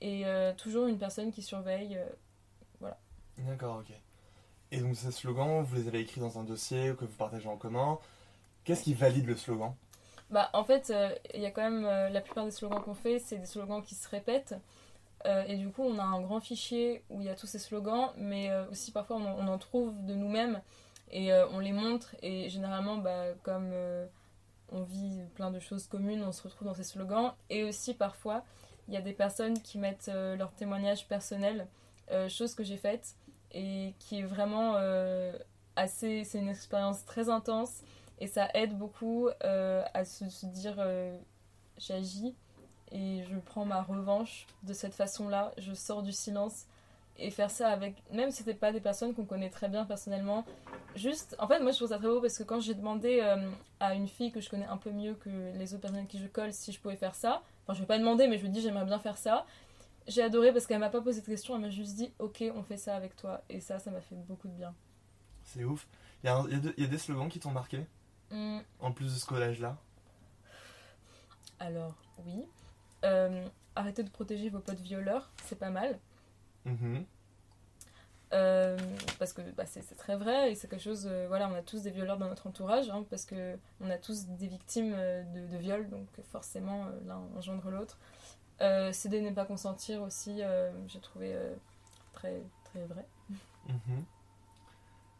Et 0.00 0.26
euh, 0.26 0.52
toujours 0.54 0.86
une 0.86 0.98
personne 0.98 1.30
qui 1.30 1.42
surveille. 1.42 1.96
euh, 1.96 2.90
D'accord, 3.38 3.78
ok. 3.78 3.94
Et 4.70 4.80
donc 4.80 4.96
ces 4.96 5.12
slogans, 5.12 5.62
vous 5.62 5.76
les 5.76 5.88
avez 5.88 6.00
écrits 6.00 6.20
dans 6.20 6.38
un 6.38 6.44
dossier 6.44 6.94
que 6.98 7.04
vous 7.04 7.16
partagez 7.16 7.48
en 7.48 7.56
commun. 7.56 7.98
Qu'est-ce 8.64 8.84
qui 8.84 8.94
valide 8.94 9.26
le 9.26 9.36
slogan? 9.36 9.74
Bah, 10.30 10.48
en 10.54 10.64
fait, 10.64 10.92
il 11.34 11.40
y 11.42 11.46
a 11.46 11.50
quand 11.50 11.62
même 11.62 11.82
la 11.84 12.20
plupart 12.20 12.44
des 12.44 12.50
slogans 12.50 12.80
qu'on 12.82 12.94
fait, 12.94 13.18
c'est 13.18 13.36
des 13.36 13.46
slogans 13.46 13.82
qui 13.82 13.94
se 13.94 14.08
répètent. 14.08 14.54
Euh, 15.26 15.44
et 15.44 15.56
du 15.56 15.68
coup, 15.68 15.82
on 15.82 15.98
a 15.98 16.02
un 16.02 16.20
grand 16.20 16.40
fichier 16.40 17.04
où 17.08 17.20
il 17.20 17.26
y 17.26 17.30
a 17.30 17.34
tous 17.34 17.46
ces 17.46 17.58
slogans, 17.58 18.10
mais 18.16 18.50
euh, 18.50 18.68
aussi 18.70 18.90
parfois 18.90 19.16
on 19.16 19.46
en 19.46 19.58
trouve 19.58 19.94
de 20.04 20.14
nous-mêmes 20.14 20.60
et 21.12 21.32
euh, 21.32 21.46
on 21.50 21.60
les 21.60 21.72
montre. 21.72 22.16
Et 22.22 22.48
généralement, 22.48 22.96
bah, 22.96 23.34
comme 23.42 23.70
euh, 23.72 24.06
on 24.70 24.82
vit 24.82 25.20
plein 25.34 25.50
de 25.50 25.60
choses 25.60 25.86
communes, 25.86 26.24
on 26.24 26.32
se 26.32 26.42
retrouve 26.42 26.66
dans 26.66 26.74
ces 26.74 26.84
slogans. 26.84 27.32
Et 27.50 27.64
aussi 27.64 27.94
parfois, 27.94 28.44
il 28.88 28.94
y 28.94 28.96
a 28.96 29.02
des 29.02 29.12
personnes 29.12 29.60
qui 29.60 29.78
mettent 29.78 30.08
euh, 30.08 30.36
leur 30.36 30.52
témoignage 30.52 31.06
personnel, 31.06 31.68
chose 32.28 32.54
que 32.54 32.62
j'ai 32.62 32.76
faite 32.76 33.14
et 33.52 33.94
qui 33.98 34.18
est 34.18 34.22
vraiment 34.22 34.74
assez. 35.76 36.24
C'est 36.24 36.40
une 36.40 36.50
expérience 36.50 37.06
très 37.06 37.30
intense 37.30 37.80
et 38.18 38.26
ça 38.26 38.50
aide 38.52 38.76
beaucoup 38.76 39.30
à 39.40 40.04
se, 40.04 40.44
dire 40.44 40.76
j'agis 41.78 42.34
et 42.90 43.22
je 43.22 43.38
prends 43.38 43.64
ma 43.64 43.80
revanche 43.80 44.46
de 44.64 44.74
cette 44.74 44.92
façon-là. 44.92 45.52
Je 45.56 45.72
sors 45.72 46.02
du 46.02 46.12
silence 46.12 46.66
et 47.18 47.30
faire 47.30 47.50
ça 47.50 47.68
avec, 47.68 48.02
même 48.10 48.30
si 48.30 48.38
c'était 48.38 48.54
pas 48.54 48.72
des 48.72 48.80
personnes 48.80 49.14
qu'on 49.14 49.24
connaît 49.26 49.50
très 49.50 49.68
bien 49.68 49.84
personnellement, 49.84 50.44
juste, 50.96 51.36
en 51.38 51.46
fait, 51.46 51.60
moi 51.60 51.70
je 51.72 51.76
trouve 51.76 51.88
ça 51.88 51.98
très 51.98 52.08
beau 52.08 52.20
parce 52.20 52.36
que 52.38 52.42
quand 52.42 52.60
j'ai 52.60 52.74
demandé 52.74 53.20
euh, 53.22 53.50
à 53.80 53.94
une 53.94 54.08
fille 54.08 54.32
que 54.32 54.40
je 54.40 54.48
connais 54.50 54.66
un 54.66 54.76
peu 54.78 54.90
mieux 54.90 55.14
que 55.14 55.28
les 55.56 55.72
autres 55.74 55.82
personnes 55.82 55.98
avec 55.98 56.10
qui 56.10 56.18
je 56.18 56.26
colle 56.26 56.52
si 56.52 56.72
je 56.72 56.80
pouvais 56.80 56.96
faire 56.96 57.14
ça, 57.14 57.42
enfin 57.62 57.74
je 57.74 57.80
vais 57.80 57.86
pas 57.86 57.98
demander, 57.98 58.26
mais 58.28 58.38
je 58.38 58.42
lui 58.42 58.50
dis 58.50 58.60
j'aimerais 58.60 58.84
bien 58.86 58.98
faire 58.98 59.16
ça. 59.18 59.46
J'ai 60.08 60.22
adoré 60.22 60.52
parce 60.52 60.66
qu'elle 60.66 60.80
m'a 60.80 60.90
pas 60.90 61.00
posé 61.00 61.20
de 61.20 61.26
questions, 61.26 61.54
elle 61.54 61.60
m'a 61.60 61.70
juste 61.70 61.94
dit 61.94 62.12
ok, 62.18 62.42
on 62.56 62.62
fait 62.64 62.76
ça 62.78 62.96
avec 62.96 63.14
toi. 63.14 63.42
Et 63.48 63.60
ça, 63.60 63.78
ça 63.78 63.90
m'a 63.92 64.00
fait 64.00 64.16
beaucoup 64.16 64.48
de 64.48 64.54
bien. 64.54 64.74
C'est 65.44 65.62
ouf. 65.64 65.86
Il 66.24 66.30
y, 66.30 66.54
y 66.54 66.82
y 66.82 66.84
a 66.84 66.88
des 66.88 66.98
slogans 66.98 67.28
qui 67.28 67.38
t'ont 67.40 67.50
marqué, 67.52 67.86
Hum, 68.32 68.62
en 68.80 68.90
plus 68.92 69.12
de 69.12 69.18
ce 69.18 69.26
collège-là. 69.26 69.76
alors, 71.60 71.94
oui. 72.24 72.44
Euh, 73.04 73.46
arrêtez 73.76 74.02
de 74.02 74.10
protéger 74.10 74.48
vos 74.48 74.60
potes 74.60 74.80
violeurs, 74.80 75.30
c'est 75.44 75.58
pas 75.58 75.70
mal. 75.70 75.98
Mhm. 76.64 77.04
Euh, 78.32 78.78
parce 79.18 79.34
que 79.34 79.42
bah, 79.42 79.64
c'est 79.66 79.82
très 79.96 80.16
vrai 80.16 80.52
et 80.52 80.54
c'est 80.54 80.66
quelque 80.66 80.82
chose. 80.82 81.06
euh, 81.06 81.26
voilà, 81.28 81.50
on 81.50 81.54
a 81.54 81.60
tous 81.60 81.82
des 81.82 81.90
violeurs 81.90 82.16
dans 82.16 82.28
notre 82.28 82.46
entourage 82.46 82.88
hein, 82.88 83.04
parce 83.10 83.26
que 83.26 83.58
on 83.82 83.90
a 83.90 83.98
tous 83.98 84.26
des 84.26 84.46
victimes 84.46 84.94
euh, 84.96 85.22
de, 85.34 85.46
de 85.52 85.58
viol, 85.58 85.88
donc 85.90 86.06
forcément 86.30 86.86
l'un 87.06 87.20
engendre 87.36 87.68
l'autre. 87.70 87.98
Céder 88.92 89.20
n'est 89.20 89.32
pas 89.32 89.44
consentir 89.44 90.02
aussi, 90.02 90.40
j'ai 90.86 91.00
trouvé 91.00 91.36
très 92.12 92.40
très 92.64 92.84
vrai. 92.86 93.04
Mhm. 93.68 94.04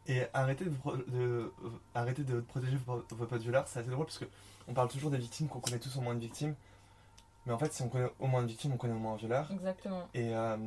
Et 0.07 0.23
arrêtez 0.33 0.65
de, 0.65 0.71
de- 1.07 1.53
arrêtez 1.93 2.23
de 2.23 2.39
protéger 2.41 2.77
vos, 2.85 3.03
vos 3.09 3.25
potes 3.25 3.41
violeurs, 3.41 3.67
c'est 3.67 3.79
assez 3.79 3.89
drôle 3.89 4.05
parce 4.05 4.17
que 4.17 4.25
on 4.67 4.73
parle 4.73 4.87
toujours 4.87 5.11
des 5.11 5.17
victimes, 5.17 5.47
qu'on 5.49 5.59
connaît 5.59 5.79
tous 5.79 5.95
au 5.97 6.01
moins 6.01 6.13
une 6.13 6.19
victime. 6.19 6.55
Mais 7.45 7.51
en 7.53 7.57
fait, 7.57 7.73
si 7.73 7.81
on 7.81 7.89
connaît 7.89 8.11
au 8.19 8.27
moins 8.27 8.41
une 8.41 8.47
victime, 8.47 8.71
on 8.73 8.77
connaît 8.77 8.93
au 8.93 8.99
moins 8.99 9.13
un 9.13 9.17
violeur. 9.17 9.51
Exactement. 9.51 10.07
Et 10.13 10.33
euh, 10.33 10.57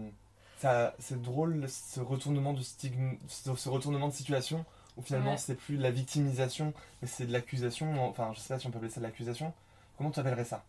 ça, 0.57 0.95
c'est 0.99 1.21
drôle 1.21 1.69
ce 1.69 2.01
retournement 2.01 2.53
de 2.55 2.63
stigme, 2.63 3.17
ce, 3.29 3.69
retournement 3.69 4.09
de 4.09 4.13
situation 4.15 4.65
où 4.97 5.03
finalement 5.03 5.33
Ouais. 5.33 5.37
c'est 5.37 5.55
plus 5.55 5.77
de 5.77 5.83
la 5.83 5.91
victimisation, 5.91 6.73
mais 7.03 7.09
c'est 7.09 7.27
de 7.27 7.33
l'accusation. 7.33 8.09
Enfin, 8.09 8.33
je 8.35 8.41
sais 8.41 8.55
pas 8.55 8.59
si 8.59 8.67
on 8.67 8.71
peut 8.71 8.79
appeler 8.79 8.91
ça 8.91 9.01
de 9.01 9.07
l'accusation. 9.07 9.53
Comment 9.99 10.11
tu 10.11 10.21
appellerais 10.21 10.45
ça? 10.45 10.65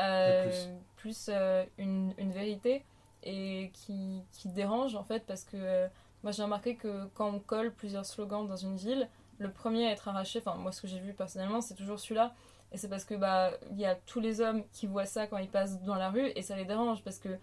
Euh, 0.00 0.44
plus. 0.44 0.68
plus 0.96 1.30
euh, 1.32 1.64
une, 1.78 2.12
une 2.18 2.32
vérité 2.32 2.84
et 3.22 3.70
qui, 3.74 4.22
qui 4.32 4.48
dérange 4.48 4.96
en 4.96 5.04
fait 5.04 5.24
parce 5.26 5.44
que 5.44 5.56
euh, 5.56 5.86
moi 6.22 6.32
j'ai 6.32 6.42
remarqué 6.42 6.76
que 6.76 7.06
quand 7.14 7.28
on 7.30 7.38
colle 7.38 7.72
plusieurs 7.72 8.04
slogans 8.06 8.46
dans 8.48 8.56
une 8.56 8.76
ville, 8.76 9.08
le 9.38 9.50
premier 9.50 9.86
à 9.86 9.92
être 9.92 10.08
arraché, 10.08 10.40
enfin 10.44 10.56
moi 10.56 10.72
ce 10.72 10.80
que 10.82 10.88
j'ai 10.88 10.98
vu 10.98 11.12
personnellement 11.12 11.60
c'est 11.60 11.74
toujours 11.74 12.00
celui-là 12.00 12.34
et 12.72 12.78
c'est 12.78 12.88
parce 12.88 13.04
que 13.04 13.14
bah 13.14 13.52
il 13.70 13.78
y 13.78 13.84
a 13.84 13.94
tous 13.94 14.18
les 14.18 14.40
hommes 14.40 14.64
qui 14.72 14.86
voient 14.86 15.06
ça 15.06 15.26
quand 15.26 15.36
ils 15.38 15.48
passent 15.50 15.80
dans 15.82 15.94
la 15.94 16.10
rue 16.10 16.32
et 16.34 16.42
ça 16.42 16.56
les 16.56 16.64
dérange 16.64 17.02
parce 17.04 17.18
que 17.18 17.38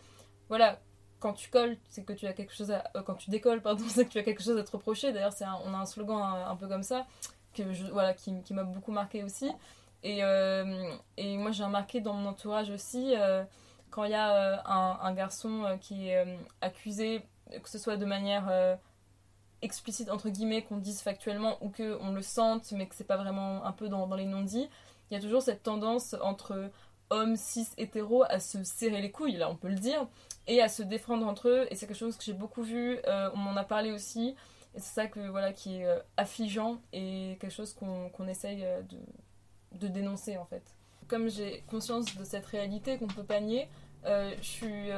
voilà 0.50 0.80
quand 1.20 1.34
tu 1.34 1.50
colles 1.50 1.78
c'est 1.90 2.04
que 2.04 2.14
tu 2.14 2.26
as 2.28 2.34
quelque 2.34 2.54
chose 2.54 2.72
à 2.72 2.84
euh, 2.96 3.02
quand 3.04 3.16
tu 3.16 3.30
décolles 3.30 3.62
pardon 3.62 3.84
c'est 3.90 4.06
que 4.06 4.12
tu 4.12 4.20
as 4.20 4.24
quelque 4.24 4.44
chose 4.44 4.58
à 4.58 4.64
te 4.64 4.72
reprocher. 4.72 5.12
D'ailleurs 5.12 5.34
c'est 5.34 5.46
on 5.66 5.74
a 5.74 5.78
un 5.78 5.86
slogan 5.86 6.22
un, 6.48 6.56
peu 6.56 6.68
comme 6.68 6.84
ça 6.84 7.06
que 7.54 7.64
voilà 7.92 8.14
qui, 8.14 8.34
m'a 8.52 8.64
beaucoup 8.64 8.92
marqué 8.92 9.24
aussi. 9.24 9.52
Et, 10.04 10.24
euh, 10.24 10.94
et 11.18 11.38
moi 11.38 11.52
j'ai 11.52 11.64
remarqué 11.64 12.00
dans 12.00 12.14
mon 12.14 12.30
entourage 12.30 12.70
aussi, 12.70 13.14
euh, 13.16 13.44
quand 13.90 14.06
il 14.06 14.12
y 14.12 14.16
a 14.16 14.64
un, 14.66 15.14
garçon 15.14 15.78
qui 15.82 16.10
est 16.10 16.38
accusé, 16.62 17.22
que 17.64 17.70
ce 17.70 17.78
soit 17.78 17.98
de 17.98 18.06
manière 18.06 18.78
explicite, 19.62 20.10
entre 20.10 20.30
guillemets, 20.30 20.62
qu'on 20.62 20.78
dise 20.78 21.02
factuellement 21.02 21.58
ou 21.62 21.70
qu'on 21.70 22.12
le 22.12 22.22
sente, 22.22 22.72
mais 22.72 22.86
que 22.88 22.96
c'est 22.96 23.04
pas 23.04 23.18
vraiment 23.18 23.66
un 23.66 23.72
peu 23.72 23.90
dans 23.90 24.08
les 24.16 24.26
non-dits, 24.26 24.70
il 25.10 25.16
y 25.16 25.18
a 25.18 25.20
toujours 25.20 25.42
cette 25.42 25.64
tendance 25.64 26.16
entre 26.22 26.70
hommes 27.10 27.36
cis 27.36 27.68
hétéros 27.78 28.24
à 28.30 28.40
se 28.40 28.64
serrer 28.64 29.02
les 29.02 29.12
couilles, 29.12 29.38
là 29.38 29.50
on 29.50 29.56
peut 29.56 29.68
le 29.68 29.76
dire, 29.76 30.08
et 30.48 30.62
à 30.62 30.68
se 30.68 30.84
défendre 30.84 31.28
entre 31.28 31.50
eux. 31.50 31.68
Et 31.70 31.76
c'est 31.76 31.88
quelque 31.88 31.98
chose 31.98 32.18
que 32.18 32.24
j'ai 32.24 32.34
beaucoup 32.34 32.64
vu, 32.64 32.98
euh, 33.08 33.30
on 33.34 33.38
m'en 33.38 33.56
a 33.56 33.64
parlé 33.64 33.92
aussi. 33.92 34.36
Et 34.76 34.80
c'est 34.80 34.94
ça 34.94 35.08
que, 35.08 35.20
voilà, 35.30 35.52
qui 35.52 35.78
est 35.78 35.86
euh, 35.86 36.00
affligeant 36.18 36.80
et 36.94 37.38
quelque 37.40 37.52
chose 37.52 37.74
qu'on 37.74 38.10
qu'on 38.10 38.28
essaye 38.28 38.64
euh, 38.64 38.82
de, 38.84 38.98
de 39.80 39.88
dénoncer 39.88 40.38
en 40.38 40.46
fait. 40.46 40.64
Comme 41.08 41.30
j'ai 41.30 41.64
conscience 41.68 42.16
de 42.16 42.24
cette 42.24 42.46
réalité 42.46 42.98
qu'on 42.98 43.08
peut 43.08 43.24
pas 43.24 43.40
nier, 43.40 43.68
je 44.06 44.36
suis 44.42 44.90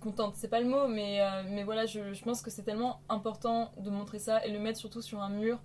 contente, 0.00 0.34
c'est 0.36 0.46
pas 0.46 0.60
le 0.60 0.68
mot, 0.68 0.86
mais, 0.86 1.20
mais 1.48 1.64
voilà, 1.64 1.84
je, 1.84 2.12
je 2.12 2.22
pense 2.22 2.42
que 2.42 2.50
c'est 2.50 2.62
tellement 2.62 3.00
important 3.08 3.72
de 3.78 3.90
montrer 3.90 4.20
ça 4.20 4.46
et 4.46 4.52
le 4.52 4.60
mettre 4.60 4.78
surtout 4.78 5.02
sur 5.02 5.20
un 5.20 5.30
mur. 5.30 5.58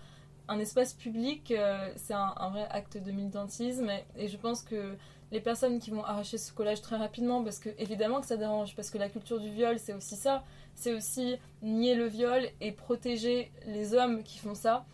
Un 0.47 0.57
espace 0.57 0.95
public, 0.95 1.53
c'est 1.95 2.15
un, 2.15 2.49
vrai 2.49 2.67
acte 2.71 2.97
de 2.97 3.11
militantisme 3.11 3.91
et 4.15 4.27
je 4.27 4.37
pense 4.37 4.63
que 4.63 4.97
les 5.31 5.39
personnes 5.41 5.79
qui 5.79 5.91
vont 5.91 6.03
arracher 6.03 6.37
ce 6.37 6.51
collage 6.51 6.81
très 6.81 6.97
rapidement, 6.97 7.43
parce 7.43 7.59
que 7.59 7.69
évidemment 7.77 8.19
que 8.21 8.27
ça 8.27 8.37
dérange, 8.37 8.75
parce 8.75 8.89
que 8.89 8.97
la 8.97 9.09
culture 9.09 9.39
du 9.39 9.49
viol 9.49 9.79
c'est 9.79 9.93
aussi 9.93 10.15
ça, 10.15 10.43
c'est 10.75 10.93
aussi 10.93 11.37
nier 11.61 11.95
le 11.95 12.05
viol 12.05 12.43
et 12.59 12.71
protéger 12.71 13.51
les 13.65 13.93
hommes 13.93 14.23
qui 14.23 14.39
font 14.39 14.55
ça. 14.55 14.85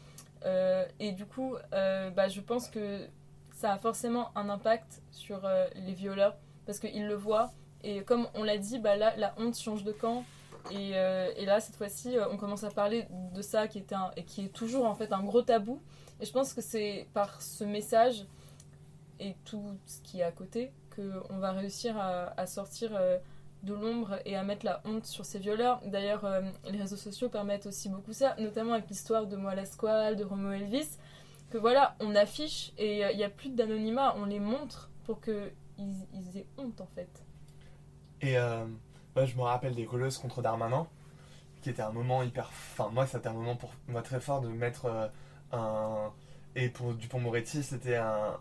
Euh, 0.46 0.86
et 1.00 1.12
du 1.12 1.26
coup, 1.26 1.56
euh, 1.74 2.10
bah, 2.12 2.28
je 2.28 2.42
pense 2.42 2.68
que 2.70 3.00
ça 3.56 3.74
a 3.74 3.78
forcément 3.78 4.30
un 4.36 4.50
impact 4.50 5.02
sur 5.12 5.46
euh, 5.46 5.66
les 5.76 5.94
violeurs 5.94 6.36
parce 6.66 6.80
qu'ils 6.80 7.08
le 7.08 7.16
voient. 7.16 7.52
Et 7.84 8.02
comme 8.04 8.28
on 8.36 8.44
l'a 8.44 8.58
dit, 8.58 8.78
bah, 8.78 8.96
là, 8.96 9.16
la 9.18 9.34
honte 9.38 9.58
change 9.58 9.84
de 9.84 9.92
camp. 9.92 10.24
Et, 10.70 10.92
et 10.92 11.46
là, 11.46 11.62
cette 11.62 11.76
fois-ci, 11.76 12.18
on 12.30 12.36
commence 12.36 12.66
à 12.66 12.70
parler 12.70 13.08
de 13.34 13.42
ça 13.42 13.70
qui, 13.70 13.78
était 13.78 13.96
un- 13.96 14.12
et 14.18 14.24
qui 14.24 14.44
est 14.46 14.50
toujours 14.50 14.86
en 14.86 14.96
fait 14.96 15.14
un 15.14 15.24
gros 15.24 15.42
tabou. 15.42 15.82
Et 16.20 16.26
je 16.26 16.32
pense 16.34 16.54
que 16.54 16.62
c'est 16.62 17.08
par 17.14 17.42
ce 17.42 17.64
message 17.64 18.26
et 19.20 19.36
tout 19.46 19.78
ce 19.86 20.02
qui 20.02 20.20
est 20.20 20.24
à 20.24 20.32
côté 20.32 20.72
qu'on 20.96 21.38
va 21.38 21.52
réussir 21.52 21.98
à, 21.98 22.48
sortir 22.48 22.92
euh, 22.96 23.18
de 23.64 23.74
l'ombre 23.74 24.20
et 24.26 24.36
à 24.36 24.44
mettre 24.44 24.66
la 24.66 24.82
honte 24.86 25.06
sur 25.06 25.26
ces 25.26 25.40
violeurs. 25.40 25.82
D'ailleurs, 25.86 26.26
euh, 26.26 26.42
les 26.70 26.80
réseaux 26.80 26.96
sociaux 26.96 27.30
permettent 27.30 27.66
aussi 27.66 27.90
beaucoup 27.90 28.14
ça, 28.14 28.36
notamment 28.40 28.74
avec 28.74 28.90
l'histoire 28.90 29.28
de 29.28 29.36
Moi 29.36 29.56
la 29.56 29.66
Squale, 29.66 30.16
de 30.16 30.24
Romo 30.24 30.52
Elvis, 30.52 30.98
que 31.50 31.58
voilà, 31.58 31.96
on 32.00 32.16
affiche 32.16 32.72
et 32.78 33.06
euh, 33.06 33.12
il 33.12 33.18
n'y 33.18 33.24
a 33.24 33.30
plus 33.30 33.50
d'anonymat, 33.50 34.16
on 34.18 34.26
les 34.26 34.40
montre 34.40 34.90
pour 35.06 35.22
qu'ils 35.22 35.52
ils 35.78 36.38
aient 36.38 36.48
honte 36.58 36.82
en 36.82 36.88
fait. 36.88 37.24
Et 38.22 38.38
euh, 38.38 38.66
bah, 39.16 39.26
je 39.26 39.36
me 39.36 39.42
rappelle 39.42 39.76
des 39.76 39.86
colleuses 39.86 40.18
contre 40.18 40.42
Darmanin, 40.42 40.88
qui 41.62 41.70
était 41.70 41.82
un 41.82 41.92
moment 41.92 42.24
hyper. 42.24 42.48
Enfin, 42.48 42.90
moi, 42.92 43.06
c'était 43.06 43.28
un 43.28 43.34
moment 43.34 43.56
pour 43.56 43.72
moi 43.88 44.02
très 44.02 44.20
fort 44.20 44.42
de 44.42 44.48
mettre 44.48 45.12
un. 45.52 46.12
Et 46.60 46.70
pour 46.70 46.96
Dupont-Moretti, 46.96 47.62
c'était 47.62 47.98
un, 47.98 48.40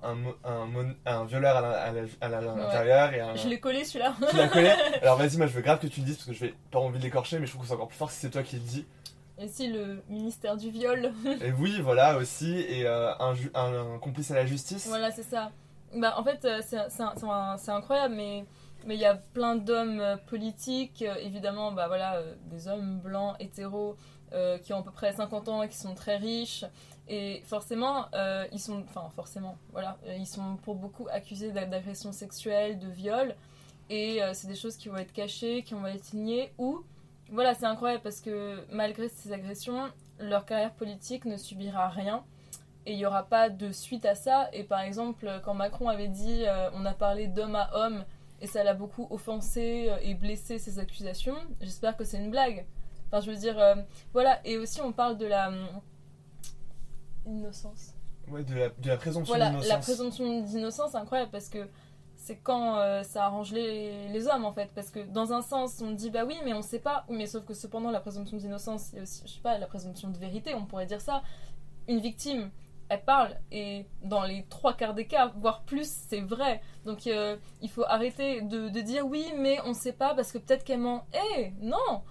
un, 1.04 1.24
violeur 1.26 1.56
à 1.58 1.92
l'intérieur 1.92 3.12
et 3.12 3.20
un. 3.20 3.36
Je 3.36 3.46
l'ai 3.46 3.60
collé 3.60 3.84
celui-là. 3.84 4.14
Tu 4.30 4.36
l'as 4.38 4.48
collé 4.48 4.70
Alors 5.02 5.18
vas-y, 5.18 5.36
moi 5.36 5.46
je 5.46 5.52
veux 5.52 5.60
grave 5.60 5.80
que 5.80 5.86
tu 5.86 6.00
le 6.00 6.06
dises 6.06 6.16
parce 6.16 6.28
que 6.28 6.32
je 6.32 6.46
vais 6.46 6.54
pas 6.70 6.78
envie 6.78 6.98
de 6.98 7.04
l'écorcher, 7.04 7.38
mais 7.38 7.44
je 7.44 7.50
trouve 7.50 7.64
que 7.64 7.68
c'est 7.68 7.74
encore 7.74 7.88
plus 7.88 7.98
fort 7.98 8.10
si 8.10 8.18
c'est 8.20 8.30
toi 8.30 8.42
qui 8.42 8.56
le 8.56 8.62
dis. 8.62 8.86
Et 9.36 9.48
si 9.48 9.68
le 9.68 10.02
ministère 10.08 10.56
du 10.56 10.70
viol. 10.70 11.12
Et 11.42 11.52
oui, 11.52 11.78
voilà 11.82 12.16
aussi, 12.16 12.58
et 12.58 12.86
euh, 12.86 13.12
un, 13.18 13.98
complice 13.98 14.30
à 14.30 14.34
la 14.34 14.46
justice. 14.46 14.86
Voilà, 14.88 15.10
c'est 15.10 15.22
ça. 15.22 15.50
Bah, 15.94 16.14
en 16.16 16.24
fait, 16.24 16.42
euh, 16.46 16.62
c'est 16.62 17.70
incroyable, 17.70 18.14
mais 18.14 18.46
mais 18.86 18.94
il 18.94 19.00
y 19.00 19.04
a 19.04 19.16
plein 19.16 19.56
d'hommes 19.56 20.00
euh, 20.00 20.16
politiques, 20.16 21.04
évidemment, 21.20 21.72
bah, 21.72 21.88
voilà, 21.88 22.22
des 22.50 22.68
hommes 22.68 23.00
blancs, 23.00 23.36
hétéros, 23.40 23.96
euh, 24.32 24.58
qui 24.58 24.72
ont 24.72 24.80
à 24.80 24.82
peu 24.82 24.90
près 24.90 25.12
50 25.12 25.48
ans 25.48 25.62
et 25.62 25.68
qui 25.68 25.76
sont 25.76 25.94
très 25.94 26.16
riches. 26.16 26.64
Et 27.08 27.42
forcément, 27.44 28.06
euh, 28.14 28.46
ils 28.52 28.58
sont, 28.58 28.82
enfin 28.88 29.08
forcément, 29.14 29.56
voilà, 29.70 29.96
euh, 30.06 30.16
ils 30.16 30.26
sont 30.26 30.56
pour 30.64 30.74
beaucoup 30.74 31.06
accusés 31.10 31.52
d'a- 31.52 31.64
d'agression 31.64 32.10
sexuelle, 32.12 32.80
de 32.80 32.88
viol, 32.88 33.34
et 33.90 34.22
euh, 34.22 34.32
c'est 34.34 34.48
des 34.48 34.56
choses 34.56 34.76
qui 34.76 34.88
vont 34.88 34.96
être 34.96 35.12
cachées, 35.12 35.62
qui 35.62 35.74
vont 35.74 35.86
être 35.86 36.12
ignées, 36.12 36.52
ou, 36.58 36.82
voilà, 37.30 37.54
c'est 37.54 37.66
incroyable 37.66 38.02
parce 38.02 38.20
que 38.20 38.64
malgré 38.72 39.08
ces 39.08 39.32
agressions, 39.32 39.88
leur 40.18 40.44
carrière 40.46 40.72
politique 40.72 41.26
ne 41.26 41.36
subira 41.36 41.88
rien 41.88 42.24
et 42.86 42.92
il 42.92 42.98
n'y 42.98 43.06
aura 43.06 43.24
pas 43.24 43.50
de 43.50 43.70
suite 43.70 44.04
à 44.06 44.14
ça. 44.14 44.48
Et 44.52 44.64
par 44.64 44.80
exemple, 44.80 45.28
quand 45.44 45.54
Macron 45.54 45.88
avait 45.88 46.08
dit 46.08 46.44
on 46.72 46.84
a 46.86 46.92
parlé 46.92 47.26
d'homme 47.26 47.56
à 47.56 47.68
homme 47.74 48.04
et 48.40 48.46
ça 48.46 48.62
l'a 48.62 48.74
beaucoup 48.74 49.08
offensé 49.10 49.90
et 50.02 50.14
blessé 50.14 50.58
ces 50.58 50.78
accusations, 50.78 51.36
j'espère 51.60 51.96
que 51.96 52.04
c'est 52.04 52.18
une 52.18 52.30
blague. 52.30 52.64
Enfin, 53.08 53.20
je 53.20 53.30
veux 53.30 53.36
dire, 53.36 53.56
voilà. 54.12 54.40
Et 54.44 54.56
aussi, 54.56 54.80
on 54.80 54.92
parle 54.92 55.18
de 55.18 55.26
la 55.26 55.50
innocence. 57.26 57.92
Ouais, 58.28 58.42
de 58.42 58.54
la, 58.54 58.68
de 58.70 58.88
la 58.88 58.96
présomption 58.96 59.32
Voilà, 59.34 59.50
d'innocence. 59.50 59.68
la 59.68 59.78
présomption 59.78 60.40
d'innocence, 60.42 60.94
incroyable 60.94 61.30
parce 61.30 61.48
que 61.48 61.68
c'est 62.16 62.36
quand 62.38 62.76
euh, 62.78 63.02
ça 63.04 63.24
arrange 63.26 63.52
les, 63.52 64.08
les 64.08 64.26
hommes 64.26 64.44
en 64.44 64.52
fait. 64.52 64.70
Parce 64.74 64.90
que 64.90 65.00
dans 65.00 65.32
un 65.32 65.42
sens, 65.42 65.80
on 65.80 65.92
dit 65.92 66.10
bah 66.10 66.24
oui, 66.26 66.34
mais 66.44 66.54
on 66.54 66.62
sait 66.62 66.80
pas. 66.80 67.04
Mais 67.08 67.26
sauf 67.26 67.44
que 67.44 67.54
cependant, 67.54 67.90
la 67.90 68.00
présomption 68.00 68.36
d'innocence, 68.36 68.90
il 68.92 68.96
y 68.96 68.98
a 68.98 69.02
aussi, 69.02 69.22
je 69.26 69.32
sais 69.34 69.40
pas, 69.40 69.58
la 69.58 69.66
présomption 69.66 70.08
de 70.08 70.18
vérité, 70.18 70.54
on 70.54 70.64
pourrait 70.66 70.86
dire 70.86 71.00
ça. 71.00 71.22
Une 71.88 72.00
victime, 72.00 72.50
elle 72.88 73.04
parle 73.04 73.36
et 73.52 73.86
dans 74.02 74.24
les 74.24 74.44
trois 74.48 74.74
quarts 74.74 74.94
des 74.94 75.06
cas, 75.06 75.32
voire 75.36 75.62
plus, 75.62 75.88
c'est 76.08 76.20
vrai. 76.20 76.60
Donc 76.84 77.06
euh, 77.06 77.36
il 77.62 77.70
faut 77.70 77.84
arrêter 77.84 78.40
de, 78.40 78.68
de 78.70 78.80
dire 78.80 79.06
oui, 79.06 79.24
mais 79.38 79.58
on 79.64 79.72
sait 79.74 79.92
pas 79.92 80.14
parce 80.14 80.32
que 80.32 80.38
peut-être 80.38 80.64
qu'elle 80.64 80.80
ment. 80.80 81.06
Eh 81.38 81.52
non 81.60 82.02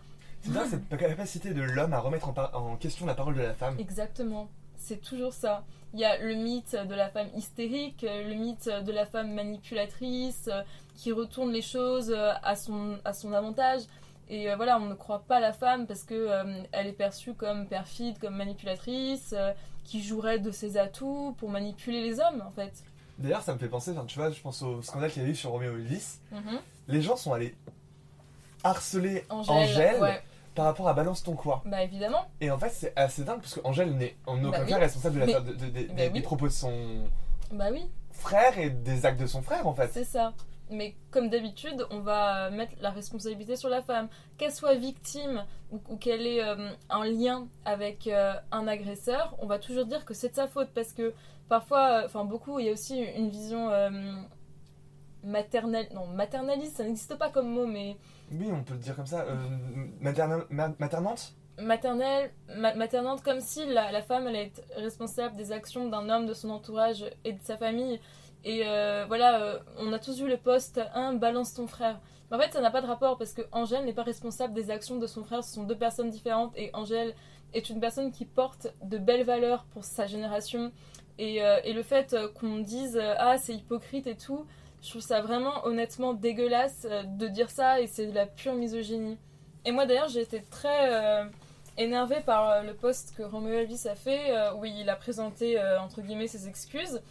C'est 0.42 0.52
bien 0.52 0.66
cette 0.66 0.88
capacité 0.98 1.54
de 1.54 1.62
l'homme 1.62 1.92
à 1.94 2.00
remettre 2.00 2.30
en 2.54 2.78
question 2.78 3.06
la 3.06 3.16
parole 3.16 3.36
de 3.36 3.42
la 3.42 3.54
femme. 3.54 3.76
Exactement. 3.80 4.48
C'est 4.86 5.02
toujours 5.02 5.34
ça. 5.34 5.64
Il 5.94 6.00
y 6.00 6.06
a 6.06 6.18
le 6.18 6.36
mythe 6.36 6.76
de 6.76 6.94
la 6.94 7.10
femme 7.10 7.30
hystérique, 7.36 8.04
euh, 8.04 8.28
le 8.28 8.36
mythe 8.36 8.70
de 8.70 8.92
la 8.92 9.06
femme 9.06 9.34
manipulatrice, 9.34 10.48
euh, 10.52 10.62
qui 10.96 11.12
retourne 11.12 11.52
les 11.52 11.64
choses 11.64 12.12
euh, 12.12 12.34
à 12.44 12.56
son, 12.56 13.00
à 13.04 13.14
son 13.14 13.34
avantage. 13.34 13.82
Et 14.30 14.54
voilà, 14.56 14.78
on 14.80 14.88
ne 14.88 14.96
croit 14.96 15.24
pas 15.28 15.40
la 15.40 15.54
femme 15.54 15.86
parce 15.86 16.04
que 16.04 16.14
euh, 16.16 16.64
elle 16.72 16.88
est 16.88 16.94
perçue 16.94 17.34
comme 17.34 17.68
perfide, 17.68 18.18
comme 18.20 18.36
manipulatrice, 18.36 19.34
euh, 19.38 19.52
qui 19.84 20.02
jouerait 20.04 20.40
de 20.40 20.52
ses 20.52 20.78
atouts 20.78 21.36
pour 21.38 21.50
manipuler 21.50 22.02
les 22.02 22.20
hommes, 22.20 22.44
en 22.46 22.52
fait. 22.52 22.84
D'ailleurs, 23.20 23.44
ça 23.44 23.54
me 23.54 23.60
fait 23.60 23.68
penser, 23.68 23.94
tu 24.08 24.18
vois, 24.18 24.32
je 24.32 24.42
pense 24.42 24.62
au 24.64 24.82
scandale 24.82 25.12
qu'il 25.12 25.24
y 25.24 25.26
a 25.26 25.30
eu 25.30 25.36
sur 25.36 25.52
Roméo 25.52 25.78
et 25.78 25.82
Ulysse. 25.82 26.22
Mhm. 26.32 26.60
Les 26.88 27.02
gens 27.02 27.16
sont 27.16 27.34
allés 27.34 27.56
harceler 28.64 29.26
Angèle, 29.30 29.56
Angèle, 29.56 30.02
ouais. 30.02 30.24
Par 30.56 30.66
rapport 30.66 30.88
à 30.88 30.94
Balance 30.94 31.22
ton 31.24 31.36
quoi. 31.36 31.62
Bah 31.66 31.84
évidemment. 31.84 32.26
Et 32.42 32.50
en 32.50 32.58
fait, 32.58 32.70
c'est 32.70 32.94
assez 32.96 33.24
dingue 33.24 33.40
parce 33.42 33.56
qu'Angèle 33.60 33.92
n'est 33.96 34.16
en 34.26 34.44
aucun 34.44 34.52
Bah 34.60 34.64
oui. 34.64 34.70
cas 34.70 34.78
responsable 34.80 35.16
de 35.16 35.20
la- 35.20 35.26
Mais- 35.26 35.34
de- 35.34 35.40
de- 35.40 35.54
de- 35.54 35.88
bah 35.88 35.94
des, 35.96 36.08
oui. 36.08 36.12
des 36.14 36.22
propos 36.22 36.48
de 36.48 36.54
son 36.54 36.74
Bah 37.52 37.66
oui. 37.72 37.86
frère 38.12 38.58
et 38.58 38.70
des 38.70 39.06
actes 39.06 39.20
de 39.20 39.28
son 39.28 39.42
frère 39.42 39.68
en 39.68 39.74
fait. 39.74 39.90
C'est 39.94 40.04
ça. 40.06 40.34
Mais 40.72 40.96
comme 41.12 41.30
d'habitude, 41.30 41.86
on 41.92 42.00
va 42.00 42.50
mettre 42.50 42.72
la 42.82 42.90
responsabilité 42.90 43.56
sur 43.56 43.70
la 43.70 43.84
femme. 43.84 44.08
Qu'elle 44.40 44.52
soit 44.52 44.74
victime 44.74 45.44
ou, 45.72 45.80
ou 45.90 45.98
qu'elle 45.98 46.26
ait 46.26 46.44
euh, 46.44 46.72
un 46.90 47.06
lien 47.06 47.48
avec 47.66 48.08
euh, 48.08 48.34
un 48.52 48.68
agresseur, 48.68 49.36
on 49.40 49.46
va 49.46 49.60
toujours 49.60 49.86
dire 49.86 50.06
que 50.06 50.16
c'est 50.16 50.30
de 50.30 50.36
sa 50.36 50.48
faute 50.48 50.70
parce 50.74 50.92
que 50.92 51.14
parfois, 51.50 52.02
euh, 52.02 52.06
enfin 52.08 52.24
beaucoup, 52.26 52.58
il 52.60 52.66
y 52.66 52.70
a 52.70 52.72
aussi 52.72 52.98
une 53.00 53.30
vision 53.30 53.70
euh, 53.70 53.92
maternelle, 55.24 55.88
non 55.94 56.08
maternaliste, 56.08 56.78
ça 56.78 56.84
n'existe 56.84 57.16
pas 57.16 57.30
comme 57.30 57.50
mot, 57.50 57.66
mais 57.68 57.96
Oui, 58.32 58.48
on 58.52 58.64
peut 58.64 58.74
le 58.74 58.80
dire 58.80 58.96
comme 58.96 59.06
ça. 59.06 59.22
Euh, 59.22 59.36
materna- 60.02 60.46
ma- 60.50 60.74
maternante? 60.80 61.34
Maternelle, 61.58 62.32
ma- 62.58 62.74
maternante, 62.76 63.24
comme 63.24 63.40
si 63.40 63.66
la, 63.66 64.02
femme 64.02 64.28
allait 64.28 64.48
être 64.48 64.62
responsable 64.76 65.36
des 65.38 65.52
actions 65.52 65.88
d'un 65.90 66.10
homme, 66.10 66.26
de 66.26 66.34
son 66.34 66.50
entourage 66.50 67.06
et 67.24 67.34
de 67.34 67.42
sa 67.42 67.56
famille. 67.56 68.00
Et 68.44 68.64
euh, 68.66 69.06
voilà, 69.08 69.42
euh, 69.42 69.60
on 69.80 69.92
a 69.94 70.00
tous 70.00 70.20
vu 70.20 70.28
le 70.28 70.38
poste 70.38 70.82
1, 70.94 71.14
balance 71.14 71.54
ton 71.54 71.68
frère. 71.68 72.00
Mais 72.30 72.38
en 72.38 72.40
fait, 72.40 72.52
ça 72.54 72.62
n'a 72.62 72.72
pas 72.72 72.82
de 72.82 72.88
rapport 72.88 73.18
parce 73.18 73.34
que 73.34 73.42
Angèle 73.52 73.86
n'est 73.86 73.94
pas 73.94 74.04
responsable 74.04 74.54
des 74.54 74.70
actions 74.70 74.98
de 74.98 75.08
son 75.08 75.24
frère, 75.24 75.44
ce 75.44 75.54
sont 75.54 75.64
deux 75.64 75.78
personnes 75.78 76.10
différentes 76.10 76.52
et 76.58 76.72
Angèle 76.74 77.16
est 77.54 77.70
une 77.70 77.80
personne 77.80 78.12
qui 78.12 78.26
porte 78.26 78.68
de 78.84 78.98
belles 78.98 79.24
valeurs 79.24 79.64
pour 79.72 79.84
sa 79.86 80.08
génération. 80.08 80.72
Et, 81.18 81.42
euh, 81.42 81.60
et 81.64 81.72
le 81.74 81.84
fait 81.84 82.16
qu'on 82.40 82.58
dise 82.58 83.00
ah 83.18 83.38
c'est 83.38 83.54
hypocrite 83.54 84.08
et 84.08 84.18
tout, 84.18 84.46
je 84.86 84.92
trouve 84.92 85.02
ça 85.02 85.20
vraiment 85.22 85.66
honnêtement 85.66 86.14
dégueulasse 86.14 86.86
euh, 86.86 87.02
de 87.04 87.28
dire 87.28 87.50
ça 87.50 87.82
et 87.82 87.88
c'est 87.88 88.06
de 88.06 88.14
la 88.14 88.28
pure 88.28 88.54
misogynie. 88.54 89.18
Et 89.66 89.72
moi 89.72 89.88
d'ailleurs 89.88 90.10
j'ai 90.10 90.22
été 90.22 90.44
très 90.52 90.94
euh, 90.94 91.26
énervée 91.76 92.22
par 92.24 92.50
euh, 92.50 92.62
le 92.62 92.76
post 92.76 93.16
que 93.18 93.24
Romeo 93.24 93.52
Elvis 93.52 93.88
a 93.88 93.96
fait 93.96 94.32
où 94.56 94.64
il 94.64 94.88
a 94.88 94.96
présenté 94.96 95.60
entre 95.80 96.02
guillemets 96.02 96.28
ses 96.28 96.48
excuses 96.48 97.02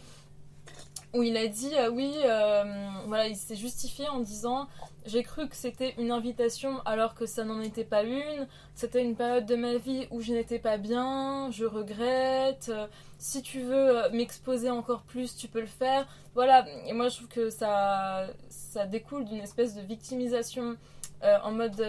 où 1.15 1.23
il 1.23 1.37
a 1.37 1.47
dit 1.47 1.73
euh, 1.75 1.89
oui 1.89 2.13
euh, 2.25 2.63
voilà 3.07 3.27
il 3.27 3.35
s'est 3.35 3.55
justifié 3.55 4.07
en 4.09 4.19
disant 4.19 4.67
j'ai 5.05 5.23
cru 5.23 5.47
que 5.47 5.55
c'était 5.55 5.93
une 5.97 6.11
invitation 6.11 6.81
alors 6.83 7.15
que 7.15 7.25
ça 7.25 7.43
n'en 7.43 7.61
était 7.61 7.83
pas 7.83 8.03
une. 8.03 8.47
C'était 8.73 9.03
une 9.03 9.15
période 9.15 9.45
de 9.45 9.55
ma 9.55 9.77
vie 9.77 10.07
où 10.09 10.19
je 10.19 10.33
n'étais 10.33 10.59
pas 10.59 10.77
bien 10.77 11.49
je 11.51 11.65
regrette. 11.65 12.69
Euh, 12.69 12.87
si 13.17 13.41
tu 13.41 13.61
veux 13.61 14.09
m'exposer 14.11 14.69
encore 14.69 15.03
plus 15.03 15.35
tu 15.35 15.47
peux 15.47 15.61
le 15.61 15.67
faire. 15.67 16.07
Voilà 16.33 16.65
et 16.85 16.93
moi 16.93 17.07
je 17.07 17.17
trouve 17.17 17.29
que 17.29 17.49
ça 17.49 18.27
ça 18.49 18.85
découle 18.85 19.25
d'une 19.25 19.39
espèce 19.39 19.75
de 19.75 19.81
victimisation 19.81 20.75
en 21.21 21.51
mode 21.51 21.83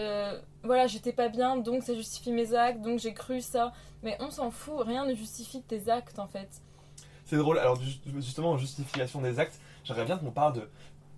voilà 0.62 0.86
j'étais 0.86 1.12
pas 1.12 1.28
bien 1.28 1.56
donc 1.56 1.82
ça 1.82 1.94
justifie 1.94 2.32
mes 2.32 2.54
actes 2.54 2.80
donc 2.80 3.00
j'ai 3.00 3.12
cru 3.12 3.40
ça. 3.40 3.72
Mais 4.02 4.16
on 4.20 4.30
s'en 4.30 4.50
fout 4.50 4.86
rien 4.86 5.04
ne 5.04 5.14
justifie 5.14 5.62
tes 5.62 5.88
actes 5.90 6.18
en 6.18 6.28
fait 6.28 6.62
C'est 7.26 7.36
drôle. 7.36 7.58
Alors 7.58 7.80
ju- 7.80 7.98
justement, 8.18 8.52
en 8.52 8.58
justification 8.58 9.20
des 9.20 9.38
actes, 9.38 9.58
j'aimerais 9.84 10.04
bien 10.04 10.16
qu'on 10.18 10.30
parle 10.30 10.54
de 10.54 10.68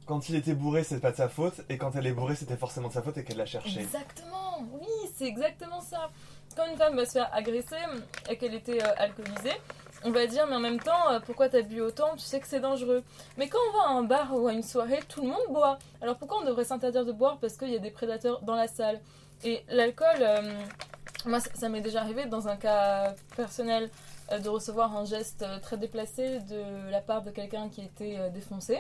quand 0.07 0.29
il 0.31 0.37
était 0.37 0.55
bourré, 0.55 0.85
c'est 0.85 1.01
pas 1.01 1.11
de 1.11 1.17
sa 1.17 1.29
faute, 1.29 1.61
et 1.69 1.77
quand 1.77 1.95
elle 1.95 2.07
est 2.07 2.13
bourrée, 2.13 2.35
c'était 2.35 2.57
forcément 2.57 2.89
de 2.89 2.95
sa 2.95 3.03
faute 3.03 3.19
et 3.19 3.25
qu'elle 3.25 3.37
l'a 3.37 3.45
cherché. 3.45 3.81
Exactement, 3.81 4.67
oui, 4.73 4.89
c'est 5.15 5.27
exactement 5.27 5.83
ça. 5.83 6.11
Quand 6.57 6.65
une 6.67 6.79
femme 6.79 6.97
va 6.97 7.05
se 7.05 7.13
faire 7.13 7.29
agresser 7.33 7.77
et 8.31 8.39
qu'elle 8.39 8.55
était 8.55 8.83
euh, 8.83 8.89
alcoolisée, 8.97 9.53
on 10.05 10.11
va 10.11 10.27
dire, 10.27 10.47
mais 10.49 10.57
en 10.57 10.61
même 10.61 10.81
temps, 10.81 11.11
euh, 11.11 11.21
pourquoi 11.21 11.51
t'as 11.51 11.61
bu 11.61 11.83
autant? 11.83 12.15
Tu 12.17 12.21
sais 12.25 12.41
que 12.41 12.47
c'est 12.49 12.59
dangereux. 12.61 13.03
Mais 13.37 13.49
quand 13.49 13.59
on 13.69 13.77
va 13.77 13.85
à 13.85 13.93
un 13.93 14.03
bar 14.03 14.35
ou 14.35 14.49
à 14.49 14.53
une 14.55 14.63
soirée, 14.63 15.01
tout 15.09 15.21
le 15.21 15.29
monde 15.29 15.43
boit. 15.51 15.79
Alors 16.01 16.17
pourquoi 16.17 16.39
on 16.41 16.45
devrait 16.45 16.65
s'interdire 16.65 17.05
de 17.05 17.13
boire? 17.13 17.37
Parce 17.39 17.57
qu'il 17.59 17.69
y 17.71 17.77
a 17.77 17.81
des 17.81 17.91
prédateurs 17.91 18.41
dans 18.43 18.55
la 18.55 18.67
salle. 18.67 19.01
Et 19.45 19.63
l'alcool, 19.69 20.07
euh, 20.21 20.53
moi, 21.27 21.39
ça, 21.41 21.69
m'est 21.69 21.81
déjà 21.83 22.01
arrivé 22.01 22.25
dans 22.27 22.49
un 22.49 22.57
cas 22.57 23.15
personnel 23.37 23.91
de 24.39 24.49
recevoir 24.49 24.97
un 24.97 25.05
geste 25.05 25.43
euh, 25.43 25.59
très 25.61 25.77
déplacé 25.79 26.41
de 26.41 26.91
la 26.91 27.01
part 27.01 27.23
de 27.23 27.31
quelqu'un 27.31 27.69
qui 27.69 27.81
était 27.83 28.17
euh, 28.19 28.31
défoncé. 28.31 28.79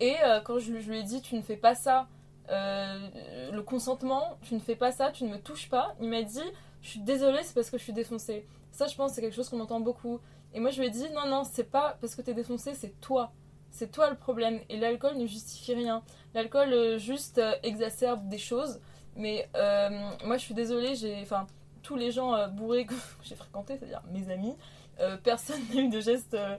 Et 0.00 0.16
euh, 0.24 0.40
quand 0.40 0.58
je, 0.58 0.72
lui- 0.72 0.98
ai 0.98 1.02
dit, 1.02 1.22
tu 1.22 1.36
ne 1.36 1.42
fais 1.42 1.56
pas 1.56 1.74
ça, 1.74 2.08
euh, 2.50 3.50
le 3.52 3.62
consentement, 3.62 4.36
tu 4.42 4.54
ne 4.54 4.60
fais 4.60 4.74
pas 4.76 4.90
ça, 4.92 5.10
tu 5.12 5.24
ne 5.24 5.30
me 5.30 5.38
touches 5.38 5.68
pas. 5.68 5.94
Il 6.00 6.08
m'a 6.08 6.22
dit, 6.22 6.40
je 6.82 6.88
suis 6.88 7.00
désolée, 7.00 7.38
c'est 7.42 7.54
parce 7.54 7.70
que 7.70 7.78
je 7.78 7.82
suis 7.84 7.92
défoncée. 7.92 8.46
Ça, 8.72 8.86
je 8.88 8.96
pense, 8.96 9.12
c'est 9.12 9.20
quelque 9.20 9.36
chose 9.36 9.48
qu'on 9.48 9.60
entend 9.60 9.80
beaucoup. 9.80 10.18
Et 10.54 10.60
moi, 10.60 10.70
je 10.70 10.80
lui 10.80 10.88
ai 10.88 10.90
dit, 10.90 11.08
non, 11.14 11.26
non, 11.28 11.44
c'est 11.44 11.70
pas 11.70 11.96
parce 12.00 12.14
que 12.14 12.22
t'es 12.22 12.34
défoncé, 12.34 12.74
c'est 12.74 13.00
toi. 13.00 13.32
C'est 13.70 13.90
toi 13.90 14.10
le 14.10 14.16
problème. 14.16 14.60
Et 14.68 14.78
l'alcool 14.78 15.16
ne 15.16 15.26
justifie 15.26 15.74
rien. 15.74 16.02
L'alcool 16.34 16.72
euh, 16.72 16.98
juste 16.98 17.38
euh, 17.38 17.54
exacerbe 17.62 18.28
des 18.28 18.38
choses. 18.38 18.80
Mais 19.16 19.48
euh, 19.56 19.88
moi, 20.24 20.36
je 20.36 20.42
suis 20.42 20.54
désolée, 20.54 20.94
j'ai. 20.94 21.20
Enfin, 21.22 21.46
tous 21.82 21.96
les 21.96 22.10
gens 22.10 22.34
euh, 22.34 22.48
bourrés 22.48 22.86
que 22.86 22.94
j'ai 23.22 23.34
fréquentés, 23.34 23.78
c'est-à-dire 23.78 24.02
mes 24.10 24.30
amis, 24.30 24.56
euh, 25.00 25.16
personne 25.16 25.60
n'a 25.74 25.80
eu 25.80 25.88
de 25.88 26.00
geste 26.00 26.34
euh, 26.34 26.56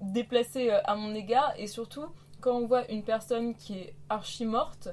déplacé 0.00 0.70
euh, 0.70 0.80
à 0.84 0.94
mon 0.94 1.14
égard. 1.14 1.52
Et 1.56 1.66
surtout, 1.66 2.06
quand 2.40 2.56
on 2.56 2.66
voit 2.66 2.90
une 2.90 3.02
personne 3.02 3.54
qui 3.54 3.78
est 3.78 3.94
archi 4.08 4.44
morte, 4.44 4.88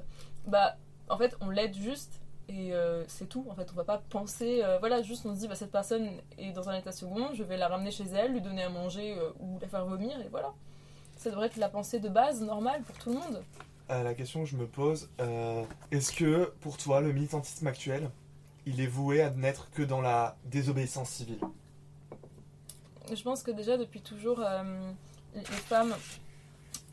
bah, 0.48 0.78
en 1.10 1.18
fait, 1.18 1.36
on 1.42 1.50
l'aide 1.50 1.76
juste. 1.76 2.20
Et 2.50 2.74
c'est 3.08 3.28
tout, 3.28 3.48
en 3.50 3.56
fait, 3.56 3.70
on 3.72 3.76
va 3.76 3.86
pas 3.86 4.04
penser, 4.10 4.62
voilà, 4.80 5.02
juste 5.02 5.26
on 5.26 5.34
se 5.34 5.40
dit, 5.40 5.48
bah, 5.48 5.56
cette 5.56 5.72
personne 5.72 6.10
est 6.38 6.52
dans 6.52 6.70
un 6.70 6.78
état 6.78 6.92
second, 6.92 7.30
je 7.34 7.42
vais 7.42 7.56
la 7.56 7.70
ramener 7.70 7.90
chez 7.90 8.04
elle, 8.14 8.34
lui 8.34 8.42
donner 8.42 8.64
à 8.64 8.70
manger 8.70 9.18
ou 9.40 9.58
la 9.60 9.68
faire 9.68 9.86
vomir, 9.86 10.20
et 10.20 10.28
voilà. 10.30 10.54
Ça 11.16 11.32
devrait 11.32 11.48
être 11.48 11.56
la 11.56 11.70
pensée 11.70 12.00
de 12.00 12.10
base, 12.10 12.42
normale 12.42 12.84
pour 12.84 12.96
tout 12.98 13.10
le 13.10 13.16
monde. 13.16 13.42
La 13.90 14.14
question 14.14 14.44
que 14.44 14.50
je 14.50 14.58
me 14.58 14.68
pose, 14.68 15.10
est-ce 15.90 16.12
que 16.12 16.54
pour 16.60 16.78
toi, 16.78 17.00
le 17.00 17.14
militantisme 17.14 17.66
actuel, 17.66 18.12
il 18.66 18.82
est 18.82 18.88
voué 18.88 19.22
à 19.22 19.30
n'être 19.30 19.70
que 19.72 19.82
dans 19.82 20.02
la 20.02 20.38
désobéissance 20.46 21.10
civile 21.10 21.40
Je 23.12 23.22
pense 23.24 23.44
que 23.44 23.52
déjà, 23.52 23.78
depuis 23.78 24.02
toujours, 24.02 24.40
euh, 24.40 24.92
les 25.36 25.44
femmes 25.44 25.94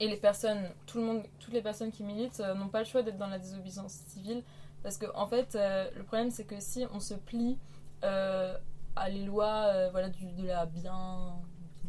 et 0.01 0.09
les 0.09 0.17
personnes, 0.17 0.69
tout 0.87 0.99
le 0.99 1.05
monde, 1.05 1.23
toutes 1.39 1.53
les 1.53 1.63
personnes 1.63 1.93
qui 1.93 2.03
militent 2.03 2.41
euh, 2.41 2.55
n'ont 2.55 2.69
pas 2.69 2.81
le 2.81 2.87
choix 2.87 3.03
d'être 3.03 3.19
dans 3.19 3.29
la 3.29 3.39
désobéissance 3.39 3.93
civile. 4.09 4.43
Parce 4.83 4.97
que, 4.97 5.07
en 5.15 5.27
fait, 5.27 5.55
euh, 5.55 5.89
le 5.97 6.03
problème, 6.05 6.31
c'est 6.31 6.45
que 6.45 6.59
si 6.59 6.87
on 6.93 7.01
se 7.01 7.15
plie 7.15 7.59
à 8.03 9.09
les 9.11 9.25
lois 9.25 9.89
voilà, 9.91 10.09
du, 10.09 10.25
de 10.33 10.47
la 10.47 10.65
bien. 10.65 11.35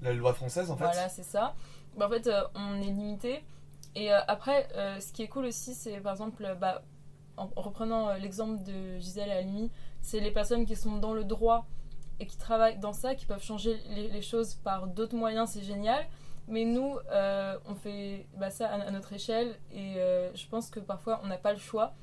La 0.01 0.13
loi 0.13 0.33
française, 0.33 0.69
en 0.69 0.75
fait 0.75 0.83
Voilà, 0.83 1.07
c'est 1.07 1.23
ça. 1.23 1.55
Bah, 1.97 2.07
en 2.07 2.09
fait, 2.09 2.29
on 2.53 2.75
est 2.81 2.91
limité. 2.91 3.43
Et 3.95 4.11
après, 4.11 4.67
ce 4.99 5.11
qui 5.13 5.23
est 5.23 5.27
cool 5.29 5.45
aussi, 5.45 5.73
c'est 5.73 6.01
par 6.01 6.11
exemple, 6.11 6.57
bah, 6.59 6.81
en, 7.41 7.49
en 7.55 7.61
reprenant 7.61 8.09
euh, 8.09 8.17
l'exemple 8.17 8.63
de 8.63 8.99
Gisèle 8.99 9.31
Halimi, 9.31 9.71
c'est 10.01 10.19
les 10.19 10.31
personnes 10.31 10.65
qui 10.65 10.75
sont 10.75 10.97
dans 10.97 11.13
le 11.13 11.23
droit 11.23 11.65
et 12.19 12.25
qui 12.25 12.37
travaillent 12.37 12.77
dans 12.77 12.93
ça, 12.93 13.15
qui 13.15 13.25
peuvent 13.25 13.43
changer 13.43 13.77
les, 13.89 14.21
choses 14.21 14.55
par 14.55 14.87
d'autres 14.87 15.15
moyens, 15.15 15.49
c'est 15.49 15.63
génial. 15.63 16.05
Mais 16.47 16.65
nous, 16.65 16.97
euh, 17.11 17.57
on 17.67 17.75
fait 17.75 18.27
bah, 18.37 18.49
ça 18.49 18.67
à, 18.67 18.91
notre 18.91 19.13
échelle 19.13 19.55
et 19.71 19.95
euh, 19.97 20.31
je 20.35 20.45
pense 20.47 20.69
que 20.69 20.79
parfois 20.79 21.19
on 21.23 21.27
n'a 21.27 21.37
pas 21.37 21.53
le 21.53 21.59
choix. 21.59 21.93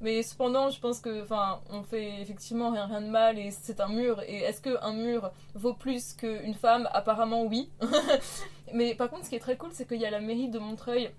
Mais 0.00 0.22
cependant, 0.22 0.70
je 0.70 0.80
pense 0.80 1.00
que, 1.00 1.22
enfin, 1.22 1.60
on 1.70 1.82
fait 1.82 2.20
effectivement 2.20 2.70
rien, 2.70 3.00
de 3.00 3.06
mal 3.06 3.38
et 3.38 3.50
c'est 3.50 3.80
un 3.80 3.88
mur. 3.88 4.20
Et 4.22 4.38
est-ce 4.40 4.60
qu'un 4.60 4.92
mur 4.92 5.30
vaut 5.54 5.74
plus 5.74 6.12
qu'une 6.12 6.54
femme? 6.54 6.88
Apparemment, 6.92 7.44
oui. 7.44 7.70
Mais 8.74 8.94
par 8.94 9.08
contre, 9.08 9.24
ce 9.24 9.30
qui 9.30 9.36
est 9.36 9.40
très 9.40 9.56
cool, 9.56 9.70
c'est 9.72 9.88
qu'il 9.88 10.00
y 10.00 10.06
a 10.06 10.10
la 10.10 10.20
mairie 10.20 10.48
de 10.48 10.58
Montreuil. 10.58 11.10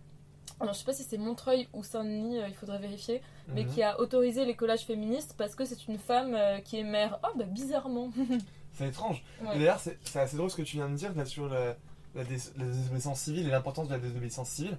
Alors, 0.59 0.73
je 0.73 0.79
sais 0.79 0.85
pas 0.85 0.93
si 0.93 1.03
c'est 1.03 1.17
Montreuil 1.17 1.67
ou 1.73 1.83
Saint-Denis, 1.83 2.39
il 2.47 2.53
faudrait 2.53 2.79
vérifier, 2.79 3.21
mais 3.47 3.63
Mhm. 3.63 3.71
qui 3.73 3.83
a 3.83 3.99
autorisé 3.99 4.45
les 4.45 4.55
collages 4.55 4.85
féministes 4.85 5.35
parce 5.37 5.55
que 5.55 5.65
c'est 5.65 5.87
une 5.87 5.97
femme 5.99 6.33
euh, 6.35 6.59
qui 6.59 6.77
est 6.79 6.83
mère. 6.83 7.19
Oh, 7.23 7.37
bah 7.37 7.45
bizarrement. 7.45 8.11
C'est 8.73 8.89
étrange. 8.89 9.23
Ouais. 9.41 9.57
D'ailleurs, 9.57 9.79
c'est 9.79 9.97
assez 10.19 10.35
drôle 10.35 10.49
ce 10.51 10.57
que 10.57 10.61
tu 10.61 10.75
viens 10.75 10.89
de 10.89 10.95
dire 10.95 11.13
là, 11.15 11.23
sur 11.23 11.47
la, 11.47 11.77
la 12.13 12.23
dés- 12.25 12.51
la 12.57 12.65
désobéissance 12.65 13.21
civile 13.21 13.47
et 13.47 13.49
l'importance 13.51 13.87
de 13.87 13.93
la 13.93 13.99
désobéissance 13.99 14.49
civile. 14.49 14.77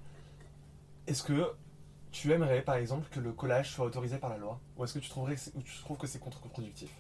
est-ce 1.07 1.23
que 1.23 1.53
tu 2.13 2.33
aimerais 2.33 2.63
par 2.63 2.75
exemple 2.77 3.09
que 3.11 3.21
le 3.21 3.33
collage 3.33 3.71
soit 3.73 3.87
autorisé 3.87 4.19
par 4.19 4.31
la 4.31 4.37
loi? 4.39 4.61
Ou 4.77 4.85
est-ce 4.85 4.95
que 4.95 4.99
tu, 4.99 5.09
trouverais 5.09 5.35
que 5.35 5.41
c'est- 5.41 5.55
ou 5.57 5.63
tu 5.63 5.79
trouves 5.79 5.97
que 5.97 6.07
c'est 6.07 6.19
contre-productif? 6.19 6.91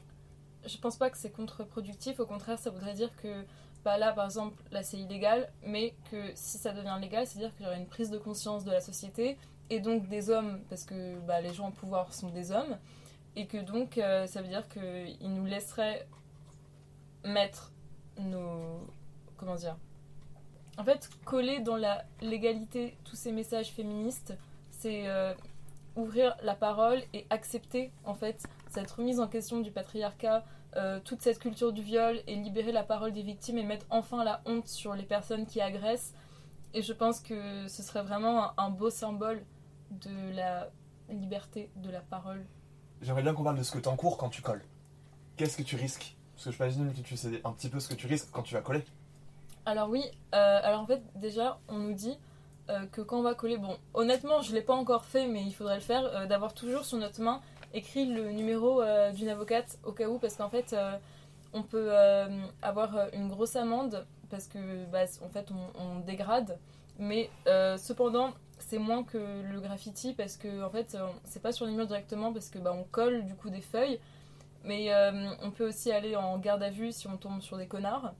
Je 0.64 0.78
pense 0.78 0.96
pas 0.96 1.10
que 1.10 1.18
c'est 1.18 1.30
contre-productif, 1.30 2.18
au 2.20 2.26
contraire, 2.26 2.58
ça 2.58 2.70
voudrait 2.70 2.94
dire 2.94 3.10
que 3.22 3.44
bah 3.84 3.98
là, 3.98 4.12
par 4.12 4.24
exemple, 4.24 4.60
là 4.72 4.82
c'est 4.82 4.96
illégal, 4.98 5.52
mais 5.64 5.94
que 6.10 6.32
si 6.34 6.58
ça 6.58 6.72
devient 6.72 6.96
légal, 7.00 7.26
c'est-à-dire 7.26 7.54
qu'il 7.56 7.66
y 7.66 7.68
aurait 7.68 7.78
une 7.78 7.86
prise 7.86 8.10
de 8.10 8.18
conscience 8.18 8.64
de 8.64 8.70
la 8.72 8.80
société 8.80 9.36
et 9.70 9.80
donc 9.80 10.08
des 10.08 10.30
hommes, 10.30 10.60
parce 10.68 10.84
que 10.84 11.18
bah, 11.20 11.40
les 11.40 11.52
gens 11.52 11.68
au 11.68 11.72
pouvoir 11.72 12.12
sont 12.14 12.28
des 12.30 12.52
hommes, 12.52 12.76
et 13.34 13.46
que 13.46 13.58
donc 13.58 13.98
euh, 13.98 14.26
ça 14.26 14.42
veut 14.42 14.48
dire 14.48 14.66
qu'ils 14.68 15.34
nous 15.34 15.44
laisseraient 15.44 16.06
mettre 17.24 17.72
nos. 18.18 18.86
Comment 19.36 19.56
dire 19.56 19.76
En 20.78 20.84
fait, 20.84 21.10
coller 21.24 21.60
dans 21.60 21.76
la 21.76 22.04
légalité 22.22 22.96
tous 23.04 23.16
ces 23.16 23.32
messages 23.32 23.68
féministes, 23.68 24.34
c'est 24.70 25.08
euh, 25.08 25.34
ouvrir 25.96 26.36
la 26.42 26.54
parole 26.54 27.02
et 27.12 27.26
accepter 27.30 27.92
en 28.04 28.14
fait 28.14 28.44
cette 28.70 28.90
remise 28.90 29.20
en 29.20 29.28
question 29.28 29.60
du 29.60 29.70
patriarcat, 29.70 30.44
euh, 30.76 31.00
toute 31.04 31.22
cette 31.22 31.38
culture 31.38 31.72
du 31.72 31.82
viol 31.82 32.20
et 32.26 32.36
libérer 32.36 32.72
la 32.72 32.82
parole 32.82 33.12
des 33.12 33.22
victimes 33.22 33.58
et 33.58 33.62
mettre 33.62 33.86
enfin 33.90 34.24
la 34.24 34.40
honte 34.46 34.68
sur 34.68 34.94
les 34.94 35.04
personnes 35.04 35.46
qui 35.46 35.60
agressent. 35.60 36.14
Et 36.74 36.82
je 36.82 36.92
pense 36.92 37.20
que 37.20 37.66
ce 37.68 37.82
serait 37.82 38.02
vraiment 38.02 38.44
un, 38.44 38.54
un 38.58 38.70
beau 38.70 38.90
symbole 38.90 39.42
de 39.90 40.34
la 40.34 40.70
liberté 41.08 41.70
de 41.76 41.90
la 41.90 42.00
parole. 42.00 42.44
J'aimerais 43.02 43.22
bien 43.22 43.34
qu'on 43.34 43.44
parle 43.44 43.58
de 43.58 43.62
ce 43.62 43.72
que 43.72 43.78
t'encours 43.78 44.16
quand 44.16 44.28
tu 44.28 44.42
colles. 44.42 44.62
Qu'est-ce 45.36 45.56
que 45.56 45.62
tu 45.62 45.76
risques? 45.76 46.16
Parce 46.34 46.46
que 46.46 46.50
je 46.50 46.58
m'imagine 46.58 46.92
que 46.92 47.06
tu 47.06 47.16
sais 47.16 47.40
un 47.44 47.52
petit 47.52 47.68
peu 47.68 47.80
ce 47.80 47.88
que 47.88 47.94
tu 47.94 48.06
risques 48.06 48.28
quand 48.32 48.42
tu 48.42 48.54
vas 48.54 48.60
coller. 48.60 48.84
Alors 49.64 49.88
oui, 49.88 50.04
euh, 50.34 50.60
alors 50.62 50.80
en 50.80 50.86
fait 50.86 51.02
déjà 51.16 51.58
on 51.68 51.78
nous 51.78 51.92
dit 51.92 52.16
euh, 52.70 52.86
que 52.86 53.00
quand 53.00 53.18
on 53.18 53.22
va 53.22 53.34
coller, 53.34 53.58
bon 53.58 53.76
honnêtement 53.94 54.40
je 54.40 54.54
l'ai 54.54 54.62
pas 54.62 54.74
encore 54.74 55.04
fait 55.04 55.26
mais 55.26 55.42
il 55.42 55.52
faudrait 55.52 55.74
le 55.74 55.80
faire, 55.80 56.04
euh, 56.04 56.26
d'avoir 56.26 56.54
toujours 56.54 56.84
sur 56.84 56.98
notre 56.98 57.20
main 57.20 57.40
écrit 57.74 58.06
le 58.06 58.30
numéro 58.30 58.80
d'une 59.12 59.28
avocate 59.28 59.78
au 59.84 59.92
cas 59.92 60.08
où 60.08 60.18
parce 60.18 60.36
qu'en 60.36 60.48
fait 60.48 60.74
on 61.52 61.62
peut 61.62 61.90
avoir 62.62 63.12
une 63.12 63.28
grosse 63.28 63.56
amende 63.56 64.06
parce 64.30 64.46
que 64.46 64.86
bah, 64.86 65.04
en 65.22 65.28
fait 65.28 65.50
on, 65.50 65.78
on 65.78 65.98
dégrade 65.98 66.58
mais 66.98 67.28
cependant 67.76 68.32
c'est 68.58 68.78
moins 68.78 69.04
que 69.04 69.18
le 69.18 69.60
graffiti 69.60 70.12
parce 70.14 70.36
que 70.36 70.64
en 70.64 70.70
fait 70.70 70.96
c'est 71.24 71.42
pas 71.42 71.52
sur 71.52 71.66
les 71.66 71.72
murs 71.72 71.86
directement 71.86 72.32
parce 72.32 72.48
que 72.48 72.58
bah, 72.58 72.74
on 72.74 72.84
colle 72.84 73.24
du 73.24 73.34
coup 73.34 73.50
des 73.50 73.60
feuilles 73.60 74.00
mais 74.64 74.92
euh, 74.92 75.30
on 75.42 75.50
peut 75.50 75.68
aussi 75.68 75.92
aller 75.92 76.16
en 76.16 76.38
garde 76.38 76.62
à 76.62 76.70
vue 76.70 76.92
si 76.92 77.06
on 77.06 77.16
tombe 77.16 77.40
sur 77.40 77.56
des 77.56 77.66
connards 77.66 78.12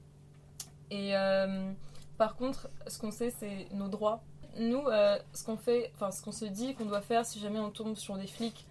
et 0.91 1.17
euh, 1.17 1.73
par 2.17 2.37
contre, 2.37 2.69
ce 2.87 2.99
qu'on 2.99 3.11
sait, 3.11 3.31
c'est 3.31 3.67
nos 3.73 3.89
droits. 3.89 4.23
Nous, 4.57 4.87
euh, 4.87 5.19
ce 5.35 5.45
qu'on 5.45 5.57
fait, 5.57 5.91
enfin, 5.95 6.13
ce 6.13 6.23
qu'on 6.23 6.31
se 6.33 6.45
dit 6.45 6.75
qu'on 6.75 6.87
doit 6.87 7.03
faire 7.03 7.27
si 7.27 7.41
jamais 7.41 7.59
on 7.59 7.71
tombe 7.71 7.97
sur 7.97 8.17
des 8.17 8.29
flics 8.29 8.65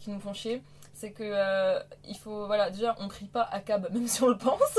qui 0.00 0.10
nous 0.10 0.20
font 0.20 0.32
chier, 0.32 0.62
c'est 0.92 1.10
que 1.12 1.78
il 2.06 2.16
faut, 2.16 2.46
voilà, 2.46 2.70
déjà, 2.70 2.94
on 3.00 3.08
crie 3.08 3.26
pas 3.26 3.48
à 3.50 3.60
cab, 3.60 3.88
même 3.94 4.06
si 4.06 4.22
on 4.22 4.28
le 4.28 4.38
pense. 4.38 4.78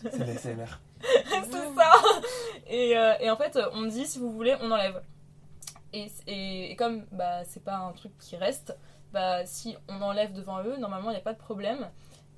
13, 0.00 0.18
12, 0.18 0.38
c'est 0.40 0.54
de 0.54 0.58
l'ASMR. 0.60 0.80
c'est 1.02 1.74
ça. 1.76 1.92
Et, 2.66 2.96
euh, 2.96 3.14
et 3.20 3.30
en 3.30 3.36
fait, 3.36 3.58
on 3.72 3.86
dit 3.86 4.06
si 4.06 4.18
vous 4.18 4.32
voulez, 4.32 4.56
on 4.60 4.70
enlève. 4.70 5.02
Et, 5.92 6.10
et, 6.26 6.70
et 6.72 6.76
comme 6.76 7.06
bah 7.12 7.44
c'est 7.44 7.64
pas 7.64 7.76
un 7.76 7.92
truc 7.92 8.12
qui 8.18 8.36
reste, 8.36 8.76
bah 9.12 9.46
si 9.46 9.76
on 9.88 10.02
enlève 10.02 10.32
devant 10.34 10.62
eux, 10.62 10.76
normalement 10.76 11.10
il 11.10 11.14
n'y 11.14 11.20
a 11.20 11.22
pas 11.22 11.32
de 11.32 11.38
problème. 11.38 11.88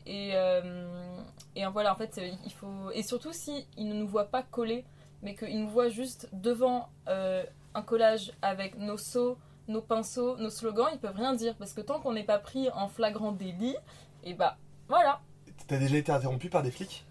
Et, 0.06 0.32
euh, 0.34 1.20
et 1.56 1.64
voilà, 1.66 1.92
en 1.92 1.96
fait, 1.96 2.20
il 2.44 2.52
faut. 2.52 2.90
Et 2.92 3.02
surtout 3.02 3.32
si 3.32 3.66
ils 3.76 3.88
ne 3.88 3.94
nous 3.94 4.08
voient 4.08 4.30
pas 4.30 4.42
coller, 4.42 4.84
mais 5.22 5.34
qu'ils 5.34 5.61
nous 5.61 5.68
voient 5.68 5.88
juste 5.88 6.28
devant 6.32 6.88
euh, 7.08 7.44
un 7.74 7.82
collage 7.82 8.32
avec 8.42 8.76
nos 8.78 8.96
seaux, 8.96 9.38
nos 9.68 9.82
pinceaux, 9.82 10.36
nos 10.38 10.50
slogans, 10.50 10.88
ils 10.92 10.98
peuvent 10.98 11.16
rien 11.16 11.34
dire. 11.34 11.54
Parce 11.56 11.74
que 11.74 11.80
tant 11.80 12.00
qu'on 12.00 12.12
n'est 12.12 12.24
pas 12.24 12.38
pris 12.38 12.70
en 12.70 12.88
flagrant 12.88 13.32
délit, 13.32 13.76
et 14.24 14.34
bah 14.34 14.56
voilà. 14.88 15.20
T'as 15.66 15.78
déjà 15.78 15.96
été 15.96 16.12
interrompu 16.12 16.48
par 16.48 16.62
des 16.62 16.70
flics? 16.70 17.04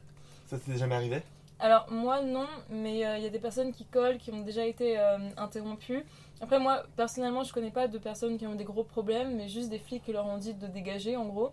Ça 0.50 0.58
t'est 0.58 0.78
jamais 0.78 0.96
arrivé 0.96 1.22
Alors 1.60 1.86
moi 1.92 2.24
non, 2.24 2.48
mais 2.72 3.06
euh, 3.06 3.18
il 3.18 3.24
y 3.24 3.28
a 3.28 3.30
des 3.30 3.38
personnes 3.38 3.72
qui 3.72 3.86
collent, 3.86 4.18
qui 4.18 4.32
ont 4.32 4.42
déjà 4.42 4.66
été 4.66 4.98
euh, 4.98 5.20
interrompues. 5.38 6.04
Après 6.42 6.60
moi 6.60 6.82
personnellement 6.96 7.44
je 7.44 7.54
connais 7.54 7.70
pas 7.70 7.88
de 7.88 8.00
personnes 8.00 8.40
qui 8.40 8.48
ont 8.48 8.56
des 8.56 8.64
gros 8.64 8.84
problèmes, 8.84 9.36
mais 9.36 9.48
juste 9.48 9.70
des 9.70 9.78
flics 9.78 10.04
qui 10.04 10.12
leur 10.12 10.26
ont 10.26 10.40
dit 10.40 10.56
de 10.56 10.66
dégager 10.66 11.16
en 11.16 11.28
gros. 11.28 11.52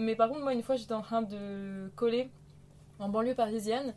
Mais 0.00 0.16
par 0.16 0.28
contre 0.28 0.40
moi 0.40 0.52
une 0.52 0.64
fois 0.64 0.74
j'étais 0.74 0.94
en 0.94 1.02
train 1.02 1.22
de 1.22 1.92
coller 1.94 2.28
en 2.98 3.08
banlieue 3.08 3.36
parisienne 3.36 3.94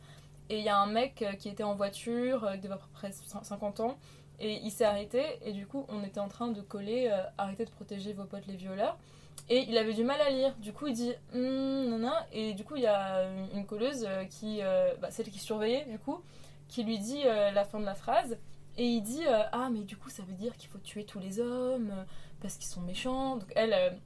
et 0.51 0.59
il 0.59 0.63
y 0.63 0.69
a 0.69 0.77
un 0.77 0.85
mec 0.85 1.23
euh, 1.23 1.33
qui 1.33 1.49
était 1.49 1.63
en 1.63 1.73
voiture, 1.73 2.47
qui 2.53 2.59
devait 2.59 2.75
peu 2.75 2.81
près 2.93 3.11
50 3.11 3.79
ans, 3.79 3.97
et 4.39 4.59
il 4.63 4.69
s'est 4.69 4.85
arrêté 4.85 5.23
et 5.41 5.51
du 5.51 5.65
coup 5.65 5.87
on 5.89 6.03
était 6.03 6.19
en 6.19 6.27
train 6.27 6.49
de 6.49 6.61
coller 6.61 7.09
euh, 7.11 7.23
arrêtez 7.39 7.65
de 7.65 7.71
protéger 7.71 8.13
vos 8.13 8.25
potes 8.25 8.45
les 8.45 8.55
violeurs. 8.55 8.99
Et 9.49 9.65
il 9.69 9.77
avait 9.77 9.93
du 9.93 10.03
mal 10.03 10.19
à 10.19 10.29
lire. 10.29 10.53
Du 10.57 10.73
coup, 10.73 10.87
il 10.87 10.93
dit 10.93 11.13
non, 11.33 11.97
non. 11.97 12.13
Et 12.33 12.53
du 12.53 12.63
coup, 12.63 12.75
il 12.75 12.83
y 12.83 12.87
a 12.87 13.23
une 13.53 13.65
colleuse 13.65 14.05
euh, 14.05 14.25
qui, 14.25 14.61
euh, 14.61 14.93
bah, 15.01 15.09
celle 15.09 15.29
qui 15.29 15.39
surveillait, 15.39 15.85
du 15.85 15.99
coup, 15.99 16.21
qui 16.67 16.83
lui 16.83 16.99
dit 16.99 17.21
euh, 17.25 17.51
la 17.51 17.63
fin 17.63 17.79
de 17.79 17.85
la 17.85 17.95
phrase. 17.95 18.37
Et 18.77 18.85
il 18.85 19.01
dit 19.01 19.23
Ah, 19.27 19.69
mais 19.71 19.79
du 19.81 19.97
coup, 19.97 20.09
ça 20.09 20.21
veut 20.23 20.33
dire 20.33 20.55
qu'il 20.57 20.69
faut 20.69 20.77
tuer 20.79 21.03
tous 21.05 21.19
les 21.19 21.39
hommes 21.39 21.91
parce 22.41 22.57
qu'ils 22.57 22.67
sont 22.67 22.81
méchants. 22.81 23.37
Donc, 23.37 23.51
elle, 23.55 23.97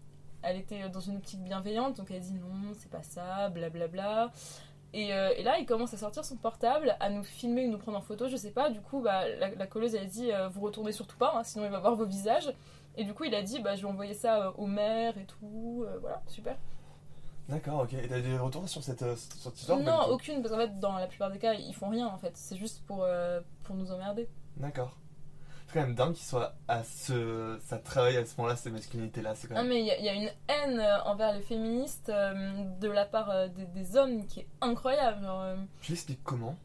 elle 0.43 0.57
était 0.57 0.87
dans 0.89 1.01
une 1.01 1.17
optique 1.17 1.41
bienveillante. 1.43 1.97
Donc, 1.97 2.09
elle 2.11 2.21
dit 2.21 2.33
Non, 2.33 2.71
c'est 2.77 2.89
pas 2.89 3.03
ça, 3.03 3.49
blablabla. 3.49 4.31
Et, 4.93 5.13
euh, 5.13 5.33
et 5.37 5.43
là, 5.43 5.57
il 5.57 5.65
commence 5.65 5.93
à 5.93 5.97
sortir 5.97 6.23
son 6.23 6.35
portable, 6.37 6.95
à 6.99 7.09
nous 7.09 7.23
filmer 7.23 7.65
ou 7.65 7.71
nous 7.71 7.77
prendre 7.77 7.97
en 7.97 8.01
photo, 8.01 8.29
je 8.29 8.37
sais 8.37 8.51
pas. 8.51 8.69
Du 8.69 8.79
coup, 8.79 9.01
bah, 9.01 9.27
la, 9.39 9.49
la 9.49 9.67
colleuse, 9.67 9.95
elle 9.95 10.07
dit 10.07 10.31
Vous 10.51 10.61
retournez 10.61 10.91
surtout 10.93 11.17
pas, 11.17 11.33
hein, 11.35 11.43
sinon 11.43 11.65
il 11.65 11.71
va 11.71 11.79
voir 11.79 11.95
vos 11.95 12.05
visages. 12.05 12.53
Et 12.97 13.03
du 13.03 13.13
coup, 13.13 13.23
il 13.23 13.33
a 13.35 13.41
dit 13.41 13.59
bah, 13.59 13.75
Je 13.75 13.81
vais 13.83 13.87
envoyer 13.87 14.13
ça 14.13 14.47
euh, 14.47 14.51
au 14.57 14.67
maire 14.67 15.17
et 15.17 15.25
tout. 15.25 15.83
euh, 15.87 15.97
voilà, 15.99 16.21
super. 16.27 16.55
D'accord, 17.49 17.81
ok. 17.81 17.93
Et 17.93 18.07
t'as 18.07 18.19
des 18.21 18.37
retours 18.37 18.67
sur 18.69 18.83
cette, 18.83 19.01
euh, 19.01 19.15
sur 19.15 19.51
cette 19.51 19.59
histoire 19.59 19.79
Non, 19.79 20.07
aucune, 20.09 20.41
parce 20.41 20.53
qu'en 20.53 20.59
fait, 20.59 20.79
dans 20.79 20.97
la 20.97 21.07
plupart 21.07 21.31
des 21.31 21.39
cas, 21.39 21.53
ils 21.53 21.73
font 21.73 21.89
rien 21.89 22.07
en 22.07 22.17
fait. 22.17 22.31
C'est 22.35 22.55
juste 22.57 22.83
pour, 22.85 23.03
euh, 23.03 23.41
pour 23.63 23.75
nous 23.75 23.91
emmerder. 23.91 24.29
D'accord. 24.57 24.97
C'est 25.67 25.79
quand 25.79 25.85
même 25.85 25.95
dingue 25.95 26.13
qu'il 26.13 26.25
soit 26.25 26.53
à 26.67 26.83
ce. 26.83 27.57
Ça 27.63 27.77
travaille 27.77 28.17
à 28.17 28.25
ce 28.25 28.35
moment-là, 28.37 28.55
cette 28.57 28.73
masculinité-là. 28.73 29.35
C'est 29.35 29.47
quand 29.47 29.55
même. 29.55 29.69
mais 29.69 29.79
il 29.79 29.85
y, 29.85 29.91
a- 29.91 29.97
il 29.97 30.05
y 30.05 30.09
a 30.09 30.13
une 30.13 30.29
haine 30.49 30.81
envers 31.05 31.33
les 31.33 31.41
féministes 31.41 32.09
euh, 32.09 32.63
de 32.81 32.89
la 32.89 33.05
part 33.05 33.29
euh, 33.29 33.47
des, 33.47 33.65
des 33.65 33.95
hommes 33.97 34.25
qui 34.27 34.41
est 34.41 34.47
incroyable. 34.59 35.23
Genre, 35.23 35.55
Tu 35.81 35.93
l'expliques 35.93 36.23
comment 36.23 36.55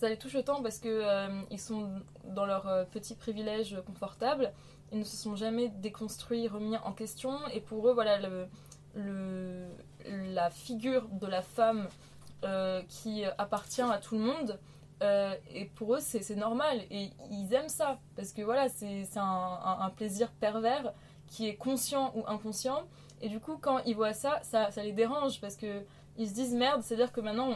ça 0.00 0.08
les 0.08 0.16
touche 0.16 0.36
autant 0.36 0.62
parce 0.62 0.78
que 0.78 1.28
ils 1.50 1.58
sont 1.58 1.90
dans 2.24 2.46
leur 2.46 2.86
petit 2.90 3.14
privilège 3.16 3.76
confortable. 3.84 4.52
Ils 4.92 4.98
ne 5.00 5.04
se 5.04 5.16
sont 5.16 5.36
jamais 5.36 5.68
déconstruits, 5.68 6.48
remis 6.48 6.76
en 6.78 6.92
question. 6.92 7.38
Et 7.52 7.60
pour 7.60 7.88
eux, 7.88 7.92
voilà, 7.92 8.18
le, 8.18 9.68
la 10.34 10.50
figure 10.50 11.08
de 11.08 11.26
la 11.26 11.42
femme 11.42 11.88
euh, 12.44 12.82
qui 12.88 13.24
appartient 13.36 13.82
à 13.82 13.98
tout 13.98 14.16
le 14.16 14.22
monde. 14.24 14.58
euh, 15.02 15.34
et 15.54 15.66
pour 15.66 15.94
eux, 15.94 16.00
c'est 16.00 16.34
normal. 16.36 16.80
Et 16.90 17.10
ils 17.30 17.52
aiment 17.54 17.68
ça. 17.68 17.98
Parce 18.16 18.32
que 18.32 18.42
voilà, 18.42 18.68
c'est 18.68 19.06
un, 19.16 19.58
un- 19.80 19.90
plaisir 19.90 20.30
pervers 20.32 20.92
qui 21.28 21.46
est 21.48 21.56
conscient 21.56 22.12
ou 22.16 22.24
inconscient. 22.26 22.82
Et 23.20 23.28
du 23.28 23.40
coup, 23.40 23.58
quand 23.60 23.78
ils 23.84 23.94
voient 23.94 24.12
ça, 24.14 24.40
ça, 24.42 24.70
ça 24.70 24.82
les 24.82 24.92
dérange. 24.92 25.40
Parce 25.40 25.56
que 25.56 25.82
ils 26.16 26.28
se 26.28 26.34
disent 26.34 26.54
merde, 26.54 26.82
c'est-à-dire 26.82 27.12
que 27.12 27.20
maintenant, 27.20 27.50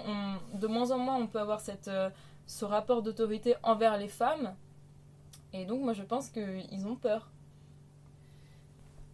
de 0.55 0.67
moins 0.69 0.91
en 0.93 0.99
moins, 0.99 1.17
on 1.17 1.27
peut 1.27 1.41
avoir 1.41 1.61
cette, 1.61 1.89
euh, 1.89 2.11
ce 2.47 2.65
rapport 2.65 3.03
d'autorité 3.03 3.57
envers 3.65 3.97
les 3.97 4.09
femmes. 4.09 4.55
Et 5.53 5.65
donc, 5.67 5.83
moi, 5.83 5.93
je 5.95 6.03
pense 6.03 6.29
qu'ils 6.31 6.87
ont 6.87 6.97
peur. 6.97 7.31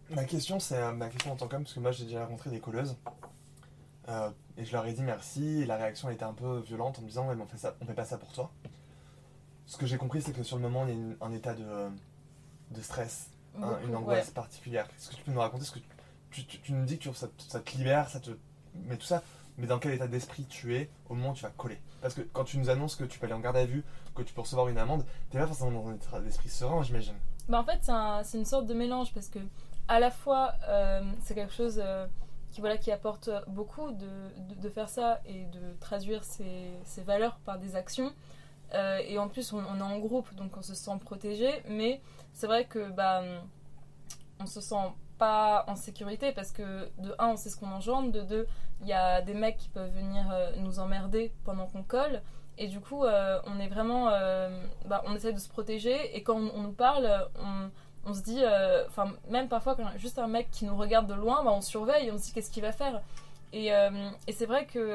Ma 0.09 0.25
question, 0.25 0.59
c'est 0.59 0.75
euh, 0.77 0.91
ma 0.91 1.09
question 1.09 1.31
en 1.31 1.35
tant 1.35 1.47
qu'homme, 1.47 1.63
parce 1.63 1.73
que 1.75 1.79
moi 1.79 1.91
j'ai 1.91 2.05
déjà 2.05 2.25
rencontré 2.25 2.49
des 2.49 2.59
colleuses. 2.59 2.97
Euh, 4.07 4.31
et 4.57 4.65
je 4.65 4.71
leur 4.71 4.85
ai 4.87 4.93
dit 4.93 5.03
merci, 5.03 5.61
et 5.61 5.65
la 5.65 5.77
réaction 5.77 6.07
a 6.07 6.13
été 6.13 6.23
un 6.23 6.33
peu 6.33 6.59
violente 6.59 6.99
en 6.99 7.01
me 7.03 7.07
disant 7.07 7.27
Ouais, 7.27 7.35
mais 7.35 7.43
on 7.43 7.47
fait, 7.47 7.57
ça, 7.57 7.75
on 7.81 7.85
fait 7.85 7.93
pas 7.93 8.05
ça 8.05 8.17
pour 8.17 8.31
toi. 8.31 8.51
Ce 9.65 9.77
que 9.77 9.85
j'ai 9.85 9.97
compris, 9.97 10.21
c'est 10.21 10.33
que 10.33 10.43
sur 10.43 10.57
le 10.57 10.63
moment, 10.63 10.85
il 10.85 10.89
y 10.89 10.91
a 10.93 10.95
une- 10.95 11.17
un 11.21 11.31
état 11.31 11.53
de, 11.53 11.89
de 12.71 12.81
stress, 12.81 13.29
Beaucoup, 13.53 13.83
une 13.83 13.89
ouais. 13.91 13.95
angoisse 13.97 14.31
particulière. 14.31 14.87
Est-ce 14.97 15.09
que 15.11 15.15
tu 15.15 15.23
peux 15.23 15.31
nous 15.31 15.39
raconter 15.39 15.65
ce 15.65 15.71
que 15.71 15.79
tu, 16.31 16.45
tu, 16.45 16.59
tu 16.61 16.73
nous 16.73 16.85
dis 16.85 16.97
que 16.99 17.11
ça, 17.13 17.27
te- 17.27 17.43
ça 17.43 17.59
te 17.59 17.77
libère, 17.77 18.09
ça 18.09 18.19
te. 18.19 18.31
Mais 18.87 18.97
tout 18.97 19.05
ça, 19.05 19.23
mais 19.57 19.67
dans 19.67 19.79
quel 19.79 19.93
état 19.93 20.07
d'esprit 20.07 20.45
tu 20.45 20.75
es 20.75 20.89
au 21.09 21.15
moment 21.15 21.31
où 21.31 21.35
tu 21.35 21.43
vas 21.43 21.51
coller? 21.51 21.79
Parce 22.01 22.13
que 22.13 22.21
quand 22.21 22.43
tu 22.43 22.57
nous 22.57 22.69
annonces 22.69 22.95
que 22.95 23.03
tu 23.03 23.19
peux 23.19 23.25
aller 23.25 23.33
en 23.35 23.39
garde 23.39 23.57
à 23.57 23.65
vue, 23.65 23.83
que 24.15 24.21
tu 24.23 24.33
peux 24.33 24.41
recevoir 24.41 24.67
une 24.69 24.77
amende, 24.77 25.05
t'es 25.29 25.37
pas 25.39 25.47
forcément 25.47 25.71
dans 25.71 25.89
un 25.89 25.95
état 25.95 26.19
d'esprit 26.19 26.49
serein, 26.49 26.81
j'imagine. 26.83 27.15
Bah, 27.47 27.59
en 27.59 27.63
fait, 27.63 27.79
c'est 27.81 27.91
un- 27.91 28.23
c'est 28.23 28.37
une 28.37 28.45
sorte 28.45 28.65
de 28.67 28.73
mélange 28.73 29.13
parce 29.13 29.27
que, 29.27 29.39
à 29.87 29.99
la 29.99 30.11
fois, 30.11 30.53
euh, 30.67 31.01
c'est 31.21 31.33
quelque 31.35 31.53
chose 31.53 31.81
euh, 31.83 32.05
qui, 32.51 32.61
voilà, 32.61 32.77
qui 32.77 32.91
apporte 32.91 33.29
beaucoup 33.47 33.91
de, 33.91 34.07
de, 34.61 34.69
faire 34.69 34.89
ça 34.89 35.19
et 35.25 35.45
de 35.45 35.73
traduire 35.79 36.23
ses, 36.23 36.69
ses 36.83 37.01
valeurs 37.01 37.37
par 37.45 37.57
des 37.59 37.75
actions. 37.75 38.13
Euh, 38.75 38.99
et 38.99 39.17
en 39.17 39.27
plus, 39.27 39.51
on, 39.53 39.57
on 39.57 39.77
est 39.79 39.81
en 39.81 39.97
groupe, 39.99 40.33
donc 40.35 40.55
on 40.57 40.61
se 40.61 40.75
sent 40.75 40.97
protégé. 41.03 41.49
Mais 41.67 42.01
c'est 42.33 42.47
vrai 42.47 42.65
que 42.65 42.89
bah, 42.91 43.23
on 44.39 44.45
se 44.45 44.61
sent 44.61 44.75
pas 45.17 45.65
en 45.67 45.75
sécurité 45.75 46.31
parce 46.31 46.51
que, 46.51 46.89
de 46.99 47.13
un, 47.19 47.29
on 47.29 47.35
sait 47.37 47.49
ce 47.49 47.57
qu'on 47.57 47.71
engendre. 47.71 48.11
De 48.11 48.21
deux, 48.21 48.47
il 48.81 48.87
y 48.87 48.93
a 48.93 49.21
des 49.21 49.33
mecs 49.33 49.57
qui 49.57 49.69
peuvent 49.69 49.91
venir 49.91 50.25
euh, 50.31 50.51
nous 50.57 50.79
emmerder 50.79 51.31
pendant 51.43 51.65
qu'on 51.67 51.83
colle. 51.83 52.21
Et 52.57 52.67
du 52.67 52.79
coup, 52.79 53.03
euh, 53.05 53.39
on 53.45 53.59
est 53.59 53.67
vraiment. 53.67 54.09
euh, 54.09 54.49
bah, 54.85 55.01
on 55.05 55.15
essaie 55.15 55.33
de 55.33 55.39
se 55.39 55.49
protéger. 55.49 56.15
Et 56.15 56.23
quand 56.23 56.37
on, 56.37 56.61
nous 56.61 56.71
parle, 56.71 57.09
on, 57.39 57.69
on 58.05 58.13
se 58.13 58.21
dit. 58.21 58.41
Enfin, 58.87 59.13
même 59.29 59.47
parfois, 59.47 59.75
quand 59.75 59.85
juste 59.97 60.19
un 60.19 60.27
mec 60.27 60.49
qui 60.51 60.65
nous 60.65 60.75
regarde 60.75 61.07
de 61.07 61.13
loin, 61.13 61.43
bah, 61.43 61.51
on 61.53 61.61
surveille. 61.61 62.11
On 62.11 62.17
se 62.17 62.23
dit 62.25 62.33
qu'est-ce 62.33 62.51
qu'il 62.51 62.63
va 62.63 62.71
faire? 62.71 63.01
Et, 63.53 63.67
et 64.27 64.31
c'est 64.33 64.45
vrai 64.45 64.65
que. 64.65 64.93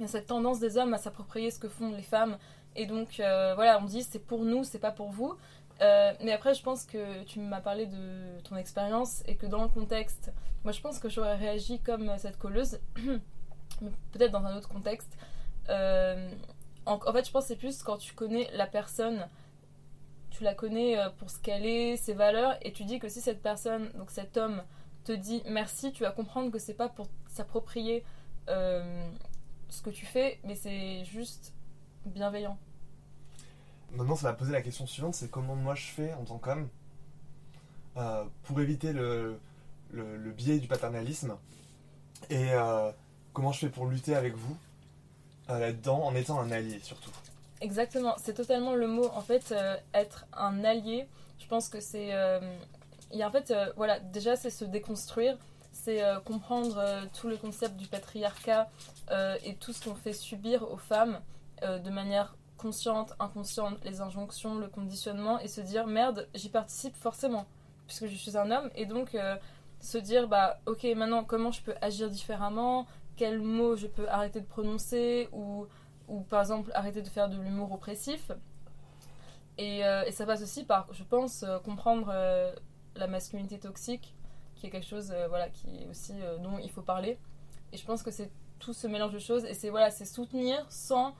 y 0.00 0.04
a 0.04 0.08
cette 0.08 0.26
tendance 0.26 0.58
des 0.58 0.78
hommes 0.78 0.94
à 0.94 0.98
s'approprier 0.98 1.50
ce 1.50 1.58
que 1.58 1.68
font 1.68 1.92
les 1.92 2.02
femmes. 2.02 2.38
Et 2.74 2.86
donc, 2.86 3.14
voilà, 3.18 3.78
on 3.80 3.84
dit 3.84 4.02
c'est 4.02 4.18
pour 4.24 4.44
nous, 4.44 4.64
c'est 4.64 4.80
pas 4.80 4.92
pour 4.92 5.10
vous. 5.10 5.36
Euh, 5.80 6.12
mais 6.22 6.32
après, 6.32 6.54
je 6.54 6.62
pense 6.62 6.84
que 6.84 7.22
tu 7.24 7.40
m'as 7.40 7.60
parlé 7.60 7.86
de 7.86 8.40
ton 8.44 8.56
expérience 8.56 9.22
et 9.26 9.36
que 9.36 9.46
dans 9.46 9.62
le 9.62 9.68
contexte, 9.68 10.32
moi 10.64 10.72
je 10.72 10.80
pense 10.80 10.98
que 10.98 11.08
j'aurais 11.08 11.36
réagi 11.36 11.80
comme 11.80 12.16
cette 12.18 12.38
colleuse, 12.38 12.80
peut-être 14.12 14.32
dans 14.32 14.44
un 14.44 14.56
autre 14.56 14.68
contexte. 14.68 15.16
Euh, 15.68 16.30
en, 16.86 17.12
fait, 17.12 17.26
je 17.26 17.30
pense 17.30 17.46
c'est 17.46 17.56
plus 17.56 17.82
quand 17.82 17.98
tu 17.98 18.14
connais 18.14 18.50
la 18.54 18.66
personne, 18.66 19.28
tu 20.30 20.42
la 20.42 20.54
connais 20.54 20.98
euh, 20.98 21.10
pour 21.10 21.30
ce 21.30 21.38
qu'elle 21.38 21.66
est, 21.66 21.96
ses 21.96 22.14
valeurs, 22.14 22.56
et 22.62 22.72
tu 22.72 22.84
dis 22.84 22.98
que 22.98 23.08
si 23.08 23.20
cette 23.20 23.42
personne, 23.42 23.90
donc 23.92 24.10
cet 24.10 24.36
homme, 24.36 24.62
te 25.04 25.12
dit 25.12 25.42
merci, 25.46 25.92
tu 25.92 26.02
vas 26.02 26.10
comprendre 26.10 26.50
que 26.50 26.58
c'est 26.58 26.74
pas 26.74 26.88
pour 26.88 27.08
s'approprier 27.28 28.04
euh, 28.48 29.08
ce 29.68 29.82
que 29.82 29.90
tu 29.90 30.06
fais, 30.06 30.40
mais 30.44 30.54
c'est 30.54 31.04
juste 31.04 31.54
bienveillant. 32.06 32.58
Maintenant, 33.92 34.16
ça 34.16 34.28
va 34.28 34.34
poser 34.34 34.52
la 34.52 34.62
question 34.62 34.86
suivante, 34.86 35.14
c'est 35.14 35.30
comment 35.30 35.56
moi 35.56 35.74
je 35.74 35.86
fais 35.86 36.12
en 36.14 36.24
tant 36.24 36.38
qu'homme 36.38 36.68
euh, 37.96 38.24
pour 38.44 38.60
éviter 38.60 38.92
le, 38.92 39.40
le, 39.92 40.30
biais 40.30 40.58
du 40.58 40.68
paternalisme 40.68 41.36
et 42.30 42.52
euh, 42.52 42.92
comment 43.32 43.50
je 43.50 43.60
fais 43.60 43.68
pour 43.70 43.86
lutter 43.86 44.14
avec 44.14 44.34
vous 44.36 44.56
euh, 45.50 45.58
là-dedans 45.58 46.04
en 46.04 46.14
étant 46.14 46.38
un 46.38 46.52
allié 46.52 46.78
surtout. 46.82 47.10
Exactement, 47.60 48.14
c'est 48.18 48.34
totalement 48.34 48.76
le 48.76 48.86
mot. 48.86 49.06
En 49.14 49.20
fait, 49.20 49.52
être 49.94 50.26
un 50.32 50.62
allié, 50.62 51.08
je 51.40 51.46
pense 51.48 51.68
que 51.68 51.80
c'est. 51.80 52.12
a 52.12 52.40
en 53.12 53.30
fait, 53.32 53.52
voilà, 53.74 53.98
déjà, 53.98 54.36
c'est 54.36 54.50
se 54.50 54.64
déconstruire, 54.64 55.36
c'est 55.72 56.00
comprendre 56.24 56.80
tout 57.18 57.26
le 57.26 57.36
concept 57.36 57.76
du 57.76 57.88
patriarcat 57.88 58.70
et 59.10 59.56
tout 59.58 59.72
ce 59.72 59.88
qu'on 59.88 59.96
fait 59.96 60.12
subir 60.12 60.70
aux 60.70 60.76
femmes 60.76 61.18
de 61.62 61.90
manière 61.90 62.36
consciente, 62.58 63.14
inconsciente, 63.18 63.78
les 63.84 64.02
injonctions, 64.02 64.58
le 64.58 64.68
conditionnement, 64.68 65.38
et 65.38 65.48
se 65.48 65.62
dire 65.62 65.86
merde, 65.86 66.28
j'y 66.34 66.50
participe 66.50 66.96
forcément, 66.96 67.46
puisque 67.86 68.06
je 68.06 68.16
suis 68.16 68.36
un 68.36 68.50
homme, 68.50 68.68
et 68.74 68.84
donc 68.84 69.14
euh, 69.14 69.36
se 69.80 69.96
dire 69.96 70.28
bah 70.28 70.58
ok, 70.66 70.84
maintenant 70.96 71.24
comment 71.24 71.52
je 71.52 71.62
peux 71.62 71.74
agir 71.80 72.10
différemment, 72.10 72.86
quels 73.16 73.40
mots 73.40 73.76
je 73.76 73.86
peux 73.86 74.08
arrêter 74.08 74.40
de 74.40 74.46
prononcer, 74.46 75.28
ou 75.32 75.66
ou 76.08 76.20
par 76.22 76.40
exemple 76.40 76.70
arrêter 76.74 77.00
de 77.00 77.08
faire 77.08 77.28
de 77.28 77.38
l'humour 77.40 77.72
oppressif? 77.72 78.32
Et, 79.56 79.84
euh, 79.84 80.04
et 80.04 80.12
ça 80.12 80.26
passe 80.26 80.42
aussi 80.42 80.64
par, 80.64 80.86
je 80.92 81.04
pense, 81.04 81.42
euh, 81.42 81.58
comprendre 81.60 82.12
la 82.94 83.06
masculinité 83.06 83.58
toxique, 83.58 84.14
qui 84.54 84.66
est 84.66 84.70
quelque 84.70 84.86
chose 84.86 85.14
voilà, 85.28 85.48
qui 85.48 85.82
est 85.82 85.88
aussi 85.88 86.14
dont 86.42 86.58
il 86.58 86.70
faut 86.70 86.82
parler. 86.82 87.18
Et 87.72 87.76
je 87.76 87.84
pense 87.84 88.02
que 88.02 88.10
c'est 88.10 88.30
tout 88.58 88.72
ce 88.72 88.86
mélange 88.88 89.12
de 89.12 89.18
choses, 89.18 89.44
et 89.44 89.54
c'est 89.54 89.70
voilà, 89.70 89.90
c'est 89.90 90.04
soutenir 90.04 90.64
sans 90.68 91.14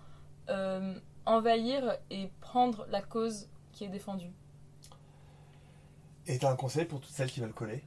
envahir 1.28 1.96
et 2.10 2.30
prendre 2.40 2.86
la 2.90 3.02
cause 3.02 3.48
qui 3.72 3.84
est 3.84 3.88
défendue. 3.88 4.32
Et 6.26 6.38
t'as 6.38 6.50
un 6.50 6.56
conseil 6.56 6.84
pour 6.84 7.00
toutes 7.00 7.10
celles 7.10 7.30
qui 7.30 7.40
veulent 7.40 7.52
coller? 7.52 7.84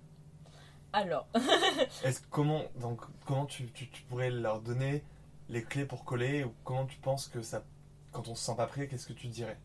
Alors, 0.93 1.27
Est-ce 2.03 2.21
comment 2.29 2.63
donc 2.79 3.01
comment 3.25 3.45
tu, 3.45 3.71
tu, 3.71 3.89
tu 3.89 4.03
pourrais 4.03 4.29
leur 4.29 4.61
donner 4.61 5.03
les 5.49 5.63
clés 5.63 5.85
pour 5.85 6.03
coller 6.03 6.43
ou 6.43 6.53
comment 6.63 6.85
tu 6.85 6.97
penses 6.97 7.27
que 7.27 7.41
ça 7.41 7.63
quand 8.11 8.27
on 8.27 8.35
se 8.35 8.43
sent 8.43 8.55
pas 8.57 8.67
prêt, 8.67 8.87
qu'est-ce 8.87 9.07
que 9.07 9.13
tu 9.13 9.27
dirais? 9.27 9.57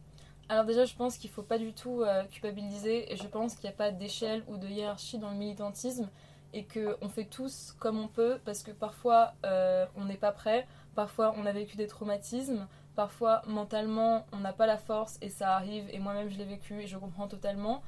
Alors 0.49 0.65
déjà, 0.65 0.85
je 0.85 0.95
pense 0.95 1.19
qu'il 1.19 1.31
faut 1.31 1.43
pas 1.43 1.59
du 1.59 1.73
tout 1.73 2.03
euh, 2.03 2.25
culpabiliser 2.25 3.13
et 3.13 3.17
je 3.17 3.27
pense 3.27 3.55
qu'il 3.57 3.69
n'y 3.69 3.75
a 3.75 3.77
pas 3.77 3.91
d'échelle 3.91 4.45
ou 4.47 4.57
de 4.57 4.69
hiérarchie 4.69 5.19
dans 5.19 5.31
le 5.31 5.37
militantisme 5.37 6.09
et 6.53 6.65
que 6.65 6.97
on 7.01 7.09
fait 7.09 7.25
tous 7.25 7.75
comme 7.81 7.99
on 7.99 8.07
peut 8.07 8.39
parce 8.45 8.63
que 8.63 8.71
parfois 8.71 9.35
euh, 9.45 9.87
on 9.97 10.05
n'est 10.05 10.17
pas 10.17 10.31
prêt, 10.31 10.69
parfois 10.95 11.35
on 11.37 11.47
a 11.47 11.53
vécu 11.53 11.77
des 11.77 11.89
traumatismes, 11.89 12.69
parfois 12.97 13.43
mentalement 13.47 14.27
on 14.33 14.39
n'a 14.39 14.53
pas 14.53 14.67
la 14.67 14.79
force 14.79 15.19
et 15.21 15.29
ça 15.29 15.55
arrive 15.55 15.87
et 15.91 16.01
moi-même 16.01 16.31
je 16.31 16.39
l'ai 16.39 16.45
vécu 16.45 16.81
et 16.81 16.87
je 16.87 16.99
comprends 16.99 17.29
totalement. 17.29 17.83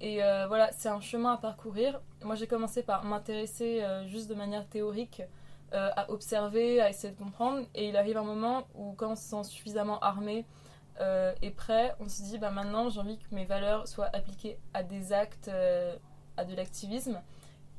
Et 0.00 0.24
euh, 0.24 0.46
voilà, 0.48 0.70
c'est 0.72 0.88
un 0.88 1.00
chemin 1.00 1.34
à 1.34 1.36
parcourir. 1.36 2.00
Moi 2.22 2.36
j'ai 2.36 2.46
commencé 2.46 2.82
par 2.82 3.04
m'intéresser 3.04 3.82
euh, 3.82 4.06
juste 4.06 4.30
de 4.30 4.34
manière 4.34 4.66
théorique 4.66 5.22
euh, 5.74 5.90
à 5.96 6.10
observer, 6.10 6.80
à 6.80 6.88
essayer 6.88 7.12
de 7.12 7.18
comprendre 7.18 7.66
et 7.74 7.88
il 7.88 7.96
arrive 7.96 8.16
un 8.16 8.24
moment 8.24 8.66
où 8.74 8.92
quand 8.92 9.12
on 9.12 9.16
se 9.16 9.22
sent 9.22 9.44
suffisamment 9.44 9.98
armé 9.98 10.46
et 11.40 11.50
prêt, 11.50 11.96
on 11.98 12.08
se 12.08 12.22
dit 12.22 12.38
bah 12.38 12.52
maintenant 12.52 12.88
j'ai 12.88 13.00
envie 13.00 13.18
que 13.18 13.34
mes 13.34 13.44
valeurs 13.44 13.88
soient 13.88 14.10
appliquées 14.12 14.56
à 14.72 14.84
des 14.84 15.12
actes, 15.12 15.50
à 16.36 16.44
de 16.44 16.54
l'activisme. 16.54 17.20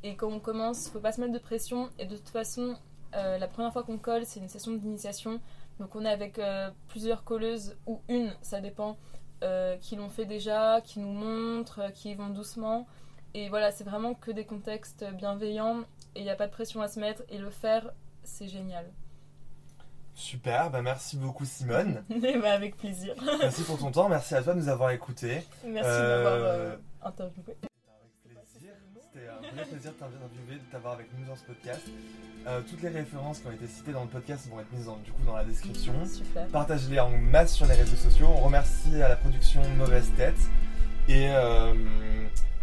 Et 0.04 0.18
quand 0.18 0.28
on 0.28 0.42
commence, 0.42 0.90
faut 0.90 1.00
pas 1.00 1.14
se 1.14 1.22
mettre 1.22 1.32
de 1.32 1.40
pression. 1.40 1.90
Et 2.00 2.06
de 2.06 2.18
toute 2.18 2.28
façon, 2.28 2.76
la 3.14 3.48
première 3.48 3.72
fois 3.72 3.84
qu'on 3.84 3.98
colle, 3.98 4.26
c'est 4.26 4.42
une 4.42 4.50
session 4.50 4.74
d'initiation. 4.74 5.40
Donc 5.80 5.96
on 5.96 6.06
est 6.06 6.10
avec 6.12 6.40
euh, 6.40 6.70
plusieurs 6.88 7.24
colleuses 7.24 7.76
ou 7.88 8.02
une, 8.08 8.34
ça 8.42 8.62
dépend, 8.62 8.98
euh, 9.44 9.76
qui 9.78 9.96
l'ont 9.96 10.10
fait 10.10 10.26
déjà, 10.26 10.82
qui 10.82 11.00
nous 11.00 11.12
montrent, 11.12 11.80
euh, 11.80 11.90
qui 11.90 12.12
y 12.12 12.16
vont 12.16 12.30
doucement. 12.30 12.88
Et 13.34 13.50
voilà, 13.50 13.72
c'est 13.72 13.84
vraiment 13.84 14.14
que 14.14 14.32
des 14.32 14.46
contextes 14.46 15.04
bienveillants 15.14 15.82
et 16.16 16.20
il 16.20 16.24
n'y 16.24 16.30
a 16.30 16.36
pas 16.36 16.48
de 16.48 16.52
pression 16.52 16.82
à 16.82 16.88
se 16.88 17.00
mettre. 17.00 17.24
Et 17.30 17.38
le 17.40 17.50
faire, 17.50 17.92
c'est 18.24 18.48
génial. 18.48 18.86
Super, 20.16 20.70
bah 20.70 20.84
merci 20.84 21.18
beaucoup 21.18 21.44
Simone. 21.44 22.04
Et 22.24 22.38
bah, 22.38 22.54
avec 22.54 22.78
plaisir. 22.78 23.16
merci 23.40 23.64
pour 23.64 23.80
ton 23.80 23.90
temps, 23.92 24.08
merci 24.10 24.36
à 24.36 24.44
toi 24.44 24.54
de 24.54 24.60
nous 24.60 24.70
avoir 24.70 24.92
écoutés. 24.92 25.42
Merci 25.66 25.90
Euh, 25.92 26.18
de 26.20 26.24
m'avoir 26.24 26.78
interviewé. 27.04 27.58
Vrai 29.54 29.66
plaisir 29.66 29.92
de 29.92 29.98
t'interviewer, 29.98 30.56
de 30.56 30.72
t'avoir 30.72 30.94
avec 30.94 31.08
nous 31.18 31.26
dans 31.26 31.36
ce 31.36 31.44
podcast. 31.44 31.82
Euh, 32.46 32.62
toutes 32.70 32.82
les 32.82 32.90
références 32.90 33.40
qui 33.40 33.48
ont 33.48 33.52
été 33.52 33.68
citées 33.68 33.94
dans 33.94 34.04
le 34.04 34.10
podcast 34.10 34.50
vont 34.50 34.60
être 34.60 34.72
mises 34.74 34.86
dans, 34.86 34.98
du 34.98 35.12
coup 35.12 35.24
dans 35.26 35.36
la 35.36 35.46
description. 35.46 35.94
Super. 36.06 36.48
Partagez-les 36.48 37.00
en 37.00 37.10
masse 37.10 37.54
sur 37.54 37.66
les 37.66 37.76
réseaux 37.76 37.96
sociaux. 37.96 38.28
On 38.28 38.42
remercie 38.42 39.02
à 39.02 39.10
la 39.10 39.16
production 39.16 39.62
Mauvaise 39.78 40.12
Tête. 40.18 40.40
Et 41.08 41.30
euh, 41.30 41.74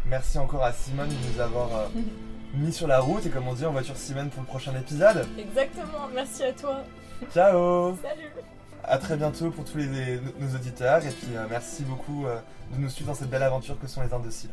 merci 0.07 0.39
encore 0.39 0.65
à 0.65 0.73
Simone 0.73 1.09
de 1.09 1.33
nous 1.33 1.41
avoir 1.41 1.75
euh, 1.75 1.89
mis 2.55 2.73
sur 2.73 2.87
la 2.87 3.01
route. 3.01 3.25
Et 3.27 3.31
comme 3.31 3.49
on 3.49 3.55
dit, 3.55 3.65
va 3.65 3.83
sur 3.83 3.97
Simone 3.97 4.31
pour 4.31 4.43
le 4.43 4.47
prochain 4.47 4.75
épisode. 4.79 5.27
Exactement, 5.39 6.09
merci 6.15 6.45
à 6.45 6.53
toi. 6.53 6.83
Ciao 7.33 7.97
Salut. 8.03 8.31
À 8.85 8.99
très 8.99 9.17
bientôt 9.17 9.51
pour 9.51 9.65
tous 9.65 9.79
les, 9.79 10.21
nos 10.39 10.55
auditeurs. 10.55 11.05
Et 11.05 11.11
puis 11.11 11.37
euh, 11.37 11.47
merci 11.49 11.85
beaucoup 11.85 12.27
euh, 12.27 12.41
de 12.73 12.79
nous 12.79 12.89
suivre 12.89 13.11
dans 13.11 13.15
cette 13.15 13.31
belle 13.31 13.43
aventure 13.43 13.79
que 13.79 13.87
sont 13.87 14.03
les 14.03 14.13
Indociles. 14.13 14.51